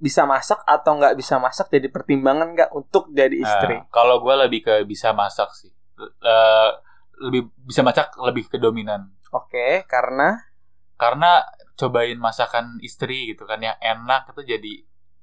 Bisa 0.00 0.24
masak 0.24 0.64
atau 0.64 0.96
nggak 0.96 1.14
bisa 1.14 1.36
masak 1.36 1.68
jadi 1.68 1.92
pertimbangan 1.92 2.56
nggak 2.56 2.70
untuk 2.72 3.12
jadi 3.12 3.36
istri? 3.36 3.76
Nah, 3.76 3.86
kalau 3.92 4.18
gue 4.18 4.34
lebih 4.34 4.60
ke 4.64 4.74
bisa 4.88 5.12
masak 5.12 5.52
sih. 5.52 5.70
Eh, 6.00 6.70
lebih 7.20 7.52
bisa 7.62 7.84
masak 7.84 8.16
lebih 8.16 8.48
ke 8.48 8.56
dominan. 8.56 9.12
Oke, 9.30 9.84
karena 9.86 10.40
Karena 10.96 11.40
cobain 11.76 12.20
masakan 12.20 12.76
istri 12.84 13.32
gitu 13.32 13.48
kan 13.48 13.56
yang 13.56 13.72
enak 13.80 14.28
itu 14.36 14.44
jadi 14.44 14.74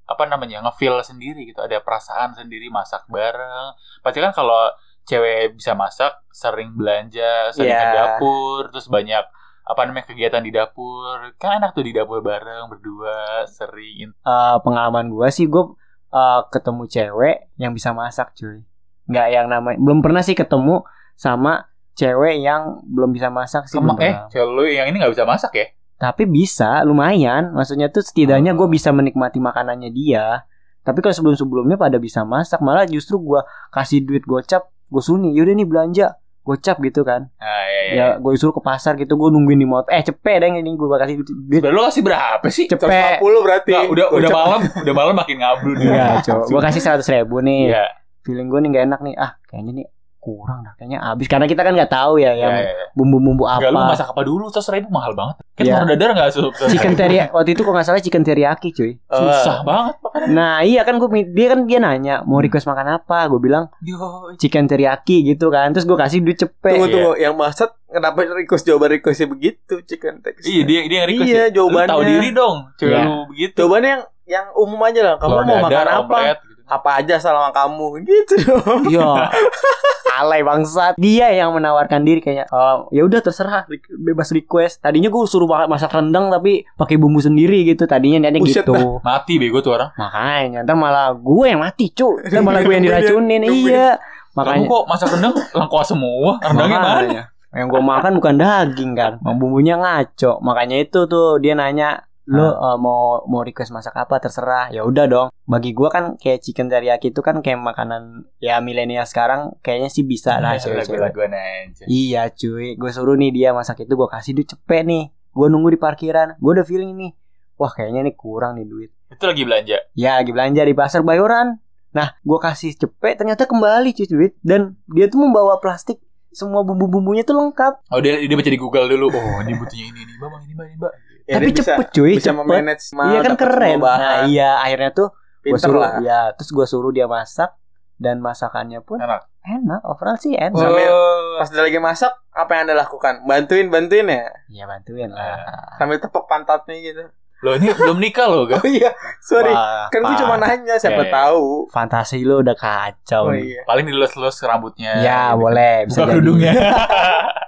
apa 0.09 0.25
namanya 0.25 0.65
ngefeel 0.65 1.05
sendiri 1.05 1.45
gitu 1.45 1.61
ada 1.61 1.77
perasaan 1.85 2.33
sendiri 2.33 2.71
masak 2.73 3.05
bareng 3.05 3.77
pasti 4.01 4.17
kan 4.17 4.33
kalau 4.33 4.73
cewek 5.05 5.53
bisa 5.53 5.77
masak 5.77 6.17
sering 6.33 6.73
belanja 6.73 7.53
sering 7.53 7.69
Iya. 7.69 7.81
ke 7.83 7.87
dapur 7.93 8.61
terus 8.73 8.89
banyak 8.89 9.21
apa 9.67 9.84
namanya 9.84 10.08
kegiatan 10.08 10.39
di 10.39 10.49
dapur 10.49 11.19
kan 11.36 11.60
enak 11.60 11.71
tuh 11.71 11.84
di 11.84 11.91
dapur 11.91 12.19
bareng 12.19 12.67
berdua 12.67 13.43
sering 13.45 14.15
Eh, 14.15 14.58
pengalaman 14.62 15.08
gua 15.08 15.27
sih 15.27 15.45
gua 15.45 15.75
eh, 16.08 16.41
ketemu 16.47 16.84
cewek 16.88 17.38
yang 17.56 17.71
bisa 17.71 17.91
masak 17.91 18.32
cuy. 18.34 18.63
Nggak 19.06 19.27
yang 19.30 19.47
namanya 19.47 19.77
belum 19.77 19.99
pernah 19.99 20.19
sih 20.19 20.34
ketemu 20.34 20.84
sama 21.13 21.67
cewek 21.93 22.39
yang 22.39 22.80
belum 22.84 23.12
bisa 23.12 23.27
masak 23.27 23.67
sih. 23.67 23.75
Kema- 23.75 23.99
eh 23.99 24.15
cewek 24.30 24.47
lu 24.47 24.63
yang 24.65 24.88
ini 24.88 24.97
nggak 24.97 25.12
bisa 25.12 25.23
masak 25.23 25.51
ya 25.53 25.67
Tapi 25.97 26.23
bisa, 26.23 26.86
lumayan. 26.86 27.49
Maksudnya 27.51 27.89
tuh 27.89 28.06
setidaknya 28.06 28.53
Oh. 28.53 28.62
gue 28.62 28.67
bisa 28.69 28.93
menikmati 28.93 29.41
makanannya 29.41 29.89
dia. 29.89 30.45
Tapi 30.86 31.01
kalau 31.01 31.10
sebelum-sebelumnya 31.12 31.73
pada 31.73 31.97
bisa 31.97 32.21
masak, 32.21 32.62
malah 32.62 32.86
justru 32.86 33.17
gua 33.17 33.41
kasih 33.73 34.06
duit 34.06 34.21
gocap, 34.23 34.69
gue 34.88 35.01
suni, 35.01 35.34
yaudah 35.34 35.51
nih 35.51 35.65
belanja, 35.65 36.13
gocap 36.47 36.79
gitu 36.79 37.03
kan. 37.03 37.27
nah 37.36 37.62
ya, 37.67 37.81
ya. 37.83 37.91
Ya 37.91 38.07
gue 38.15 38.31
suruh 38.33 38.55
ke 38.55 38.63
pasar 38.63 38.95
gitu, 38.95 39.13
gue 39.13 39.29
nungguin 39.29 39.60
di 39.60 39.67
motor. 39.67 39.91
Eh 39.91 39.99
cepet 39.99 40.39
deh 40.39 40.49
ini 40.55 40.71
gue 40.71 40.88
kasih 40.88 41.15
duit. 41.19 41.60
Udah 41.60 41.71
lu 41.71 41.81
kasih 41.83 42.01
berapa 42.01 42.47
sih? 42.47 42.65
Cepet. 42.65 43.19
150 43.19 43.43
berarti. 43.43 43.71
Nggak, 43.75 43.86
udah 43.91 44.05
udah 44.10 44.29
Gocap. 44.31 44.39
malam, 44.39 44.60
udah 44.79 44.93
malam 44.95 45.13
makin 45.13 45.36
ngablu 45.38 45.71
nih. 45.75 45.88
Iya, 45.91 46.07
coba. 46.23 46.43
Gue 46.47 46.62
kasih 46.63 46.81
seratus 46.81 47.07
ribu 47.10 47.43
nih. 47.43 47.62
Iya. 47.69 47.86
Feeling 48.23 48.47
gue 48.47 48.60
nih 48.60 48.69
gak 48.71 48.86
enak 48.88 48.99
nih. 49.03 49.15
Ah, 49.15 49.31
kayaknya 49.43 49.71
nih 49.75 49.88
kurang 50.17 50.60
dah. 50.62 50.73
Kayaknya 50.75 50.99
habis 50.99 51.27
karena 51.27 51.47
kita 51.47 51.62
kan 51.63 51.71
nggak 51.71 51.88
tahu 51.88 52.19
ya 52.19 52.31
Iya, 52.31 52.43
yang 52.43 52.53
iya, 52.60 52.67
iya. 52.67 52.86
bumbu-bumbu 52.91 53.47
Enggak 53.47 53.71
lu 53.71 53.79
apa. 53.79 53.91
masak 53.91 54.07
apa 54.12 54.21
dulu? 54.23 54.51
Terus 54.51 54.67
ribu 54.67 54.91
mahal 54.91 55.15
banget. 55.15 55.39
Kan 55.58 55.65
Iya. 55.65 55.74
telur 55.82 55.89
dadar 55.89 56.10
enggak 56.13 56.30
sup. 56.38 56.54
Chicken 56.54 56.93
teriyaki 56.93 57.34
waktu 57.34 57.50
itu 57.58 57.62
kok 57.65 57.74
nggak 57.74 57.88
salah 57.89 57.98
chicken 57.98 58.22
teriyaki 58.22 58.70
cuy. 58.78 58.91
Susah 59.10 59.65
banget 59.65 59.98
makanya. 60.06 60.28
Nah 60.30 60.56
iya 60.62 60.86
kan 60.86 61.02
gue 61.02 61.10
dia 61.34 61.48
kan 61.50 61.65
dia 61.65 61.82
nanya 61.82 62.22
mau 62.30 62.38
request 62.38 62.70
makan 62.70 63.02
apa. 63.02 63.26
Gue 63.26 63.41
bilang 63.41 63.74
Yo, 63.82 63.98
chicken 64.38 64.70
teriyaki 64.70 65.26
gitu 65.26 65.50
kan. 65.50 65.74
Terus 65.74 65.89
gue 65.89 65.98
kasih 65.98 66.22
duit 66.22 66.38
cepet. 66.38 66.78
Tunggu 66.78 66.93
tunggu, 66.93 67.13
yang 67.17 67.34
masak 67.34 67.74
kenapa 67.89 68.22
request 68.30 68.70
jawaban 68.70 69.02
requestnya 69.02 69.26
begitu 69.26 69.82
chicken 69.82 70.22
text? 70.22 70.46
Iya 70.46 70.62
dia 70.62 70.80
dia 70.86 70.98
yang 71.02 71.10
request. 71.10 71.26
Iya, 71.26 71.41
ya. 71.41 71.46
Lu 71.50 71.56
jawabannya. 71.58 71.89
tahu 71.89 72.02
diri 72.06 72.30
dong. 72.38 72.56
Iya. 72.78 73.02
lu 73.02 73.15
begitu. 73.34 73.56
Jawabannya 73.58 73.89
yang 73.89 74.04
yang 74.28 74.46
umum 74.54 74.80
aja 74.86 75.02
lah. 75.02 75.15
Kamu 75.17 75.38
mau 75.41 75.58
makan 75.65 75.88
apa? 75.89 76.17
omelet. 76.22 76.39
Apa 76.67 76.99
aja 76.99 77.15
sama 77.17 77.49
kamu 77.49 78.03
gitu 78.03 78.36
dong. 78.45 78.88
Iya. 78.88 79.32
Alay 80.17 80.41
bangsat. 80.41 80.97
Dia 80.97 81.30
yang 81.30 81.53
menawarkan 81.53 82.01
diri 82.01 82.17
kayak 82.19 82.49
"Oh, 82.49 82.89
ya 82.89 83.06
udah 83.06 83.21
terserah 83.21 83.69
bebas 83.91 84.34
request. 84.34 84.82
Tadinya 84.82 85.08
gue 85.08 85.21
suruh 85.23 85.45
ma- 85.45 85.69
masak 85.69 85.93
rendang 85.93 86.27
tapi 86.27 86.65
pakai 86.73 86.97
bumbu 86.97 87.21
sendiri 87.21 87.62
gitu. 87.63 87.86
Tadinya 87.86 88.25
niatnya 88.25 88.41
gitu. 88.41 88.73
Mati 88.99 89.38
bego 89.38 89.62
tuh 89.62 89.77
orang. 89.77 89.93
Makanya 89.93 90.65
ntar 90.65 90.73
malah 90.73 91.13
gue 91.13 91.45
yang 91.45 91.62
mati 91.62 91.93
cu. 91.93 92.17
Ntar 92.17 92.41
malah 92.41 92.65
gue 92.65 92.73
yang 92.73 92.84
diracunin. 92.84 93.45
Iya. 93.45 94.01
Kamu 94.34 94.41
Makanya. 94.41 94.67
kok 94.69 94.84
masak 94.86 95.08
rendang 95.13 95.34
lengkuas 95.34 95.88
semua? 95.88 96.32
Rendangnya 96.41 96.80
mana? 96.82 97.21
Yang 97.53 97.67
gue 97.73 97.82
makan 97.82 98.12
bukan 98.17 98.36
daging 98.38 98.91
kan, 98.93 99.12
bumbunya 99.23 99.75
ngaco. 99.77 100.38
Makanya 100.41 100.77
itu 100.77 101.06
tuh 101.06 101.38
dia 101.38 101.53
nanya, 101.53 102.06
lo 102.27 102.59
eh, 102.59 102.77
mau 102.77 103.23
mau 103.23 103.41
request 103.41 103.71
masak 103.71 103.95
apa 103.95 104.19
terserah. 104.19 104.67
Ya 104.75 104.83
udah 104.83 105.05
dong. 105.07 105.27
Bagi 105.47 105.71
gue 105.71 105.87
kan 105.87 106.19
kayak 106.19 106.43
chicken 106.43 106.67
teriyaki 106.67 107.15
itu 107.15 107.23
kan 107.23 107.39
kayak 107.39 107.63
makanan 107.63 108.27
ya 108.43 108.59
milenial 108.59 109.07
sekarang 109.07 109.55
kayaknya 109.63 109.87
sih 109.87 110.03
bisa 110.03 110.43
lah 110.43 110.59
cewek-cewek. 110.59 110.99
Lagu-laguan 110.99 111.31
aja. 111.31 111.83
Iya 111.87 112.27
cuy, 112.35 112.75
gue 112.75 112.91
suruh 112.91 113.15
nih 113.15 113.31
dia 113.31 113.49
masak 113.55 113.87
itu 113.87 113.95
gue 113.95 114.09
kasih 114.11 114.35
duit 114.35 114.51
cepet 114.51 114.83
nih. 114.83 115.05
Gue 115.31 115.47
nunggu 115.47 115.73
di 115.73 115.79
parkiran, 115.79 116.35
gue 116.35 116.51
udah 116.51 116.67
feeling 116.67 116.91
nih. 116.99 117.11
Wah 117.55 117.71
kayaknya 117.71 118.03
nih 118.05 118.15
kurang 118.19 118.59
nih 118.59 118.67
duit. 118.67 118.91
Itu 119.07 119.23
lagi 119.23 119.47
belanja. 119.47 119.77
Ya 119.95 120.19
lagi 120.19 120.35
belanja 120.35 120.61
di 120.67 120.75
pasar 120.75 121.01
Bayoran. 121.07 121.63
Nah, 121.95 122.13
gue 122.21 122.39
kasih 122.43 122.75
cepet 122.75 123.17
ternyata 123.17 123.47
kembali 123.47 123.95
cuy 123.95 124.05
duit 124.05 124.33
dan 124.43 124.75
dia 124.91 125.07
tuh 125.07 125.23
membawa 125.23 125.57
plastik 125.63 126.03
semua 126.37 126.61
bumbu-bumbunya 126.61 127.25
tuh 127.25 127.33
lengkap. 127.33 127.89
Oh 127.89 127.97
dia 127.97 128.21
dia 128.21 128.35
baca 128.37 128.51
di 128.51 128.59
Google 128.59 128.85
dulu. 128.91 129.09
Oh 129.09 129.41
ini 129.41 129.57
butuhnya 129.57 129.89
ini 129.89 129.99
ini, 130.05 130.13
Mbak, 130.19 130.29
ini 130.45 130.53
Mbak, 130.53 130.65
ini 130.67 130.75
Mbak. 130.77 130.93
Ya, 131.27 131.33
Tapi 131.35 131.45
dia 131.45 131.53
bisa- 131.53 131.75
cepet 131.75 131.87
cuy, 131.91 132.13
Bisa 132.13 132.31
cepet. 132.31 132.39
memanage 132.39 132.83
Iya 132.87 133.19
kan 133.21 133.35
keren. 133.35 133.77
Nah, 133.77 134.23
iya 134.25 134.49
akhirnya 134.57 134.91
tuh 134.91 135.07
gue 135.37 135.51
Pinter 135.53 135.59
suruh 135.61 135.81
lah. 135.81 135.99
ya, 135.99 136.19
terus 136.33 136.49
gue 136.49 136.65
suruh 136.65 136.89
dia 136.89 137.03
masak 137.05 137.51
dan 137.95 138.19
masakannya 138.19 138.79
pun 138.79 138.97
Enak. 138.97 139.27
enak. 139.43 139.81
Overall 139.83 140.15
sih 140.15 140.33
enak. 140.33 140.55
Sambil- 140.55 140.87
Oh. 140.87 141.37
Pas 141.37 141.47
dia 141.47 141.61
lagi 141.61 141.77
masak, 141.77 142.09
apa 142.31 142.49
yang 142.51 142.61
anda 142.63 142.75
lakukan? 142.75 143.21
Bantuin, 143.23 143.67
bantuin 143.67 144.07
ya. 144.07 144.25
Iya 144.47 144.63
bantuin 144.65 145.09
lah. 145.09 145.37
Sambil 145.75 145.97
tepuk 145.97 146.25
pantatnya 146.25 146.73
gitu. 146.77 147.03
Loh 147.37 147.53
ini 147.53 147.69
belum 147.69 147.97
nikah 147.97 148.25
loh, 148.25 148.49
Gak? 148.49 148.57
Oh 148.59 148.67
iya, 148.67 148.89
sorry. 149.19 149.51
Wah, 149.51 149.85
kan 149.87 150.01
gue 150.01 150.15
cuma 150.17 150.35
nanya, 150.35 150.73
siapa 150.75 151.03
iya. 151.03 151.13
tahu. 151.13 151.69
fantasi 151.69 152.23
lu 152.23 152.41
udah 152.41 152.55
kacau. 152.55 153.29
Oh 153.29 153.35
iya. 153.35 153.61
Paling 153.63 153.85
dilus-lus 153.85 154.41
rambutnya. 154.41 154.97
Ya, 154.97 155.29
gitu. 155.29 155.39
boleh 155.39 155.85
bisa 155.85 155.93
Buka 155.93 156.01
jadi. 156.01 156.11
kerudungnya. 156.15 156.53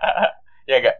ya 0.69 0.77
gak? 0.79 0.97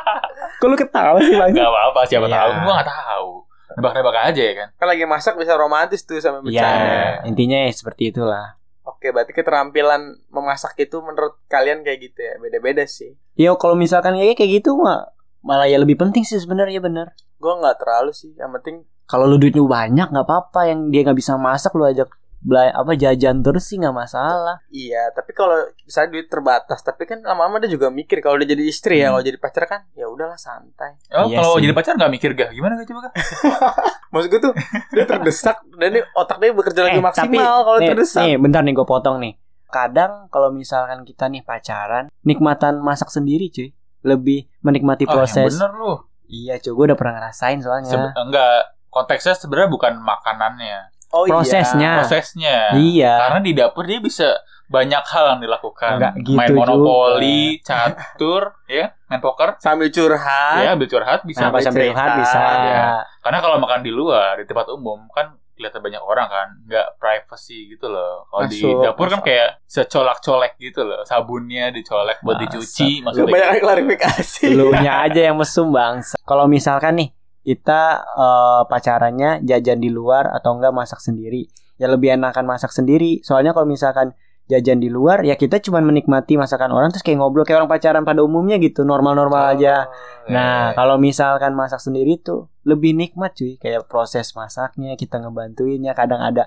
Kok 0.58 0.66
lu 0.66 0.76
ketawa 0.78 1.18
sih 1.20 1.34
bang? 1.34 1.52
Gak 1.52 1.68
apa-apa 1.68 2.00
siapa 2.02 2.24
Iya. 2.24 2.34
tahu. 2.34 2.50
Gua 2.58 2.72
gak 2.74 2.88
tahu. 2.88 3.28
Nebak-nebak 3.72 4.16
aja 4.26 4.42
ya 4.42 4.54
kan. 4.54 4.68
Kan 4.74 4.86
lagi 4.86 5.04
masak 5.04 5.34
bisa 5.34 5.52
romantis 5.54 6.00
tuh 6.02 6.16
sambil 6.16 6.40
Iya, 6.42 6.60
bercanda. 6.60 6.96
intinya 7.24 7.58
ya 7.60 7.70
seperti 7.70 8.02
itulah. 8.10 8.56
Oke, 8.82 9.08
berarti 9.08 9.30
keterampilan 9.30 10.00
memasak 10.28 10.74
itu 10.76 10.98
menurut 10.98 11.38
kalian 11.46 11.80
kayak 11.80 11.98
gitu 12.02 12.20
ya? 12.20 12.34
Beda-beda 12.36 12.82
sih. 12.84 13.14
Ya 13.34 13.52
kalau 13.54 13.72
misalkan 13.74 14.14
kayak 14.14 14.34
kayak 14.34 14.58
gitu 14.58 14.74
mah 14.74 15.12
malah 15.40 15.66
ya 15.66 15.76
lebih 15.76 15.94
penting 15.94 16.22
sih 16.22 16.36
sebenarnya 16.36 16.78
bener. 16.78 17.12
Gue 17.36 17.52
nggak 17.54 17.78
terlalu 17.78 18.10
sih. 18.10 18.32
Yang 18.34 18.52
penting 18.56 18.76
Kalau 19.04 19.26
lu 19.26 19.36
duit 19.36 19.52
lu 19.52 19.66
banyak 19.66 20.08
nggak 20.08 20.24
apa-apa 20.24 20.66
yang 20.66 20.88
dia 20.88 21.02
nggak 21.02 21.16
bisa 21.16 21.36
masak 21.36 21.74
lu 21.74 21.84
ajak 21.84 22.08
bela 22.42 22.68
apa 22.68 22.92
jajan 22.92 23.38
terus 23.38 23.64
sih 23.64 23.76
nggak 23.76 23.94
masalah. 23.94 24.58
iya. 24.68 25.08
Tapi 25.08 25.30
kalau 25.30 25.54
misalnya 25.80 26.10
duit 26.12 26.26
terbatas, 26.26 26.78
tapi 26.80 27.04
kan 27.04 27.20
lama-lama 27.20 27.56
dia 27.56 27.70
juga 27.70 27.86
mikir 27.86 28.18
kalau 28.18 28.34
udah 28.34 28.44
jadi 28.44 28.62
istri 28.62 28.98
ya, 28.98 29.08
Hmm. 29.08 29.14
kalau 29.14 29.24
jadi 29.24 29.38
pacar 29.38 29.64
kan, 29.64 29.80
ya 29.92 30.04
udahlah 30.04 30.34
santai. 30.34 30.98
Oh, 31.10 31.24
Iya 31.24 31.38
kalau 31.38 31.54
sih. 31.54 31.62
jadi 31.62 31.72
pacar 31.72 31.92
gak 31.96 32.10
mikir 32.10 32.30
gak? 32.32 32.50
Gimana 32.50 32.76
gak 32.76 32.88
coba 32.88 33.00
gak? 33.04 33.14
Maksud 34.12 34.28
gue 34.28 34.40
tuh 34.42 34.52
dia 34.90 35.04
terdesak 35.04 35.56
dan 35.72 35.88
dia 35.90 36.04
otak 36.12 36.36
dia 36.36 36.50
bekerja 36.50 36.80
lagi 36.82 36.92
Eh, 36.92 37.00
tapi 37.00 37.06
maksimal 37.32 37.58
kalau 37.62 37.78
terdesak. 37.80 38.20
Nih, 38.20 38.34
bentar 38.36 38.60
nih 38.60 38.74
gue 38.74 38.84
potong 38.84 39.16
nih. 39.18 39.34
Kadang 39.66 40.12
kalau 40.28 40.50
misalkan 40.50 41.00
kita 41.02 41.26
nih 41.26 41.40
pacaran, 41.40 42.12
nikmatan 42.20 42.76
masak 42.78 43.08
sendiri 43.08 43.48
cuy. 43.48 43.72
Lebih 44.02 44.50
menikmati 44.60 45.02
Ah, 45.02 45.06
yang 45.06 45.14
proses. 45.16 45.48
bener 45.54 45.72
lu. 45.72 45.94
iya 46.26 46.56
cuy, 46.56 46.70
gue 46.70 46.84
udah 46.86 46.98
pernah 46.98 47.14
ngerasain 47.14 47.56
soalnya. 47.58 47.88
Sebe- 47.88 48.12
enggak, 48.14 48.56
konteksnya 48.88 49.32
sebenarnya 49.32 49.70
bukan 49.70 49.92
makanannya, 49.96 50.91
Oh 51.12 51.28
prosesnya. 51.28 52.00
prosesnya. 52.00 52.72
Iya. 52.74 53.12
Karena 53.20 53.40
di 53.40 53.52
dapur 53.52 53.84
dia 53.84 54.00
bisa 54.00 54.32
banyak 54.64 55.04
hal 55.04 55.24
yang 55.36 55.40
dilakukan. 55.40 56.00
Enggak 56.00 56.12
gitu 56.18 56.32
Main 56.32 56.50
monopoli, 56.52 57.60
catur, 57.60 58.56
ya, 58.72 58.96
main 59.06 59.20
poker, 59.20 59.60
Sambil 59.60 59.92
curhat. 59.92 60.64
ya, 60.64 60.72
ambil 60.72 60.88
curhat 60.88 61.20
bisa. 61.22 61.44
Nah, 61.44 61.60
sambil 61.60 61.84
cerita. 61.84 61.92
curhat 61.92 62.10
bisa. 62.16 62.40
Iya. 62.40 62.84
Karena 63.20 63.38
kalau 63.38 63.56
makan 63.60 63.80
di 63.80 63.92
luar 63.92 64.40
di 64.40 64.48
tempat 64.48 64.72
umum 64.72 65.04
kan 65.08 65.36
kelihatan 65.52 65.84
banyak 65.84 66.00
orang 66.00 66.26
kan, 66.26 66.48
nggak 66.64 66.96
privacy 66.96 67.68
gitu 67.68 67.86
loh. 67.86 68.24
Kalau 68.26 68.48
di 68.48 68.58
Masuk, 68.58 68.80
dapur 68.80 69.06
kan 69.06 69.20
kayak 69.20 69.48
secolak-colek 69.68 70.56
gitu 70.56 70.80
loh, 70.82 71.04
sabunnya 71.04 71.68
dicolek 71.68 72.18
buat 72.18 72.40
Masuk. 72.40 72.64
dicuci, 72.64 72.90
Lu 72.98 73.04
maksudnya. 73.04 73.28
banyak 73.30 73.50
klarifikasi. 73.60 74.44
Lu 74.48 74.72
nya 74.72 75.04
aja 75.04 75.20
yang 75.28 75.36
mesum 75.36 75.68
bang. 75.68 76.00
Kalau 76.24 76.48
misalkan 76.48 76.96
nih 76.96 77.08
kita 77.42 77.82
eh, 78.02 78.62
pacarannya 78.70 79.42
jajan 79.42 79.78
di 79.82 79.90
luar 79.90 80.30
atau 80.30 80.56
enggak 80.58 80.74
masak 80.74 81.02
sendiri, 81.02 81.46
ya 81.78 81.90
lebih 81.90 82.14
enakan 82.14 82.46
masak 82.46 82.70
sendiri. 82.70 83.22
Soalnya 83.26 83.50
kalau 83.52 83.66
misalkan 83.66 84.14
jajan 84.50 84.82
di 84.82 84.90
luar, 84.90 85.22
ya 85.22 85.38
kita 85.38 85.62
cuma 85.62 85.78
menikmati 85.80 86.34
masakan 86.36 86.74
orang 86.74 86.90
terus 86.90 87.06
kayak 87.06 87.22
ngobrol 87.22 87.46
kayak 87.46 87.62
orang 87.62 87.70
pacaran 87.70 88.02
pada 88.02 88.20
umumnya 88.26 88.58
gitu, 88.58 88.82
normal-normal 88.82 89.56
aja. 89.56 89.86
Oh, 89.86 90.34
Nah, 90.34 90.70
ya. 90.70 90.76
kalau 90.76 90.98
misalkan 91.00 91.54
masak 91.54 91.78
sendiri 91.82 92.20
tuh 92.20 92.50
lebih 92.66 92.92
nikmat 92.94 93.32
cuy, 93.34 93.56
kayak 93.58 93.86
proses 93.90 94.34
masaknya 94.36 94.94
kita 94.98 95.18
ngebantuinnya, 95.22 95.94
kadang 95.96 96.20
ada 96.20 96.46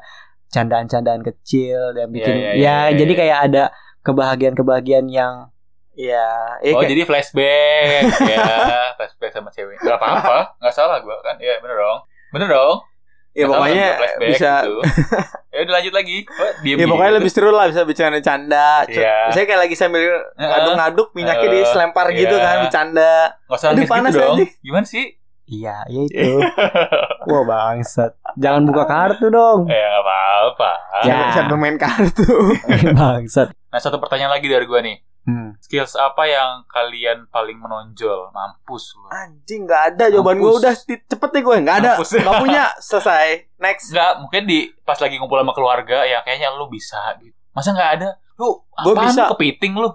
candaan-candaan 0.53 1.23
kecil 1.25 1.91
dan 1.97 2.07
bikin 2.13 2.31
Iya, 2.35 2.39
iya, 2.39 2.51
ya 2.51 2.77
iya, 2.93 2.95
jadi 2.95 3.11
iya. 3.11 3.19
kayak 3.19 3.39
ada 3.51 3.63
kebahagiaan-kebahagiaan 4.05 5.07
yang 5.09 5.49
Iya, 5.95 6.27
iya 6.59 6.71
Oh 6.71 6.79
kayak- 6.79 6.91
jadi 6.91 7.01
flashback 7.03 8.03
ya 8.31 8.45
flashback 8.93 9.31
sama 9.31 9.49
cewek 9.49 9.79
Gak 9.79 9.95
apa-apa 9.95 10.59
Gak 10.59 10.71
salah 10.71 10.99
gue 10.99 11.15
kan 11.19 11.35
Ya 11.37 11.57
bener 11.57 11.75
dong 11.75 11.99
Bener 12.29 12.47
dong 12.47 12.77
ya 13.31 13.43
Nggak 13.43 13.51
pokoknya 13.53 13.85
gua 13.85 13.97
flashback 13.97 14.29
bisa 14.29 14.53
gitu. 14.61 14.75
Ya 15.55 15.59
udah 15.61 15.73
lanjut 15.73 15.93
lagi 15.93 16.17
oh, 16.25 16.51
diem 16.61 16.77
Ya 16.77 16.85
pokoknya 16.85 17.13
lebih 17.13 17.31
seru 17.31 17.47
lah 17.49 17.65
bisa 17.65 17.81
bercanda-canda. 17.83 18.83
Iya. 18.85 19.31
Saya 19.31 19.43
kayak 19.45 19.61
lagi 19.61 19.75
sambil 19.77 20.03
ngaduk-ngaduk 20.35 21.07
minyaknya 21.11 21.47
Heeh. 21.49 21.63
dilempar 21.65 22.05
gitu 22.11 22.31
Iya. 22.33 22.43
kan 22.43 22.55
bercanda. 22.61 23.13
Gak 23.41 23.55
usah 23.55 23.69
Aduh, 23.71 23.83
panas 23.85 24.11
gitu 24.11 24.19
dong 24.21 24.35
aja. 24.35 24.45
Gimana 24.61 24.83
sih 24.85 25.05
iya, 25.45 25.79
ya 25.85 26.01
itu. 26.01 26.31
Wah, 27.29 27.43
bangsat. 27.45 28.19
Jangan 28.35 28.61
buka 28.65 28.83
kartu 28.83 29.27
dong. 29.27 29.63
Ya 29.65 29.79
gak 29.79 30.01
apa-apa 30.01 30.71
Ya. 31.03 31.17
Sambil 31.33 31.55
main 31.55 31.77
kartu. 31.77 32.27
bangsat. 32.93 33.47
Nah 33.51 33.79
satu 33.79 33.95
pertanyaan 33.97 34.31
lagi 34.31 34.47
dari 34.47 34.63
gue 34.63 34.79
nih 34.81 34.95
Hmm. 35.25 35.57
Skills 35.57 35.93
apa 35.95 36.21
yang 36.23 36.49
kalian 36.65 37.25
paling 37.27 37.57
menonjol 37.57 38.29
Mampus 38.29 38.93
lu 38.93 39.09
Anjing 39.09 39.65
nggak 39.65 39.83
ada 39.91 40.03
jawaban 40.07 40.37
gue 40.37 40.53
udah 40.55 40.73
cepet 40.77 41.29
nih 41.31 41.41
gue 41.41 41.55
nggak 41.59 41.77
ada 41.79 41.91
nggak 41.97 42.37
punya 42.37 42.63
selesai 42.77 43.49
next 43.57 43.89
Enggak, 43.89 44.11
mungkin 44.19 44.41
di 44.43 44.59
pas 44.79 44.95
lagi 44.95 45.17
ngumpul 45.17 45.37
sama 45.37 45.51
keluarga 45.51 46.03
ya 46.03 46.21
kayaknya 46.21 46.53
lu 46.53 46.67
bisa 46.67 46.97
gitu. 47.17 47.33
Masa 47.51 47.71
nggak 47.71 47.91
ada? 47.95 48.09
Lu 48.35 48.61
Gua 48.75 48.93
apaan 48.93 49.09
bisa. 49.09 49.23
kepiting 49.31 49.73
lu? 49.73 49.89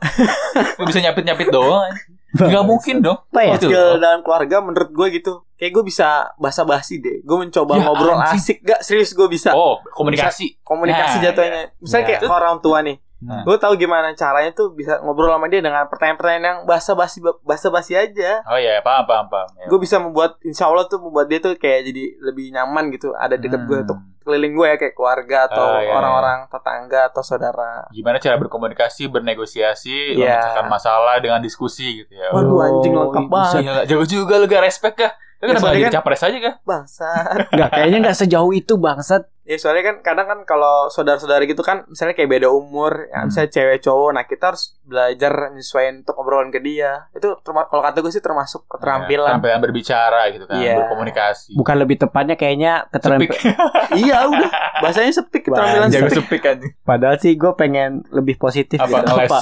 lu 0.74 0.84
bisa 0.84 0.98
nyapit-nyapit 0.98 1.46
doang. 1.48 1.94
Enggak 2.32 2.64
mungkin 2.64 2.96
dong. 2.98 3.18
Apa 3.28 3.40
ya? 3.40 3.54
Gitu 3.54 3.68
skill 3.68 3.88
dalam 3.96 4.20
keluarga 4.20 4.56
menurut 4.58 4.90
gue 4.90 5.06
gitu 5.12 5.32
kayak 5.54 5.70
gue 5.70 5.84
bisa 5.84 6.08
basa-basi 6.36 6.98
deh 6.98 7.20
gue 7.20 7.36
mencoba 7.36 7.76
Ya, 7.76 7.84
ngobrol 7.84 8.16
anjing. 8.16 8.40
asik 8.40 8.58
gak 8.62 8.80
serius 8.80 9.12
gue 9.12 9.28
bisa 9.28 9.52
Oh, 9.52 9.78
komunikasi. 9.92 10.56
komunikasi 10.60 11.16
Ya, 11.18 11.30
jatuhnya 11.30 11.62
misalnya 11.76 12.02
Ya. 12.02 12.08
kayak 12.16 12.22
orang 12.26 12.56
tua 12.58 12.80
nih 12.80 12.96
Hmm. 13.20 13.44
gue 13.44 13.52
tahu 13.54 13.76
gimana 13.76 14.10
caranya 14.12 14.48
tuh 14.50 14.72
bisa 14.72 14.96
ngobrol 14.98 15.28
sama 15.28 15.44
dia 15.46 15.60
dengan 15.60 15.84
pertanyaan-pertanyaan 15.86 16.40
yang 16.42 16.58
basa-basi 16.64 17.20
basa-basi 17.40 17.92
aja 17.92 18.40
Oh 18.44 18.56
iya, 18.56 18.80
paham 18.80 19.04
paham 19.04 19.26
paham. 19.26 19.48
Ya. 19.54 19.66
gue 19.66 19.78
bisa 19.78 19.96
membuat 19.96 20.40
insya 20.40 20.64
Allah 20.64 20.84
tuh 20.84 20.98
membuat 20.98 21.26
dia 21.26 21.36
tuh 21.36 21.52
kayak 21.52 21.84
jadi 21.84 22.04
lebih 22.18 22.48
nyaman 22.50 22.88
gitu 22.90 23.12
ada 23.12 23.34
deket 23.34 23.60
gue 23.62 23.78
Hmm. 23.78 23.86
tuh 23.86 23.98
keliling 24.20 24.52
gue 24.52 24.66
ya 24.66 24.76
kayak 24.76 24.94
keluarga 24.94 25.38
atau 25.46 25.64
Oh, 25.66 25.78
iya, 25.78 25.92
orang-orang 25.92 26.38
tetangga 26.46 27.00
atau 27.06 27.20
saudara 27.20 27.84
Gimana 27.90 28.16
cara 28.16 28.36
berkomunikasi, 28.36 29.08
bernegosiasi, 29.08 30.14
Iya. 30.14 30.36
memecahkan 30.36 30.66
masalah 30.66 31.14
dengan 31.18 31.40
diskusi 31.40 32.00
gitu 32.00 32.12
ya. 32.14 32.28
Waduh, 32.30 32.50
Oh, 32.50 32.60
anjing 32.62 32.92
lengkap 32.94 33.26
banget. 33.26 33.60
Iya, 33.62 33.74
jauh 33.86 34.06
juga 34.06 34.36
lu 34.36 34.44
gak 34.44 34.60
respect 34.62 34.96
kah? 34.96 35.12
Lu 35.38 35.42
Ya, 35.42 35.46
kenapa 35.50 35.72
jadi 35.72 35.82
kan- 35.82 35.94
capres 35.98 36.20
aja 36.22 36.36
kah? 36.38 36.54
bangsa 36.62 37.08
Enggak, 37.48 37.68
kayaknya 37.70 37.98
enggak 37.98 38.18
sejauh 38.18 38.52
itu 38.52 38.74
bangsat. 38.76 39.22
Ya 39.50 39.58
soalnya 39.58 39.82
kan 39.82 39.96
kadang 39.98 40.30
kan 40.30 40.38
kalau 40.46 40.86
saudara-saudara 40.86 41.42
gitu 41.42 41.58
kan 41.60 41.82
misalnya 41.84 42.14
kayak 42.14 42.30
beda 42.30 42.48
umur 42.48 43.10
ya, 43.10 43.18
Hmm. 43.18 43.26
misalnya 43.26 43.50
cewek 43.50 43.82
cowok 43.82 44.10
nah 44.14 44.22
kita 44.22 44.44
harus 44.46 44.78
belajar 44.80 45.32
nyesuaiin 45.50 46.06
untuk 46.06 46.14
obrolan 46.14 46.48
ke 46.48 46.62
dia 46.62 47.10
itu 47.10 47.34
kalau 47.42 47.82
kata 47.82 47.98
gue 47.98 48.12
sih 48.14 48.22
termasuk 48.22 48.62
Ya, 48.62 48.78
keterampilan 48.78 49.26
keterampilan 49.26 49.58
berbicara 49.60 50.20
gitu 50.30 50.44
kan, 50.46 50.54
Iya. 50.54 50.74
berkomunikasi. 50.78 51.58
Bukan 51.58 51.76
lebih 51.76 51.96
tepatnya 51.98 52.38
kayaknya 52.38 52.86
keterampilan. 52.88 53.42
Iya 53.98 54.18
udah 54.30 54.50
bahasanya 54.78 55.12
sepik 55.12 55.42
keterampilan 55.44 55.88
Jago 55.90 56.06
sepik 56.06 56.16
sepik 56.22 56.40
kan. 56.40 56.56
Padahal 56.86 57.18
sih 57.18 57.34
gue 57.34 57.52
pengen 57.58 58.06
lebih 58.14 58.38
positif 58.38 58.78
Apa 58.78 59.02
gitu. 59.02 59.26
Apa? 59.26 59.40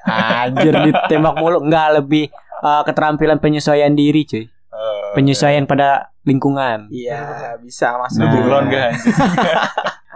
Anjir 0.00 0.74
ditembak 0.74 1.34
mulu 1.38 1.62
Enggak 1.62 2.02
lebih 2.02 2.32
uh, 2.60 2.82
keterampilan 2.82 3.38
penyesuaian 3.38 3.92
diri 3.92 4.26
cuy 4.26 4.44
Penyesuaian 5.12 5.64
pada 5.64 6.12
lingkungan 6.22 6.86
iya 6.88 7.54
bisa 7.56 7.96
masuk 7.96 8.20
Nah. 8.20 8.30
bunglon 8.30 8.64
gak 8.66 8.84
anjing? 8.90 9.14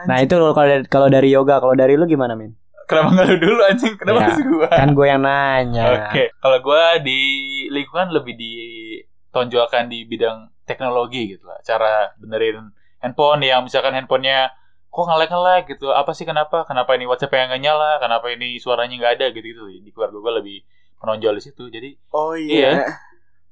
Nah 0.04 0.16
itu 0.20 0.34
kalau 0.36 0.68
dari, 0.68 0.84
kalau 0.84 1.08
dari 1.08 1.28
yoga 1.28 1.56
Kalau 1.58 1.72
dari 1.72 1.94
lu 1.94 2.04
gimana 2.04 2.34
Min? 2.34 2.52
Kenapa 2.84 3.16
gak 3.16 3.26
lu 3.26 3.36
dulu 3.40 3.60
anjing? 3.62 3.94
Kenapa 3.96 4.16
Ya. 4.16 4.24
harus 4.28 4.40
gua? 4.44 4.68
Kan 4.68 4.88
gue 4.92 5.06
yang 5.06 5.20
nanya 5.20 5.84
Oke, 6.12 6.24
kalau 6.36 6.58
gua 6.60 7.00
di 7.00 7.20
lingkungan 7.68 8.12
lebih 8.12 8.36
ditonjolkan 8.36 9.88
di 9.88 10.04
bidang 10.04 10.52
teknologi 10.62 11.32
gitu 11.32 11.44
lah. 11.44 11.58
Cara 11.60 12.12
benerin 12.16 12.68
handphone 13.00 13.40
yang 13.40 13.64
misalkan 13.64 13.92
handphonenya 13.92 14.52
kok 14.88 15.04
ngelek-ngelek 15.04 15.62
gitu. 15.70 15.90
Apa 15.90 16.12
sih 16.12 16.22
kenapa? 16.22 16.62
Kenapa 16.64 16.94
ini 16.94 17.04
WhatsApp 17.04 17.32
yang 17.32 17.48
nggak 17.48 17.62
nyala? 17.62 17.90
Kenapa 17.98 18.26
ini 18.28 18.56
suaranya 18.56 18.94
nggak 18.94 19.12
ada 19.16 19.26
gitu-gitu. 19.30 19.64
Di 19.80 19.90
keluarga 19.90 20.16
gua 20.16 20.32
lebih 20.38 20.60
menonjol 21.00 21.34
di 21.36 21.42
situ. 21.42 21.64
Jadi 21.66 21.96
oh 22.12 22.32
iya, 22.32 22.84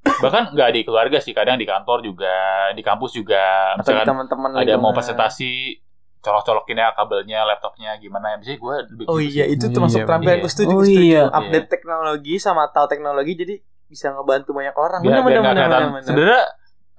bahkan 0.03 0.51
nggak 0.51 0.71
di 0.75 0.81
keluarga 0.83 1.19
sih, 1.23 1.31
kadang 1.31 1.59
di 1.59 1.67
kantor 1.67 2.03
juga, 2.03 2.71
di 2.75 2.83
kampus 2.83 3.15
juga. 3.15 3.75
Misalkan 3.79 4.07
teman-teman 4.07 4.51
ada 4.59 4.75
mau 4.79 4.91
presentasi 4.91 5.79
colok-colokinnya 6.23 6.95
kabelnya, 6.95 7.43
laptopnya 7.47 7.99
gimana. 7.99 8.39
Biasanya 8.39 8.59
gua 8.63 8.75
lebih 8.87 9.05
oh 9.11 9.19
gitu 9.19 9.35
iya 9.35 9.45
itu 9.51 9.67
Iya, 9.67 9.75
termasuk 9.75 10.01
iya. 10.03 10.07
gue 10.43 10.51
setuju 10.51 10.71
Oh 10.71 10.79
gue 10.83 10.87
setuju 10.87 11.07
iya. 11.11 11.23
update 11.31 11.69
teknologi 11.71 12.35
sama 12.39 12.71
tahu 12.71 12.87
teknologi 12.87 13.33
jadi 13.35 13.55
bisa 13.91 14.09
ngebantu 14.15 14.51
banyak 14.57 14.73
orang 14.73 15.01
kelihatan. 15.05 15.27
bener, 15.29 15.83
bener. 15.93 16.03
sebenarnya 16.07 16.43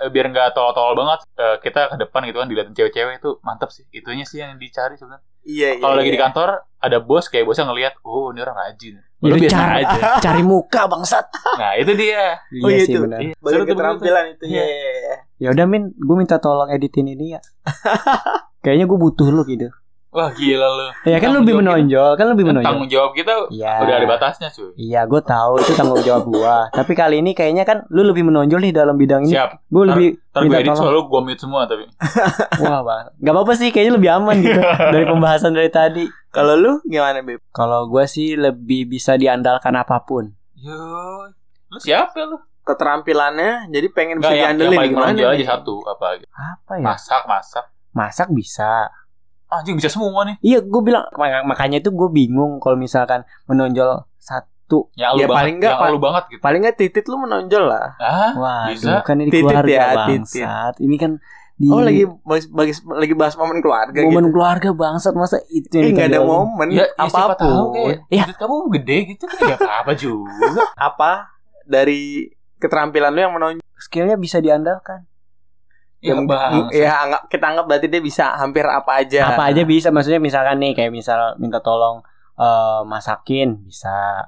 biar 0.10 0.26
nggak 0.34 0.52
tol-tol 0.52 0.98
banget 0.98 1.20
eh, 1.38 1.56
kita 1.62 1.94
ke 1.94 1.98
depan 2.02 2.26
gitu 2.28 2.38
kan 2.42 2.48
dilihatin 2.50 2.76
cewek-cewek 2.76 3.22
itu 3.22 3.30
mantap 3.46 3.70
sih. 3.70 3.86
Itunya 3.94 4.26
sih 4.26 4.42
yang 4.42 4.58
dicari 4.58 4.98
sebenarnya. 5.00 5.24
Iya 5.44 5.70
iya 5.76 5.82
kalau 5.84 5.96
lagi 6.00 6.10
iya. 6.10 6.16
di 6.16 6.22
kantor 6.24 6.50
ada 6.80 6.98
bos 7.04 7.28
kayak 7.28 7.44
bosnya 7.44 7.68
ngelihat 7.68 7.94
oh 8.08 8.32
ini 8.32 8.40
orang 8.42 8.58
rajin. 8.58 8.96
Lu 9.24 9.36
biasa 9.36 9.56
cara- 9.56 9.76
aja. 9.84 10.00
Cari 10.26 10.42
muka 10.44 10.82
bangsat. 10.88 11.26
Nah 11.60 11.72
itu 11.76 11.92
dia. 11.96 12.40
Oh, 12.64 12.68
iya 12.72 12.80
sih 12.84 12.96
itu. 12.96 13.00
benar. 13.04 13.20
Iya, 13.20 13.64
keterampilan 13.68 14.26
itu 14.36 14.44
Iya. 14.48 14.60
ya 14.60 14.66
iya, 14.68 14.92
iya. 14.98 15.16
Ya 15.44 15.48
udah 15.52 15.66
Min 15.68 15.92
Gue 16.00 16.16
minta 16.16 16.40
tolong 16.40 16.72
editin 16.72 17.12
ini 17.12 17.36
ya. 17.36 17.42
Kayaknya 18.64 18.86
gue 18.88 18.98
butuh 19.00 19.28
lu 19.28 19.44
gitu 19.44 19.68
wah 20.14 20.30
gila 20.32 20.68
lu. 20.70 20.86
Ya 21.04 21.18
kan 21.18 21.34
lu 21.34 21.42
lebih 21.42 21.58
menonjol 21.58 22.14
Kan 22.14 22.26
lebih 22.30 22.46
menonjol. 22.46 22.70
Tanggung 22.70 22.88
jawab 22.88 23.12
kita 23.12 23.34
Iya. 23.50 23.82
udah 23.82 23.96
ada 23.98 24.08
batasnya 24.08 24.48
cuy. 24.48 24.72
Iya 24.78 25.02
gue 25.04 25.22
tahu 25.22 25.54
itu 25.60 25.72
tanggung 25.74 26.00
jawab 26.00 26.24
gua. 26.30 26.58
Tapi 26.70 26.94
kali 26.94 27.20
ini 27.20 27.34
kayaknya 27.34 27.66
kan 27.66 27.84
Lu 27.90 28.06
lebih 28.06 28.24
menonjol 28.24 28.62
nih 28.62 28.72
dalam 28.72 28.96
bidang 28.96 29.26
ini. 29.26 29.34
Siap. 29.34 29.66
Gue 29.68 29.84
lebih 29.84 30.08
ntar 30.30 30.42
gue 30.46 30.56
edit 30.56 30.74
soalnya 30.74 31.02
gue 31.04 31.22
mute 31.22 31.42
semua 31.42 31.62
tapi. 31.66 31.84
Wah 32.64 32.80
bang. 32.82 33.06
Gak 33.18 33.34
apa-apa 33.34 33.54
sih 33.54 33.70
Kayaknya 33.70 33.94
lebih 33.98 34.10
aman 34.14 34.36
gitu 34.40 34.62
Dari 34.94 35.06
pembahasan 35.06 35.52
dari 35.52 35.68
tadi. 35.68 36.06
Kalau 36.30 36.54
lu 36.54 36.72
gimana 36.84 37.20
beb 37.20 37.42
Kalau 37.50 37.86
gua 37.86 38.06
sih 38.06 38.34
lebih 38.34 38.86
bisa 38.88 39.14
diandalkan 39.14 39.74
apa 39.74 40.02
pun. 40.02 40.30
Yo. 40.56 40.78
Lu 41.68 41.78
siapa 41.78 42.22
lu? 42.24 42.38
Keterampilannya 42.64 43.68
jadi 43.70 43.88
pengen 43.92 44.18
Nggak, 44.18 44.24
bisa 44.24 44.34
yang, 44.34 44.40
yang 44.40 44.56
diandelin 44.56 44.78
paling 44.80 44.92
gimana 44.96 45.06
menonjol 45.12 45.32
aja 45.36 45.46
satu 45.52 45.76
apa 45.84 46.08
gitu 46.16 46.32
Apa 46.32 46.72
ya? 46.80 46.86
Masak 46.86 47.24
masak. 47.26 47.66
Masak 47.92 48.28
bisa 48.32 48.72
anjing 49.56 49.76
bisa 49.76 49.88
semua 49.88 50.24
nih. 50.24 50.36
Iya 50.40 50.60
gue 50.60 50.82
bilang 50.82 51.06
mak- 51.12 51.46
Makanya 51.46 51.78
itu 51.78 51.90
gue 51.90 52.10
bingung 52.10 52.58
Kalau 52.58 52.76
misalkan 52.76 53.22
menonjol 53.44 53.90
satu. 54.18 54.90
Yang 54.94 55.12
lu 55.12 55.20
Ya, 55.20 55.26
banget 55.26 55.38
paling 55.38 55.56
nggak, 55.58 55.70
yang 55.70 55.80
Pak. 55.80 55.90
lu 55.90 56.00
banget 56.00 56.24
gitu. 56.28 56.42
paling 56.42 56.60
nggak 56.60 56.76
titit 56.76 57.06
lu 57.06 57.18
menonjol 57.20 57.64
lah. 57.64 57.88
Ah 57.96 58.32
Wah 58.34 58.64
bisa? 58.68 59.02
kan 59.02 59.16
ini 59.16 59.30
Titit 59.30 59.46
keluarga 59.46 59.70
ya, 59.70 59.86
bangsat. 59.96 60.74
Ini 60.78 60.96
kan 60.98 61.12
di 61.54 61.70
oh 61.70 61.80
lagi 61.80 62.02
bagi, 62.20 62.50
bagi, 62.50 62.74
lagi 62.84 63.14
bahas 63.14 63.36
momen 63.36 63.60
keluarga 63.60 63.94
momen 64.00 64.26
gitu. 64.26 64.34
keluarga 64.34 64.70
bangsat 64.74 65.14
Masa 65.14 65.38
itu 65.48 65.70
eh 65.72 65.86
yang 65.86 65.94
nggak 65.94 66.10
ada 66.10 66.22
momen 66.22 66.68
Ya, 66.68 66.90
ya 66.90 67.06
siapa 67.06 67.38
tahu 67.38 67.46
apa 67.46 67.62
pun 67.62 67.70
kayak 67.72 67.86
Ya. 68.10 68.24
budget 68.26 68.38
kamu 68.38 68.54
gede 68.74 68.98
gitu 69.08 69.24
kan 69.24 69.38
ya 69.44 69.56
apa-apa 69.56 69.92
juga. 69.94 70.62
apa? 70.90 71.12
Dari 71.64 72.02
keterampilan 72.58 73.12
lu 73.12 73.22
yang 73.22 73.34
menonjol. 73.34 73.62
Skillnya 73.76 74.16
bisa 74.16 74.40
diandalkan 74.40 75.06
Ya 76.04 76.12
Yang- 76.12 76.28
bang. 76.28 76.52
ya 76.70 76.92
anggap 77.00 77.22
kita 77.28 77.46
anggap 77.48 77.66
berarti 77.66 77.88
dia 77.88 78.02
bisa 78.02 78.36
hampir 78.36 78.62
apa 78.62 78.92
aja 79.00 79.32
apa 79.32 79.44
aja 79.48 79.64
bisa 79.64 79.88
maksudnya 79.88 80.20
misalkan 80.20 80.60
nih 80.60 80.74
kayak 80.74 80.92
misal 80.92 81.16
minta 81.38 81.58
tolong 81.58 82.04
eh, 82.36 82.82
masakin 82.84 83.64
bisa 83.64 84.28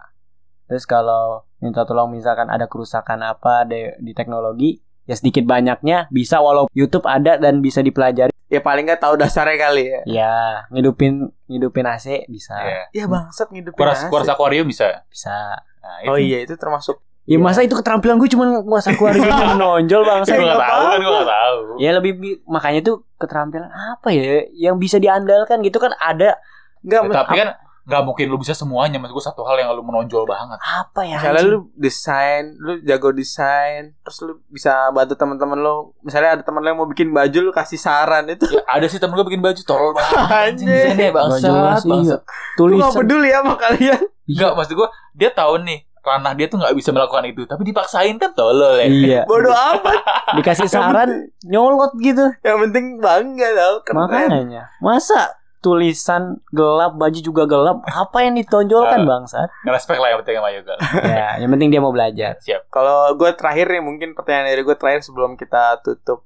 terus 0.65 0.85
kalau 0.85 1.43
minta 1.59 1.83
tolong 1.83 2.09
misalkan 2.09 2.47
ada 2.47 2.65
kerusakan 2.65 3.21
apa 3.21 3.65
di, 3.65 3.91
di 3.99 4.11
teknologi 4.11 4.79
ya 5.03 5.13
sedikit 5.13 5.43
banyaknya 5.43 6.07
bisa 6.09 6.39
walau 6.39 6.65
YouTube 6.71 7.05
ada 7.05 7.35
dan 7.35 7.59
bisa 7.59 7.79
dipelajari 7.79 8.31
ya 8.45 8.57
paling 8.59 8.85
nggak 8.85 8.97
tahu 8.99 9.13
dasarnya 9.15 9.57
kali 9.59 9.83
ya 9.85 9.99
ya 10.07 10.35
ngidupin 10.69 11.27
ngidupin 11.45 11.85
AC 11.85 12.25
bisa 12.25 12.55
Ya. 12.55 12.81
ya 12.93 13.05
bangsat 13.05 13.49
ngidupin 13.49 13.75
Kuras 13.75 13.99
nasi. 13.99 14.09
kuras 14.09 14.27
akuarium 14.27 14.65
bisa. 14.65 15.03
bisa 15.05 15.59
Nah, 15.77 16.01
oh 16.07 16.17
iya 16.17 16.41
itu 16.41 16.55
termasuk 16.55 16.97
ya 17.25 17.37
masa 17.37 17.59
itu 17.59 17.73
keterampilan 17.73 18.15
gue 18.15 18.29
cuma 18.29 18.45
akuarium 18.61 19.23
yang 19.23 19.53
menonjol 19.53 20.01
bangsa 20.01 20.29
Saya 20.29 20.37
nggak 20.39 20.49
nggak 20.51 20.61
tahu 20.67 20.83
kan 20.83 20.99
gue 20.99 21.11
nggak 21.11 21.31
tahu. 21.33 21.57
ya 21.75 21.89
lebih 21.91 22.11
bi- 22.15 22.39
makanya 22.45 22.81
tuh 22.83 22.95
keterampilan 23.15 23.65
apa 23.67 24.07
ya 24.09 24.23
yang 24.51 24.75
bisa 24.75 24.95
diandalkan 24.95 25.59
gitu 25.59 25.77
kan 25.77 25.91
ada 25.95 26.37
nggak 26.79 27.01
Ya, 27.01 27.09
tapi 27.11 27.33
kan 27.35 27.49
nggak 27.83 28.01
mungkin 28.03 28.25
lu 28.27 28.37
bisa 28.37 28.49
semuanya. 28.51 28.97
Maksud 28.97 29.13
gue 29.13 29.21
satu 29.23 29.41
hal 29.41 29.57
yang 29.57 29.69
lu 29.69 29.81
menonjol 29.81 30.25
banget. 30.25 30.57
apa 30.57 31.01
ya 31.01 31.17
misalnya 31.17 31.37
anjing? 31.39 31.49
lu 31.51 31.59
desain 31.75 32.43
lu 32.55 32.71
jago 32.81 33.09
desain 33.11 33.93
terus 33.99 34.17
lu 34.21 34.41
bisa 34.47 34.89
bantu 34.89 35.13
teman-teman 35.13 35.53
lu 35.55 35.75
misalnya 36.01 36.29
ada 36.31 36.41
teman 36.41 36.61
lu 36.61 36.67
yang 36.67 36.77
mau 36.77 36.85
bikin 36.87 37.09
baju 37.09 37.39
lu 37.39 37.51
kasih 37.51 37.77
saran 37.79 38.25
itu 38.27 38.45
Ya, 38.47 38.65
ada 38.67 38.85
sih 38.85 38.97
temen 38.97 39.13
gue 39.13 39.21
bikin 39.23 39.37
baju 39.39 39.61
tolol 39.63 39.93
banget. 39.93 40.17
Anjing. 40.43 40.97
Desainnya. 40.97 42.17
Gue 42.17 42.17
tulisan 42.55 42.81
gak 42.83 42.93
peduli 42.95 43.27
ya 43.27 43.39
sama 43.39 43.53
kalian 43.55 44.01
Enggak, 44.25 44.51
maksud 44.55 44.73
gue 44.75 44.87
dia 45.13 45.29
tahu 45.31 45.53
nih 45.59 45.79
ranah 46.05 46.31
dia 46.31 46.45
tuh 46.45 46.57
nggak 46.57 46.71
bisa 46.71 46.89
melakukan 46.89 47.25
itu, 47.25 47.43
tapi 47.43 47.65
dipaksain 47.65 48.15
kan 48.15 48.31
tolol 48.31 48.77
ya. 48.77 48.85
iya 48.85 49.21
Bodoh 49.29 49.49
amat 49.51 49.99
dikasih 50.37 50.69
saran 50.73 51.09
nyolot 51.41 51.97
gitu 51.97 52.29
Yang 52.39 52.57
penting 52.69 52.85
bangga 52.97 53.49
tau 53.51 53.75
Keren 53.81 53.97
makanya 53.99 54.63
masa 54.77 55.33
tulisan 55.59 56.37
gelap, 56.51 56.93
baju 56.93 57.17
juga 57.17 57.49
gelap. 57.49 57.81
Apa 57.83 58.21
yang 58.21 58.37
ditonjolkan 58.37 59.01
Ah. 59.01 59.07
bangsat? 59.07 59.49
Ngerespek 59.65 59.97
lah 59.97 60.13
yang 60.13 60.19
penting 60.21 60.37
sama 60.37 60.49
yoga. 60.53 60.75
ya, 61.17 61.29
yang 61.41 61.49
penting 61.49 61.73
dia 61.73 61.81
mau 61.81 61.89
belajar. 61.89 62.37
Siap. 62.37 62.69
Kalau 62.69 63.09
gue 63.11 63.33
terakhir 63.33 63.73
nih 63.73 63.81
mungkin 63.81 64.13
pertanyaan 64.13 64.53
dari 64.53 64.61
gue 64.61 64.77
terakhir 64.77 65.01
sebelum 65.01 65.33
kita 65.33 65.81
tutup. 65.81 66.21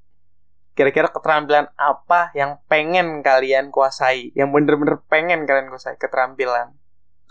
Kira-kira 0.76 1.08
keterampilan 1.08 1.72
apa 1.74 2.36
yang 2.36 2.60
pengen 2.68 3.20
kalian 3.20 3.72
kuasai? 3.72 4.36
Yang 4.36 4.50
bener-bener 4.52 5.00
pengen 5.08 5.44
kalian 5.44 5.72
kuasai 5.72 5.96
keterampilan? 5.96 6.76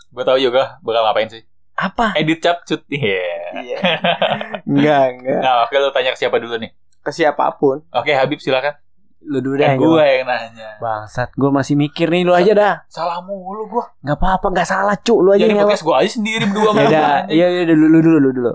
Gue 0.09 0.25
tau 0.25 0.41
yoga 0.41 0.81
bakal 0.81 1.05
ngapain 1.05 1.29
sih? 1.29 1.45
Apa? 1.79 2.11
Edit 2.19 2.43
capcut. 2.43 2.83
Iya. 2.91 3.23
Iya. 3.55 3.77
enggak, 4.69 5.03
enggak. 5.15 5.39
Nah, 5.39 5.55
oke 5.63 5.75
lu 5.75 5.89
tanya 5.89 6.11
ke 6.11 6.19
siapa 6.19 6.35
dulu 6.37 6.59
nih? 6.59 6.71
Ke 6.99 7.15
siapa 7.15 7.55
pun. 7.55 7.87
Oke, 7.95 8.11
Habib 8.11 8.43
silakan. 8.43 8.75
Lu 9.19 9.39
dulu 9.39 9.59
deh. 9.59 9.67
Jawab. 9.75 9.83
gue 9.83 10.03
yang 10.03 10.27
nanya. 10.27 10.69
Bangsat, 10.79 11.31
gue 11.35 11.49
masih 11.51 11.75
mikir 11.75 12.07
nih 12.07 12.23
lu 12.23 12.35
aja 12.35 12.51
dah. 12.51 12.75
Salah 12.87 13.23
mulu 13.23 13.67
gue. 13.67 13.85
Nggak 14.03 14.17
apa-apa, 14.19 14.47
nggak 14.51 14.67
salah 14.67 14.95
cu, 14.99 15.19
lu 15.19 15.31
aja 15.31 15.43
Jadi 15.43 15.55
yang 15.55 15.67
podcast 15.67 15.83
gue 15.83 15.95
aja 15.95 16.09
sendiri 16.11 16.43
berdua 16.47 16.71
Ya 16.71 16.71
gua. 16.71 17.11
iya 17.31 17.47
iya 17.51 17.63
dulu 17.67 17.85
lu 17.87 17.99
dulu 17.99 18.17
lu 18.19 18.29
dulu. 18.35 18.53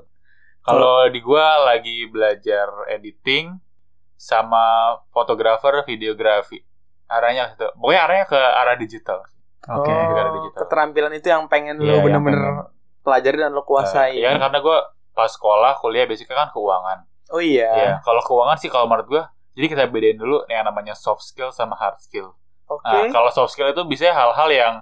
Kalau 0.64 1.04
di 1.12 1.20
gua 1.20 1.68
lagi 1.68 2.08
belajar 2.08 2.68
editing 2.88 3.60
sama 4.16 4.96
fotografer, 5.12 5.84
videografi. 5.84 6.64
Arahnya 7.04 7.52
ke 7.52 7.60
situ. 7.60 7.68
Pokoknya 7.76 8.00
arahnya 8.08 8.24
ke 8.24 8.40
arah 8.40 8.76
digital. 8.80 9.18
Oke. 9.64 9.92
Oh, 9.92 10.08
negara 10.08 10.28
digital. 10.32 10.58
keterampilan 10.64 11.12
itu 11.12 11.28
yang 11.28 11.44
pengen 11.48 11.76
Iya, 11.76 11.84
lu 11.84 12.08
yang 12.08 12.24
bener-bener 12.24 12.72
pelajari 13.04 13.36
dan 13.38 13.52
lu 13.52 13.60
kuasai. 13.62 14.16
Eh, 14.16 14.24
ya 14.24 14.32
karena 14.34 14.58
gua 14.58 14.80
pas 15.12 15.28
sekolah, 15.28 15.78
kuliah 15.78 16.08
basicnya 16.08 16.34
kan 16.34 16.48
keuangan. 16.50 17.04
Oh 17.30 17.38
iya. 17.38 17.70
Ya, 17.70 17.92
kalau 18.02 18.18
keuangan 18.18 18.56
sih 18.56 18.66
kalau 18.66 18.88
menurut 18.88 19.06
gua, 19.06 19.22
jadi 19.52 19.66
kita 19.70 19.82
bedain 19.86 20.16
dulu 20.16 20.42
yang 20.48 20.64
namanya 20.64 20.96
soft 20.96 21.22
skill 21.22 21.52
sama 21.52 21.76
hard 21.76 22.00
skill. 22.00 22.34
Oke. 22.66 22.82
Nah, 22.82 23.12
kalau 23.12 23.28
soft 23.30 23.52
skill 23.52 23.70
itu 23.70 23.84
bisa 23.84 24.08
hal-hal 24.10 24.48
yang 24.50 24.74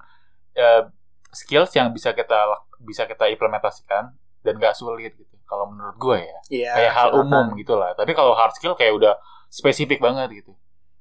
eh, 0.55 0.87
skills 1.33 1.75
yang 1.75 1.91
bisa 1.91 2.13
kita 2.13 2.47
bisa 2.79 3.05
kita 3.05 3.27
implementasikan 3.29 4.15
dan 4.43 4.53
gak 4.59 4.75
sulit 4.75 5.15
gitu. 5.15 5.35
Kalau 5.45 5.69
menurut 5.69 5.97
gue 6.01 6.19
ya, 6.25 6.39
Iya. 6.49 6.71
kayak 6.75 6.93
hal 6.93 7.09
silakan. 7.13 7.25
umum 7.29 7.47
gitu 7.61 7.75
lah. 7.77 7.93
Tapi 7.93 8.13
kalau 8.13 8.33
hard 8.33 8.57
skill 8.57 8.73
kayak 8.73 8.97
udah 8.97 9.15
spesifik 9.49 10.01
banget 10.01 10.33
gitu. 10.33 10.53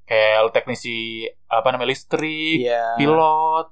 Kayak 0.04 0.52
teknisi 0.52 1.24
apa 1.48 1.72
namanya 1.72 1.96
listrik, 1.96 2.68
Iya. 2.68 3.00
pilot, 3.00 3.72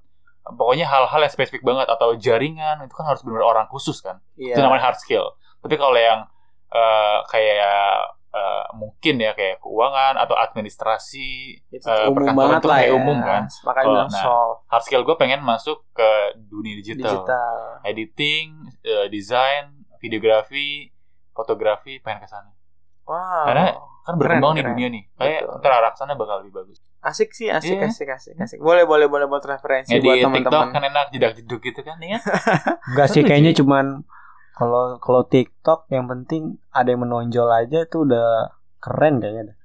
pokoknya 0.55 0.85
hal-hal 0.89 1.19
yang 1.21 1.33
spesifik 1.33 1.61
banget 1.61 1.87
atau 1.89 2.15
jaringan 2.17 2.81
itu 2.85 2.93
kan 2.95 3.05
harus 3.05 3.21
benar 3.21 3.43
orang 3.45 3.65
khusus 3.69 3.99
kan. 4.01 4.21
Iya. 4.39 4.57
Itu 4.57 4.61
namanya 4.65 4.89
hard 4.89 4.99
skill. 5.01 5.35
Tapi 5.59 5.75
kalau 5.75 5.97
yang 5.97 6.25
eh, 6.71 7.19
kayak 7.27 8.15
eh, 8.29 8.65
mungkin 8.77 9.15
ya 9.19 9.33
kayak 9.33 9.61
keuangan 9.61 10.15
atau 10.21 10.37
administrasi 10.37 11.29
itu 11.73 11.85
umum 12.09 12.15
perkantoran 12.15 12.61
itu 12.61 12.67
kayak 12.69 12.89
ya. 12.89 12.97
umum 12.97 13.17
kan. 13.21 13.43
Makanya 13.65 14.05
nah, 14.05 14.09
soft 14.09 14.61
Hard 14.69 14.83
skill 14.85 15.03
gue 15.05 15.15
pengen 15.17 15.41
masuk 15.41 15.81
ke 15.97 16.09
dunia 16.37 16.77
digital, 16.77 17.25
digital. 17.25 17.55
editing, 17.81 18.47
eh, 18.85 19.07
desain, 19.09 19.73
videografi, 19.97 20.93
fotografi, 21.33 21.97
pengen 21.99 22.21
ke 22.23 22.29
sana. 22.29 22.53
Wow. 23.09 23.45
Karena 23.49 23.65
kan 24.09 24.15
berkembang 24.15 24.51
nih 24.51 24.61
keren. 24.61 24.71
dunia 24.73 24.87
nih. 24.89 25.03
Kayak 25.13 25.39
ntar 25.55 25.71
arah 25.73 25.91
sana 25.93 26.13
bakal 26.13 26.39
lebih 26.39 26.53
bagus. 26.55 26.77
asik 26.99 27.31
sih, 27.31 27.47
asik, 27.47 27.75
Iya. 27.75 27.87
asik, 27.87 28.09
asik, 28.09 28.35
asik. 28.35 28.59
Boleh, 28.59 28.83
boleh, 28.83 29.05
boleh 29.05 29.23
buat 29.25 29.39
referensi 29.41 29.95
buat 29.95 30.15
Ngedit 30.15 30.35
TikTok 30.35 30.51
teman-teman. 30.51 30.67
kan 30.69 30.83
enak 30.85 31.05
jedak 31.09 31.31
jeduk 31.33 31.61
gitu 31.61 31.79
kan 31.79 31.95
ya. 32.03 32.19
Enggak 32.85 33.07
sih 33.07 33.21
kayaknya 33.21 33.51
cuman 33.53 34.03
kalau 34.51 34.83
kalau 34.97 35.21
TikTok 35.23 35.87
yang 35.87 36.05
penting 36.05 36.41
ada 36.69 36.87
yang 36.87 37.01
menonjol 37.01 37.47
aja 37.47 37.85
tuh 37.85 38.03
udah 38.03 38.51
keren 38.77 39.17
kayaknya. 39.17 39.55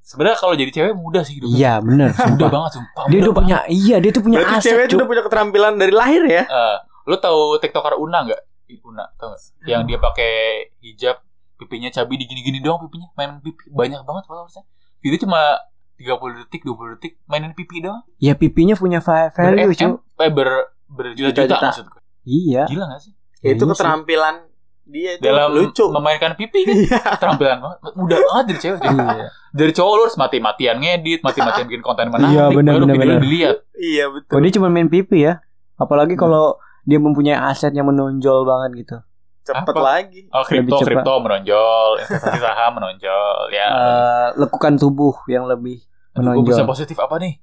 Sebenarnya 0.00 0.38
kalau 0.38 0.54
jadi 0.54 0.70
cewek 0.70 0.94
mudah 0.94 1.20
sih 1.20 1.34
hidupnya. 1.36 1.56
Iya 1.56 1.72
bener. 1.80 2.08
Mudah 2.14 2.22
sumpah. 2.30 2.48
banget 2.48 2.70
sumpah. 2.72 3.02
Dia 3.02 3.10
mudah 3.10 3.24
tuh 3.24 3.34
punya 3.34 3.56
iya 3.66 3.96
dia 3.98 4.10
tuh 4.10 4.22
punya 4.22 4.38
Berarti 4.38 4.54
aset 4.56 4.66
cewek 4.68 4.84
itu 4.84 4.92
cu. 4.92 4.96
udah 4.96 5.08
punya 5.08 5.22
keterampilan 5.24 5.72
dari 5.74 5.90
lahir 5.92 6.22
ya? 6.24 6.42
Eh, 6.46 6.76
lu 7.04 7.16
tahu 7.18 7.40
TikToker 7.58 7.94
Una 7.96 8.18
nggak? 8.22 8.40
Ih, 8.68 8.78
Una, 8.80 9.10
tau 9.12 9.30
nggak? 9.30 9.42
Yang 9.64 9.82
dia 9.84 9.98
pakai 10.00 10.32
hijab, 10.80 11.16
pipinya 11.56 11.88
cabi 11.88 12.16
digini-gini 12.16 12.58
doang 12.58 12.80
pipinya, 12.80 13.08
main 13.12 13.38
pipi 13.38 13.68
banyak 13.68 14.00
banget 14.00 14.24
followersnya. 14.24 14.64
Video 14.98 15.18
cuma 15.18 15.40
30 15.94 16.12
detik, 16.38 16.60
20 16.62 16.94
detik 16.94 17.12
mainin 17.24 17.52
pipi 17.52 17.80
doang. 17.80 18.04
Ya 18.16 18.32
pipinya 18.32 18.74
punya 18.74 18.98
va- 18.98 19.28
value 19.28 19.70
cu. 19.70 20.00
Ber, 20.12 20.20
eh, 20.20 20.30
ber 20.30 20.48
berjuta-juta 20.86 21.32
Juta-juta. 21.48 21.66
maksud 21.66 21.86
gue. 21.86 22.00
Iya. 22.22 22.62
Gila 22.66 22.84
gak 22.86 23.00
sih? 23.00 23.12
Ya, 23.38 23.50
itu 23.50 23.58
Iya 23.58 23.66
sih. 23.66 23.68
keterampilan 23.74 24.34
dia 24.86 25.10
itu 25.12 25.22
Dalam 25.24 25.48
lucu. 25.50 25.84
memainkan 25.90 26.32
pipi 26.34 26.62
kan 26.62 26.74
Iya. 26.84 26.98
keterampilan 27.10 27.58
banget. 27.58 27.78
Mudah 27.94 28.18
banget 28.22 28.44
dari 28.46 28.58
cewek. 28.60 28.78
cuy. 28.78 28.92
Iya. 28.94 29.26
Dari 29.50 29.72
cowok 29.72 29.92
lu 29.92 30.02
harus 30.02 30.16
mati-matian 30.16 30.76
ngedit, 30.76 31.20
mati-matian 31.22 31.64
bikin 31.64 31.80
konten 31.80 32.06
menarik, 32.06 32.28
Iya, 32.30 32.44
bener, 32.50 32.72
baru 32.72 32.84
bener, 32.84 32.94
video 32.94 33.08
bener. 33.08 33.20
dilihat. 33.20 33.56
Iya 33.74 34.04
betul. 34.10 34.30
Kok 34.30 34.40
dia 34.40 34.52
cuma 34.52 34.68
main 34.68 34.86
pipi 34.86 35.18
ya? 35.22 35.34
Apalagi 35.74 36.14
kalau 36.14 36.54
dia 36.82 36.98
mempunyai 36.98 37.34
aset 37.34 37.72
yang 37.72 37.84
menonjol 37.84 38.44
banget 38.44 38.70
gitu. 38.78 38.96
Cepet 39.46 39.62
Apa? 39.68 39.78
lagi. 39.80 40.20
Oh, 40.28 40.42
kripto, 40.42 40.58
Lebih 40.58 40.72
cepat. 40.76 40.88
kripto 40.98 41.12
menonjol, 41.22 41.90
investasi 42.00 42.40
saham 42.42 42.70
menonjol, 42.74 43.38
ya. 43.48 43.66
Eh, 43.68 44.28
lekukan 44.36 44.74
tubuh 44.74 45.14
yang 45.26 45.46
lebih 45.46 45.78
Aduh, 46.12 46.34
gue 46.34 46.44
bisa 46.44 46.60
menonjol. 46.60 46.66
positif 46.68 46.98
apa 46.98 47.14
nih? 47.16 47.38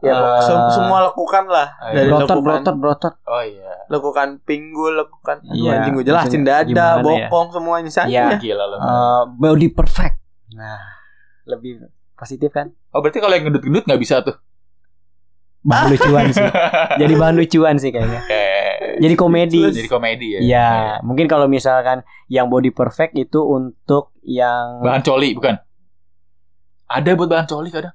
Ya, 0.00 0.18
sem- 0.40 0.70
semua 0.72 0.98
lakukan 1.04 1.46
lah 1.46 1.78
Ayo. 1.78 1.94
dari 1.94 2.08
Brotot, 2.08 2.26
lekukan, 2.32 2.42
brotot, 2.42 2.74
brotot. 2.74 3.14
Oh 3.22 3.38
iya. 3.38 3.70
lekukan 3.86 4.28
pinggul, 4.40 4.96
lekukan 4.96 5.38
Aduh, 5.40 5.54
Iya, 5.54 5.70
anjing 5.76 5.92
gue 5.94 6.04
jelasin 6.04 6.42
dada, 6.42 6.66
ya? 6.66 6.90
bokong 6.98 7.48
semuanya 7.52 7.86
Iya. 7.86 7.98
saja. 8.00 8.22
Gila 8.34 8.64
lu. 8.64 8.76
Eh, 8.76 9.22
body 9.36 9.68
perfect. 9.70 10.16
Nah, 10.52 10.82
lebih 11.44 11.86
positif 12.12 12.50
kan? 12.50 12.74
Oh 12.90 12.98
berarti 12.98 13.18
kalau 13.18 13.30
yang 13.30 13.46
gendut-gendut 13.46 13.84
nggak 13.84 14.00
bisa 14.00 14.22
tuh? 14.22 14.34
Bahan 15.62 15.94
lucuan 15.94 16.26
sih. 16.30 16.42
Jadi 17.00 17.12
bahan 17.14 17.36
lucuan 17.38 17.74
sih 17.78 17.90
kayaknya. 17.90 18.20
Kayak 18.26 18.98
Jadi 18.98 19.14
komedi. 19.14 19.62
jadi 19.72 19.88
komedi 19.88 20.26
ya. 20.36 20.40
Ya, 20.42 20.70
mungkin 21.00 21.24
kalau 21.24 21.46
misalkan 21.46 22.02
yang 22.26 22.50
body 22.50 22.74
perfect 22.74 23.14
itu 23.14 23.40
untuk 23.40 24.10
yang 24.20 24.82
Bahan 24.82 25.00
coli 25.00 25.32
bukan? 25.32 25.56
Ada 26.86 27.16
buat 27.16 27.30
bahan 27.30 27.48
coli 27.48 27.72
kadang. 27.72 27.94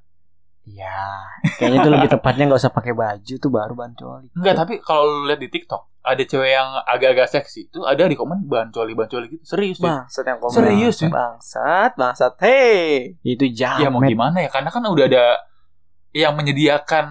ya, 0.65 1.24
kayaknya 1.55 1.80
itu 1.80 1.89
lebih 1.91 2.09
tepatnya 2.11 2.43
nggak 2.43 2.59
usah 2.59 2.74
pakai 2.74 2.91
baju 2.91 3.34
tuh 3.39 3.51
baru 3.51 3.72
bahan 3.72 3.93
coli. 3.95 4.28
Enggak, 4.36 4.55
tapi 4.57 4.74
kalau 4.84 5.24
lu 5.24 5.32
lihat 5.32 5.39
di 5.39 5.47
TikTok, 5.47 5.80
ada 6.01 6.20
cewek 6.20 6.51
yang 6.51 6.68
agak-agak 6.84 7.28
seksi. 7.30 7.72
Itu 7.72 7.88
ada 7.88 8.03
di 8.03 8.20
komen 8.20 8.43
bahan 8.43 8.76
coli, 8.76 8.91
bahan 8.91 9.07
coli 9.07 9.26
gitu. 9.32 9.43
Serius, 9.47 9.80
cuy. 9.80 9.88
Bangsat 9.88 10.26
yang 10.26 10.39
komen. 10.43 10.55
Serius, 10.55 10.95
cuy. 10.99 11.07
Bangsat, 11.07 11.91
bangsat. 11.95 12.34
Hey. 12.43 13.15
Itu 13.24 13.47
jamet. 13.47 13.86
Ya 13.86 13.88
mau 13.88 14.03
gimana 14.03 14.43
ya? 14.43 14.49
Karena 14.51 14.68
kan 14.68 14.84
udah 14.84 15.05
ada 15.07 15.39
yang 16.11 16.36
menyediakan 16.36 17.05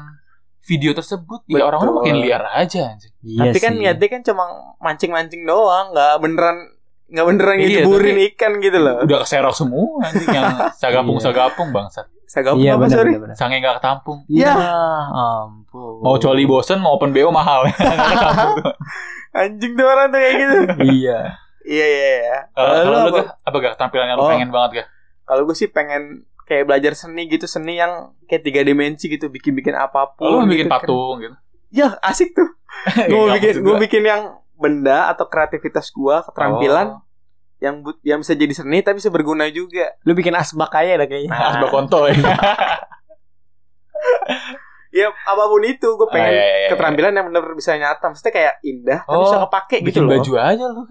video 0.67 0.91
tersebut. 0.93 1.41
Ya 1.45 1.57
Betul. 1.57 1.65
orang-orang 1.65 1.95
makin 1.97 2.17
liar 2.19 2.43
aja 2.49 2.91
anjing. 2.91 3.15
Iya 3.21 3.41
Tapi 3.47 3.59
kan 3.59 3.73
sih. 3.73 3.79
niatnya 3.81 4.09
kan 4.09 4.21
cuma 4.23 4.45
mancing-mancing 4.79 5.43
doang, 5.43 5.91
nggak 5.91 6.15
beneran 6.19 6.57
nggak 7.07 7.23
beneran 7.25 7.55
Iya, 7.57 7.67
ngejeburin 7.87 8.17
ikan 8.29 8.53
gitu 8.59 8.79
loh. 8.79 8.95
Udah 9.01 9.19
keserok 9.23 9.55
semua 9.55 10.03
anjing 10.03 10.27
yang 10.29 10.51
sagapung-sagapung 10.83 11.71
bangsat. 11.71 12.11
Sagapung 12.27 12.59
Iya 12.59 12.75
apa 12.75 12.83
benar 12.85 12.97
sorry? 12.99 13.13
Sange 13.33 13.57
nggak 13.57 13.79
ketampung. 13.79 14.27
Ya, 14.27 14.51
Ya. 14.51 14.75
ampun. 15.09 16.03
Mau 16.03 16.19
coli 16.19 16.43
bosen, 16.45 16.79
mau 16.79 16.95
open 16.95 17.11
BO 17.11 17.31
mahal. 17.31 17.71
Anjing 19.33 19.73
tuh 19.73 19.85
orang 19.85 20.09
tuh 20.09 20.19
kayak 20.19 20.35
gitu. 20.37 20.57
iya. 20.89 21.19
Iya 21.63 21.83
iya 21.85 22.11
iya. 22.17 22.37
Kalau 22.53 22.73
Kalau 22.73 22.83
lu 22.85 22.91
lu 22.91 22.99
apa? 23.01 23.19
gak, 23.21 23.29
apa 23.43 23.57
gak 23.57 23.73
ketampilan 23.75 24.07
yang 24.07 24.17
lu 24.17 24.23
Oh. 24.23 24.31
pengen 24.31 24.51
banget 24.51 24.71
gak? 24.77 24.89
Kalau 25.25 25.43
gue 25.43 25.57
sih 25.57 25.69
pengen 25.69 26.03
kayak 26.47 26.65
belajar 26.65 26.93
seni 26.95 27.27
gitu, 27.27 27.45
seni 27.45 27.75
yang 27.75 27.93
kayak 28.25 28.41
tiga 28.41 28.63
dimensi 28.63 29.07
gitu, 29.07 29.27
bikin-bikin 29.27 29.75
apa 29.75 30.15
pun. 30.15 30.25
Oh, 30.25 30.41
lu 30.41 30.49
bikin 30.49 30.65
gitu 30.65 30.73
kan. 30.73 30.81
patung 30.81 31.17
gitu. 31.21 31.37
Ya 31.69 31.99
asik 32.01 32.33
tuh. 32.33 32.47
gue 33.03 33.13
mau 33.13 33.27
Nggak 33.27 33.37
bikin 33.37 33.55
gue 33.59 33.67
gua. 33.69 33.81
bikin 33.81 34.03
yang 34.05 34.23
benda 34.55 35.11
atau 35.11 35.27
kreativitas 35.27 35.91
gue 35.91 36.17
keterampilan 36.25 36.87
Oh. 36.89 37.03
yang 37.59 37.75
yang 38.03 38.19
bisa 38.21 38.33
jadi 38.33 38.53
seni 38.53 38.81
tapi 38.81 38.97
bisa 38.97 39.09
berguna 39.09 39.49
juga. 39.49 39.97
Lu 40.03 40.13
bikin 40.13 40.33
asbak 40.33 40.71
aja 40.73 40.97
dah 40.97 41.07
kayaknya. 41.07 41.29
Nah, 41.29 41.51
asbak 41.51 41.69
konto 41.69 42.07
ya. 42.07 42.15
Ya 44.93 45.13
apa 45.13 45.45
pun 45.45 45.61
itu 45.61 45.85
gue 45.85 46.09
pengen 46.09 46.25
Ah, 46.27 46.33
iya, 46.33 46.41
iya, 46.41 46.57
iya. 46.59 46.69
keterampilan 46.73 47.13
yang 47.13 47.27
benar 47.29 47.53
bisa 47.53 47.77
nyata. 47.77 48.09
Maksudnya 48.09 48.33
kayak 48.33 48.55
indah 48.63 48.99
tapi 49.03 49.13
Oh, 49.13 49.23
bisa 49.25 49.39
kepake 49.45 49.77
gitu 49.79 49.89
bikin 49.93 50.03
loh. 50.05 50.11
baju 50.15 50.33
aja 50.39 50.65
lu. 50.67 50.83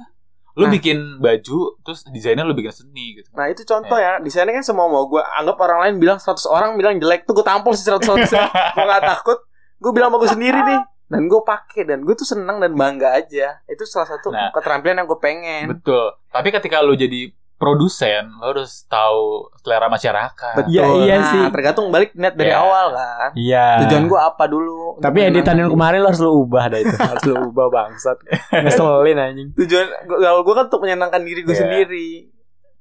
Lu 0.56 0.66
Nah. 0.66 0.72
bikin 0.72 0.98
baju 1.18 1.58
terus 1.80 2.08
desainnya 2.08 2.42
lu 2.42 2.52
bikin 2.52 2.72
seni 2.72 3.20
gitu. 3.20 3.28
Nah 3.32 3.48
itu 3.48 3.62
contoh 3.62 3.96
ya 3.96 4.18
Desainnya 4.18 4.52
kan 4.54 4.64
semua 4.64 4.88
mau 4.88 5.04
gue 5.06 5.20
Anggap 5.20 5.60
orang 5.60 5.80
lain 5.84 5.96
bilang 5.98 6.16
100 6.16 6.32
orang 6.46 6.74
bilang 6.74 6.96
jelek 6.96 7.24
Tuh 7.24 7.34
gue 7.34 7.44
tampol 7.44 7.72
sih 7.72 7.84
100 7.84 8.08
orang 8.08 8.24
Gue 8.74 8.86
gak 8.86 9.04
takut 9.06 9.40
Gue 9.78 9.92
bilang 9.92 10.10
bagus 10.10 10.32
sendiri 10.32 10.56
nih 10.56 10.80
Dan 11.06 11.28
gue 11.28 11.42
pakai 11.42 11.84
Dan 11.84 12.02
gue 12.02 12.14
tuh 12.14 12.24
senang 12.24 12.58
dan 12.58 12.72
bangga 12.72 13.14
aja 13.14 13.60
Itu 13.66 13.84
salah 13.84 14.08
satu 14.08 14.32
Nah. 14.32 14.50
keterampilan 14.50 14.96
yang 14.98 15.06
gue 15.06 15.20
pengen 15.20 15.64
Betul. 15.70 16.16
Tapi 16.30 16.48
ketika 16.50 16.80
lu 16.80 16.96
jadi 16.96 17.36
produsen, 17.56 18.28
lu 18.36 18.52
harus 18.52 18.84
tahu 18.86 19.48
selera 19.58 19.88
masyarakat. 19.88 20.56
Betul 20.60 20.70
Iya, 20.70 20.84
iya 21.02 21.16
Nah, 21.18 21.30
sih. 21.32 21.44
Tergantung 21.50 21.88
balik 21.88 22.12
niat 22.14 22.34
dari 22.34 22.52
Iya. 22.52 22.60
awal 22.60 22.88
kan 22.92 23.30
Iya. 23.34 23.68
Tujuan 23.82 24.04
gue 24.06 24.20
apa 24.20 24.44
dulu 24.46 25.00
Tapi 25.00 25.18
editan 25.24 25.56
yang 25.58 25.70
kemarin 25.70 26.00
lo 26.00 26.08
harus 26.08 26.20
lu 26.20 26.32
ubah 26.38 26.68
dah 26.68 26.80
itu. 26.80 26.96
harus 27.12 27.24
lu 27.24 27.36
ubah 27.46 27.68
bangsat. 27.70 28.18
Ngeselin 28.64 29.18
anjing. 29.18 29.48
Tujuan 29.56 29.88
Kalau 30.06 30.42
gue 30.42 30.54
kan 30.54 30.66
untuk 30.66 30.82
menyenangkan 30.82 31.22
diri 31.22 31.42
gue 31.42 31.52
Iya. 31.52 31.62
sendiri 31.62 32.10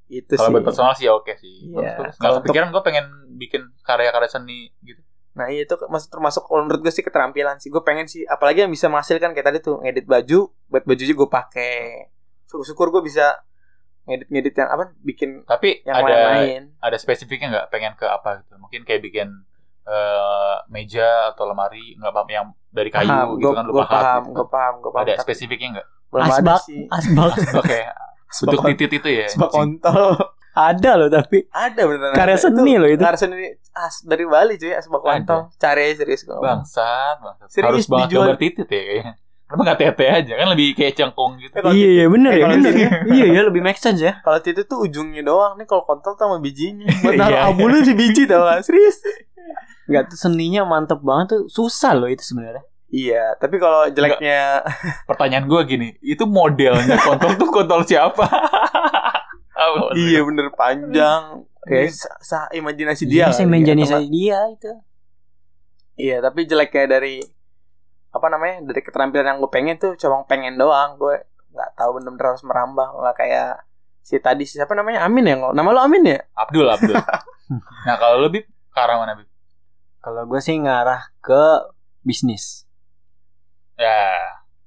Itu 0.05 0.33
Kalau 0.33 0.47
sih 0.47 0.53
buat 0.53 0.65
personal 0.65 0.93
sih 0.93 1.07
oke 1.09 1.33
sih. 1.35 1.71
Iya. 1.71 1.95
Bagus, 1.97 1.97
bagus. 1.97 2.17
Kalau 2.17 2.33
Nggak 2.33 2.43
kepikiran 2.45 2.69
gue 2.69 2.83
pengen 2.83 3.07
bikin 3.33 3.63
karya-karya 3.81 4.29
seni 4.29 4.75
gitu. 4.81 5.01
Nah 5.35 5.49
iya 5.49 5.65
itu 5.65 5.75
masuk 5.89 6.11
termasuk 6.11 6.43
kalau 6.45 6.63
menurut 6.63 6.81
gue 6.81 6.91
sih 6.91 7.01
keterampilan 7.01 7.57
sih. 7.57 7.67
Gue 7.67 7.81
pengen 7.81 8.05
sih, 8.05 8.23
apalagi 8.23 8.63
yang 8.63 8.71
bisa 8.71 8.87
menghasilkan 8.87 9.33
kayak 9.33 9.43
tadi 9.45 9.59
tuh 9.61 9.81
ngedit 9.81 10.05
baju, 10.05 10.47
buat 10.69 10.83
baju 10.83 10.99
juga 11.01 11.19
gue 11.21 11.31
pakai. 11.33 11.75
Syukur-syukur 12.45 12.91
gue 12.91 13.03
bisa 13.03 13.35
ngedit-ngedit 14.05 14.55
yang 14.55 14.69
apa, 14.69 14.85
bikin 15.01 15.31
Tapi 15.45 15.81
yang 15.83 15.97
ada 15.97 16.13
lain-lain. 16.13 16.63
ada 16.79 16.97
spesifiknya 16.97 17.49
nggak 17.51 17.67
pengen 17.69 17.93
ke 17.97 18.05
apa 18.05 18.45
gitu? 18.45 18.61
Mungkin 18.61 18.85
kayak 18.85 19.01
bikin 19.01 19.29
eh, 19.85 20.57
meja 20.69 21.33
atau 21.33 21.45
lemari 21.45 21.97
nggak 21.97 22.13
apa 22.13 22.31
yang 22.33 22.47
dari 22.69 22.89
kayu 22.89 23.09
Paham, 23.09 23.29
gitu 23.37 23.53
kan 23.53 23.65
lu 23.65 23.73
gue 23.73 23.85
pahat 23.85 23.93
paham, 23.93 24.23
gitu 24.25 24.33
gue 24.33 24.45
kan. 24.45 24.53
paham, 24.53 24.75
gue 24.81 24.91
paham. 24.93 25.05
Ada 25.05 25.13
Tapi 25.17 25.25
spesifiknya 25.25 25.69
nggak? 25.81 25.87
Asbak, 26.15 26.61
asbak. 26.91 27.33
Oke. 27.59 27.81
Bentuk 28.35 28.63
titit 28.75 28.91
itu 28.99 29.09
ya. 29.11 29.27
asbak 29.31 29.51
kontol. 29.51 30.15
Ada 30.55 30.91
loh 30.95 31.11
tapi 31.11 31.51
Ada 31.51 31.83
beneran. 31.83 32.15
Karya 32.15 32.39
seni 32.39 32.79
loh 32.79 32.87
itu. 32.87 33.03
Karya 33.03 33.19
seni 33.19 33.51
as 33.75 34.07
dari 34.07 34.23
Bali 34.23 34.55
cuy, 34.55 34.71
asbak 34.71 35.03
kontol. 35.03 35.51
Cari 35.59 35.99
serius 35.99 36.23
gue. 36.23 36.39
Bangsat, 36.39 37.19
bangsat. 37.19 37.49
Serius 37.51 37.67
Harus 37.67 37.85
banget 37.91 38.07
dijual. 38.07 38.27
gambar 38.31 38.39
titit 38.39 38.69
ya 38.71 38.83
kayaknya. 38.87 39.13
Kenapa 39.45 39.61
nggak 39.63 39.79
tete 39.79 40.07
aja? 40.07 40.33
Kan 40.35 40.49
lebih 40.51 40.73
kayak 40.73 40.93
cengkung 40.95 41.37
gitu. 41.37 41.53
Eh, 41.53 41.61
kalau 41.61 41.71
Iya 41.71 41.85
titit- 41.85 41.95
iya 41.95 42.07
bener 42.09 42.31
eh, 42.31 42.37
ya 42.37 42.47
bener 42.49 42.73
ya. 42.75 42.91
Iya 43.07 43.27
ya 43.29 43.41
lebih 43.45 43.61
make 43.61 43.77
sense 43.77 44.01
ya. 44.01 44.13
Kalau 44.25 44.39
titit 44.39 44.65
tuh 44.65 44.81
ujungnya 44.81 45.21
doang 45.21 45.55
nih 45.55 45.65
kalau 45.65 45.85
kontol 45.85 46.17
sama 46.17 46.39
bijinya. 46.39 46.89
Buat 47.01 47.13
Iya, 47.13 47.21
naruh 47.21 47.39
iya. 47.39 47.49
abu 47.49 47.65
lu 47.65 47.79
di 47.79 47.93
biji 47.93 48.25
tau 48.25 48.43
gak? 48.43 48.65
Serius. 48.65 48.99
Enggak 49.85 50.09
tuh 50.09 50.19
seninya 50.19 50.65
mantep 50.65 50.99
banget 50.99 51.27
tuh 51.31 51.43
susah 51.47 51.93
loh 51.93 52.09
itu 52.09 52.25
sebenarnya. 52.25 52.65
Iya, 52.89 53.35
tapi 53.37 53.59
kalau 53.59 53.85
jeleknya 53.87 54.63
Pertanyaan 55.05 55.45
gue 55.45 55.61
gini, 55.67 55.89
itu 56.01 56.25
modelnya 56.25 56.95
kontol 56.97 57.35
tuh 57.35 57.49
kontol 57.49 57.83
siapa? 57.83 58.25
Iya 59.95 60.21
bener 60.23 60.51
panjang. 60.53 61.47
Ya, 61.65 61.81
sa, 61.89 62.11
sa- 62.21 62.51
imajinasi 62.51 63.05
dia. 63.05 63.33
Iya, 63.33 63.45
ya. 63.47 63.87
Sama- 63.87 64.05
dia 64.05 64.39
itu. 64.51 64.73
Iya, 65.95 66.17
tapi 66.21 66.45
jeleknya 66.45 66.85
dari 66.91 67.23
apa 68.15 68.27
namanya? 68.29 68.63
Dari 68.63 68.81
keterampilan 68.81 69.27
yang 69.27 69.39
gue 69.39 69.51
pengen 69.51 69.75
tuh 69.75 69.93
cuma 69.95 70.23
pengen 70.23 70.55
doang. 70.55 70.95
Gue 70.95 71.19
nggak 71.51 71.71
tahu 71.75 71.99
bener-bener 71.99 72.27
harus 72.29 72.43
merambah 72.43 72.95
nggak 72.95 73.17
kayak 73.17 73.51
si 74.01 74.19
tadi 74.19 74.45
siapa 74.45 74.71
namanya 74.73 75.01
Amin 75.01 75.25
ya 75.25 75.39
nama 75.49 75.65
lo 75.67 75.81
Amin 75.81 76.05
ya 76.05 76.21
Abdul, 76.35 76.67
Abdul. 76.69 76.93
nah 77.87 77.97
kalau 77.97 78.21
lebih 78.21 78.43
ke 78.45 78.77
arah 78.77 78.97
mana, 78.97 79.15
Bib? 79.15 79.27
Kalau 79.99 80.23
gue 80.25 80.39
sih 80.39 80.55
ngarah 80.55 81.11
ke 81.19 81.43
bisnis. 82.01 82.69
Ya, 83.75 84.15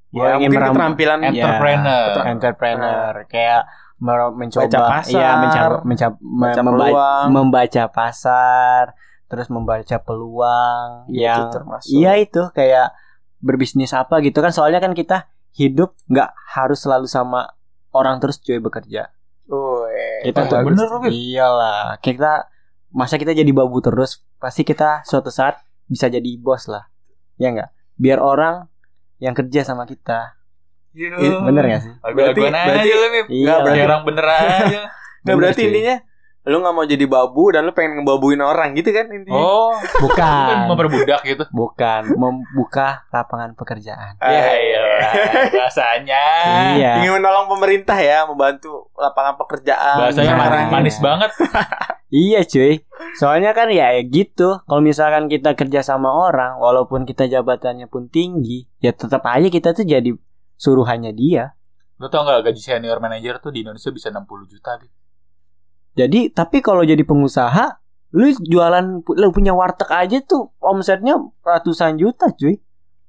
Gua 0.10 0.24
ya, 0.26 0.30
ingin 0.36 0.48
mungkin 0.48 0.52
meram- 0.54 0.72
keterampilan 0.74 1.20
entrepreneur. 1.24 2.12
entrepreneur 2.26 3.14
kayak 3.26 3.62
mer- 3.98 4.32
mencoba 4.32 4.64
Baca 4.66 4.80
pasar, 4.92 5.12
iya 5.14 5.30
mencoba 5.36 5.76
mencoba 5.82 6.16
baca 6.18 6.62
memba- 6.62 6.86
peluang. 6.86 7.28
membaca 7.30 7.84
pasar 7.88 8.84
terus 9.28 9.48
membaca 9.48 9.96
peluang 9.98 10.88
Iya, 11.08 11.24
yang 11.26 11.38
itu 11.38 11.48
termasuk. 11.52 11.90
iya 11.94 12.12
itu 12.16 12.42
kayak 12.52 12.88
berbisnis 13.40 13.92
apa 13.92 14.20
gitu 14.20 14.40
kan. 14.40 14.50
Soalnya 14.50 14.80
kan 14.80 14.92
kita 14.92 15.28
hidup 15.54 15.98
nggak 16.06 16.30
harus 16.54 16.80
selalu 16.80 17.06
sama 17.06 17.50
orang 17.92 18.18
terus 18.18 18.38
cuy 18.38 18.58
bekerja. 18.58 19.10
Wih, 19.48 20.28
kita 20.28 20.44
Oh, 20.44 20.50
tuh 20.50 20.58
bener 20.62 20.88
iyalah. 21.10 21.98
Kita 21.98 22.52
masa 22.92 23.16
kita 23.16 23.32
jadi 23.32 23.48
babu 23.50 23.80
terus? 23.80 24.22
Pasti 24.38 24.62
kita 24.62 25.02
suatu 25.02 25.32
saat 25.32 25.58
bisa 25.86 26.08
jadi 26.08 26.36
bos 26.38 26.68
lah. 26.68 26.86
Ya 27.36 27.50
nggak? 27.50 27.70
Biar 27.96 28.20
orang 28.20 28.68
yang 29.18 29.34
kerja 29.34 29.64
sama 29.64 29.88
kita. 29.88 30.36
I- 30.98 31.14
bener 31.46 31.64
gak 31.64 31.82
sih? 31.86 31.94
Berarti- 32.04 32.42
berarti- 32.68 32.90
Bib. 33.08 33.26
iya 33.30 33.54
berarti- 33.62 33.82
berarti 35.38 35.62
cuy. 35.62 35.68
intinya 35.70 35.96
lu 36.48 36.58
nggak 36.58 36.72
mau 36.72 36.84
jadi 36.84 37.04
babu 37.04 37.52
dan 37.52 37.62
lu 37.62 37.72
pengen 37.72 38.00
ngebabuin 38.00 38.40
orang 38.40 38.72
gitu 38.72 38.90
kan 38.90 39.06
intinya. 39.08 39.36
Oh, 39.36 39.76
bukan 40.00 40.56
memperbudak 40.72 41.22
gitu. 41.22 41.44
bukan 41.50 42.08
membuka 42.14 43.04
lapangan 43.08 43.52
pekerjaan 43.52 44.16
Ya, 44.18 44.32
Ah, 44.42 44.56
iya. 44.56 44.82
Bahasanya. 45.52 46.24
iya 46.74 46.92
Ingin 47.00 47.20
menolong 47.20 47.48
pemerintah 47.48 47.96
ya, 47.96 48.24
membantu 48.24 48.88
lapangan 48.94 49.36
pekerjaan. 49.36 49.98
Bahasanya 50.02 50.34
Nah, 50.34 50.40
manis, 50.40 50.58
iya. 50.58 50.72
manis 50.72 50.98
banget. 51.00 51.32
Iya 52.08 52.40
cuy 52.42 52.88
Soalnya 53.14 53.52
kan 53.52 53.68
ya 53.68 53.92
gitu 54.00 54.64
Kalau 54.64 54.80
misalkan 54.80 55.28
kita 55.28 55.60
kerja 55.60 55.84
sama 55.84 56.08
orang 56.08 56.56
Walaupun 56.56 57.04
kita 57.04 57.28
jabatannya 57.28 57.92
pun 57.92 58.08
tinggi 58.08 58.64
Ya 58.80 58.96
tetap 58.96 59.28
aja 59.28 59.44
kita 59.44 59.76
tuh 59.76 59.84
jadi 59.84 60.16
Suruhannya 60.56 61.12
dia 61.12 61.52
Lu 62.00 62.08
tau 62.08 62.24
gak 62.24 62.48
gaji 62.48 62.64
senior 62.64 62.98
manager 62.98 63.44
tuh 63.44 63.52
di 63.52 63.60
Indonesia 63.60 63.92
bisa 63.92 64.08
60 64.08 64.24
juta, 64.48 64.80
Bib? 64.80 64.88
Jadi 65.98 66.30
tapi 66.30 66.62
kalau 66.62 66.86
jadi 66.86 67.02
pengusaha 67.02 67.82
Lu 68.14 68.30
jualan 68.32 69.02
Lu 69.04 69.28
punya 69.34 69.52
warteg 69.52 69.90
aja 69.90 70.18
tuh 70.22 70.54
Omsetnya 70.62 71.18
ratusan 71.42 71.98
juta 71.98 72.30
cuy 72.32 72.62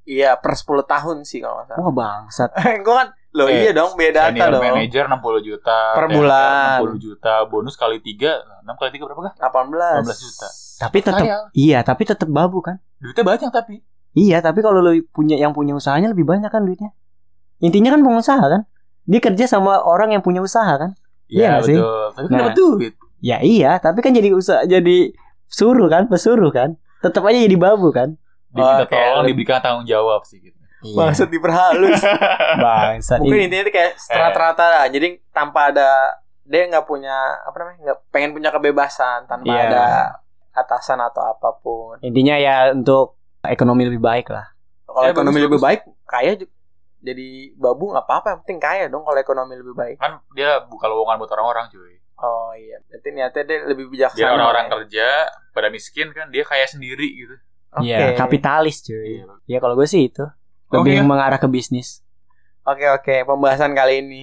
Iya, 0.08 0.40
per 0.40 0.56
10 0.56 0.88
tahun 0.88 1.16
sih 1.28 1.44
kalau 1.44 1.60
nggak 1.60 1.68
salah. 1.68 1.84
Wah 1.84 1.92
bangsat 1.92 2.50
Gue 2.84 2.94
kan, 2.96 3.12
lo 3.36 3.44
Eh, 3.44 3.68
iya 3.68 3.76
dong, 3.76 3.92
beda 3.92 4.32
data 4.32 4.32
Senior 4.32 4.50
dong. 4.56 4.62
manager 4.64 5.04
60 5.04 5.44
juta. 5.44 5.78
Per 5.92 6.06
bulan. 6.08 6.80
60 6.80 6.96
juta. 6.96 7.32
Bonus 7.44 7.76
kali 7.76 8.00
3. 8.00 8.64
6 8.64 8.80
kali 8.80 8.90
3 8.96 9.04
berapa 9.04 9.20
kah? 9.28 9.34
18. 9.36 10.08
18 10.08 10.24
juta. 10.24 10.48
Tapi 10.80 10.98
tetap. 11.04 11.24
Iya 11.52 11.78
tapi 11.84 12.02
tetap 12.08 12.24
babu 12.32 12.64
kan 12.64 12.80
Duitnya 12.96 13.20
banyak 13.20 13.50
tapi. 13.52 13.84
Iya 14.16 14.40
tapi 14.40 14.64
kalau 14.64 14.80
lu 14.80 14.96
punya 15.12 15.36
Yang 15.36 15.52
punya 15.60 15.76
usahanya 15.76 16.08
lebih 16.08 16.24
banyak 16.24 16.48
kan 16.48 16.64
duitnya 16.64 16.96
Intinya 17.60 17.92
kan 17.92 18.00
pengusaha 18.00 18.40
kan 18.40 18.62
Dia 19.04 19.20
kerja 19.20 19.44
sama 19.44 19.76
orang 19.84 20.16
yang 20.16 20.24
punya 20.24 20.40
usaha 20.40 20.72
kan 20.80 20.96
Iya 21.28 21.46
nggak 21.50 21.64
sih? 21.64 21.76
Tapi 21.76 22.26
kan 22.26 22.30
Nah. 22.30 22.40
dapat 22.42 22.54
duit. 22.56 22.94
Ya 23.18 23.38
iya, 23.40 23.76
tapi 23.76 23.98
kan 23.98 24.10
jadi 24.10 24.30
usaha 24.30 24.62
jadi 24.62 25.12
suruh 25.44 25.86
kan, 25.86 26.06
pesuruh 26.06 26.48
kan. 26.48 26.74
Tetap 26.98 27.22
aja 27.22 27.36
jadi 27.36 27.56
babu 27.56 27.90
kan. 27.90 28.14
Diminta 28.48 28.82
Oke, 28.82 28.94
tolong, 28.94 29.24
diberikan 29.24 29.58
tanggung 29.58 29.84
jawab 29.84 30.22
sih 30.22 30.40
gitu. 30.40 30.56
Maksud 30.94 31.26
diperhalus. 31.26 31.98
Bangsat. 32.64 33.18
Mungkin 33.18 33.44
intinya 33.44 33.62
itu 33.62 33.72
kayak 33.72 33.92
rata-rata 34.08 34.64
lah. 34.68 34.84
Jadi 34.86 35.18
tanpa 35.28 35.68
ada 35.68 36.14
dia 36.42 36.64
nggak 36.64 36.86
punya 36.86 37.12
apa 37.42 37.56
namanya 37.56 37.78
nggak 37.84 37.98
pengen 38.08 38.30
punya 38.32 38.48
kebebasan 38.48 39.26
tanpa 39.26 39.46
Iya. 39.46 39.62
ada 39.64 39.84
atasan 40.54 40.98
atau 40.98 41.22
apa 41.22 41.50
pun. 41.56 41.98
Intinya 42.00 42.34
ya 42.34 42.70
untuk 42.70 43.18
ekonomi 43.42 43.84
lebih 43.84 44.00
baik 44.00 44.26
lah. 44.28 44.46
Kalau 44.84 45.02
Ya, 45.02 45.10
ekonomi 45.12 45.34
bagus, 45.34 45.44
lebih 45.44 45.52
bagus. 45.52 45.66
baik, 45.66 45.80
kaya 46.04 46.32
juga. 46.34 46.52
Jadi 46.98 47.54
babu 47.54 47.94
nggak 47.94 48.06
apa-apa, 48.06 48.26
yang 48.34 48.40
penting 48.42 48.58
kaya 48.58 48.84
dong 48.90 49.06
kalau 49.06 49.18
ekonomi 49.18 49.54
lebih 49.54 49.74
baik. 49.74 49.96
Kan 50.02 50.18
dia 50.34 50.62
buka 50.66 50.90
lowongan 50.90 51.22
buat 51.22 51.30
orang-orang 51.38 51.70
cuy. 51.70 51.94
Oh 52.18 52.50
iya, 52.58 52.82
berarti 52.90 53.08
niatnya 53.14 53.42
dia 53.46 53.58
lebih 53.70 53.86
bijaksana. 53.94 54.18
Biar 54.18 54.34
orang-orang 54.34 54.66
ya. 54.66 54.70
kerja 54.74 55.06
pada 55.54 55.68
miskin 55.70 56.10
kan 56.10 56.26
dia 56.34 56.42
kaya 56.42 56.66
sendiri 56.66 57.06
gitu. 57.14 57.36
Oke. 57.78 57.86
Iya, 57.86 58.18
kapitalis 58.18 58.82
cuy. 58.82 59.22
Ya 59.46 59.58
kalau 59.62 59.78
gue 59.78 59.86
sih 59.86 60.10
itu 60.10 60.26
Oh, 60.68 60.82
lebih 60.84 61.00
iya? 61.00 61.06
mengarah 61.06 61.40
ke 61.40 61.48
bisnis. 61.48 62.04
Oke 62.68 62.84
oke, 62.90 63.24
pembahasan 63.24 63.72
kali 63.72 64.04
ini 64.04 64.22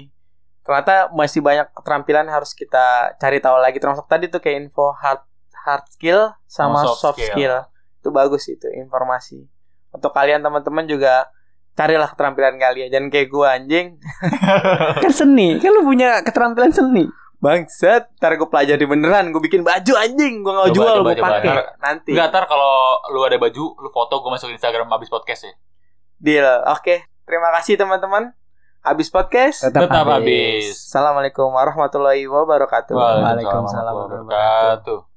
ternyata 0.61 1.13
masih 1.13 1.41
banyak 1.45 1.69
keterampilan 1.77 2.25
yang 2.25 2.41
harus 2.41 2.53
kita 2.53 3.15
cari 3.17 3.41
tahu 3.41 3.57
lagi. 3.57 3.79
Termasuk 3.81 4.05
tadi 4.05 4.29
tuh 4.29 4.43
kayak 4.43 4.67
info 4.69 4.93
hard 4.93 5.23
hard 5.65 5.85
skill 5.89 6.35
sama 6.45 6.83
Sama 6.83 6.85
soft 6.85 6.99
soft, 7.01 7.19
skill. 7.21 7.65
Itu 8.03 8.13
bagus 8.13 8.45
itu 8.45 8.69
informasi. 8.69 9.47
Untuk 9.89 10.11
kalian 10.13 10.43
teman-teman 10.45 10.85
juga 10.85 11.31
carilah 11.75 12.07
keterampilan 12.09 12.55
kalian. 12.55 12.87
Jangan 12.89 13.09
kayak 13.11 13.27
gua 13.29 13.59
anjing. 13.59 13.99
kan 15.03 15.11
seni, 15.11 15.59
kan 15.59 15.71
lu 15.75 15.83
punya 15.83 16.23
keterampilan 16.23 16.71
seni. 16.71 17.05
Bangsat, 17.35 18.09
ntar 18.17 18.41
gue 18.41 18.49
pelajari 18.49 18.89
beneran, 18.89 19.29
gue 19.29 19.37
bikin 19.37 19.61
baju 19.61 19.93
anjing, 20.01 20.41
gue 20.41 20.49
nggak 20.49 20.71
jual, 20.73 21.05
gue 21.05 21.13
pakai 21.19 21.45
Ntar- 21.45 21.77
nanti. 21.77 22.11
Enggak, 22.17 22.27
ntar 22.33 22.43
kalau 22.49 22.97
lu 23.13 23.21
ada 23.21 23.37
baju, 23.37 23.75
lu 23.77 23.89
foto 23.93 24.17
gue 24.23 24.31
masukin 24.33 24.57
Instagram 24.57 24.89
habis 24.89 25.13
podcast 25.13 25.45
ya. 25.45 25.53
Deal. 26.17 26.47
Oke, 26.73 27.05
terima 27.27 27.53
kasih 27.59 27.77
teman-teman. 27.77 28.33
Habis 28.81 29.13
podcast. 29.13 29.61
Tetap, 29.61 29.89
Tetap 29.89 30.05
habis. 30.09 30.89
Assalamualaikum 30.89 31.53
warahmatullahi 31.53 32.25
wabarakatuh. 32.25 32.97
Waalaikumsalam 32.97 33.93
warahmatullahi 33.93 34.25
wabarakatuh. 34.25 35.14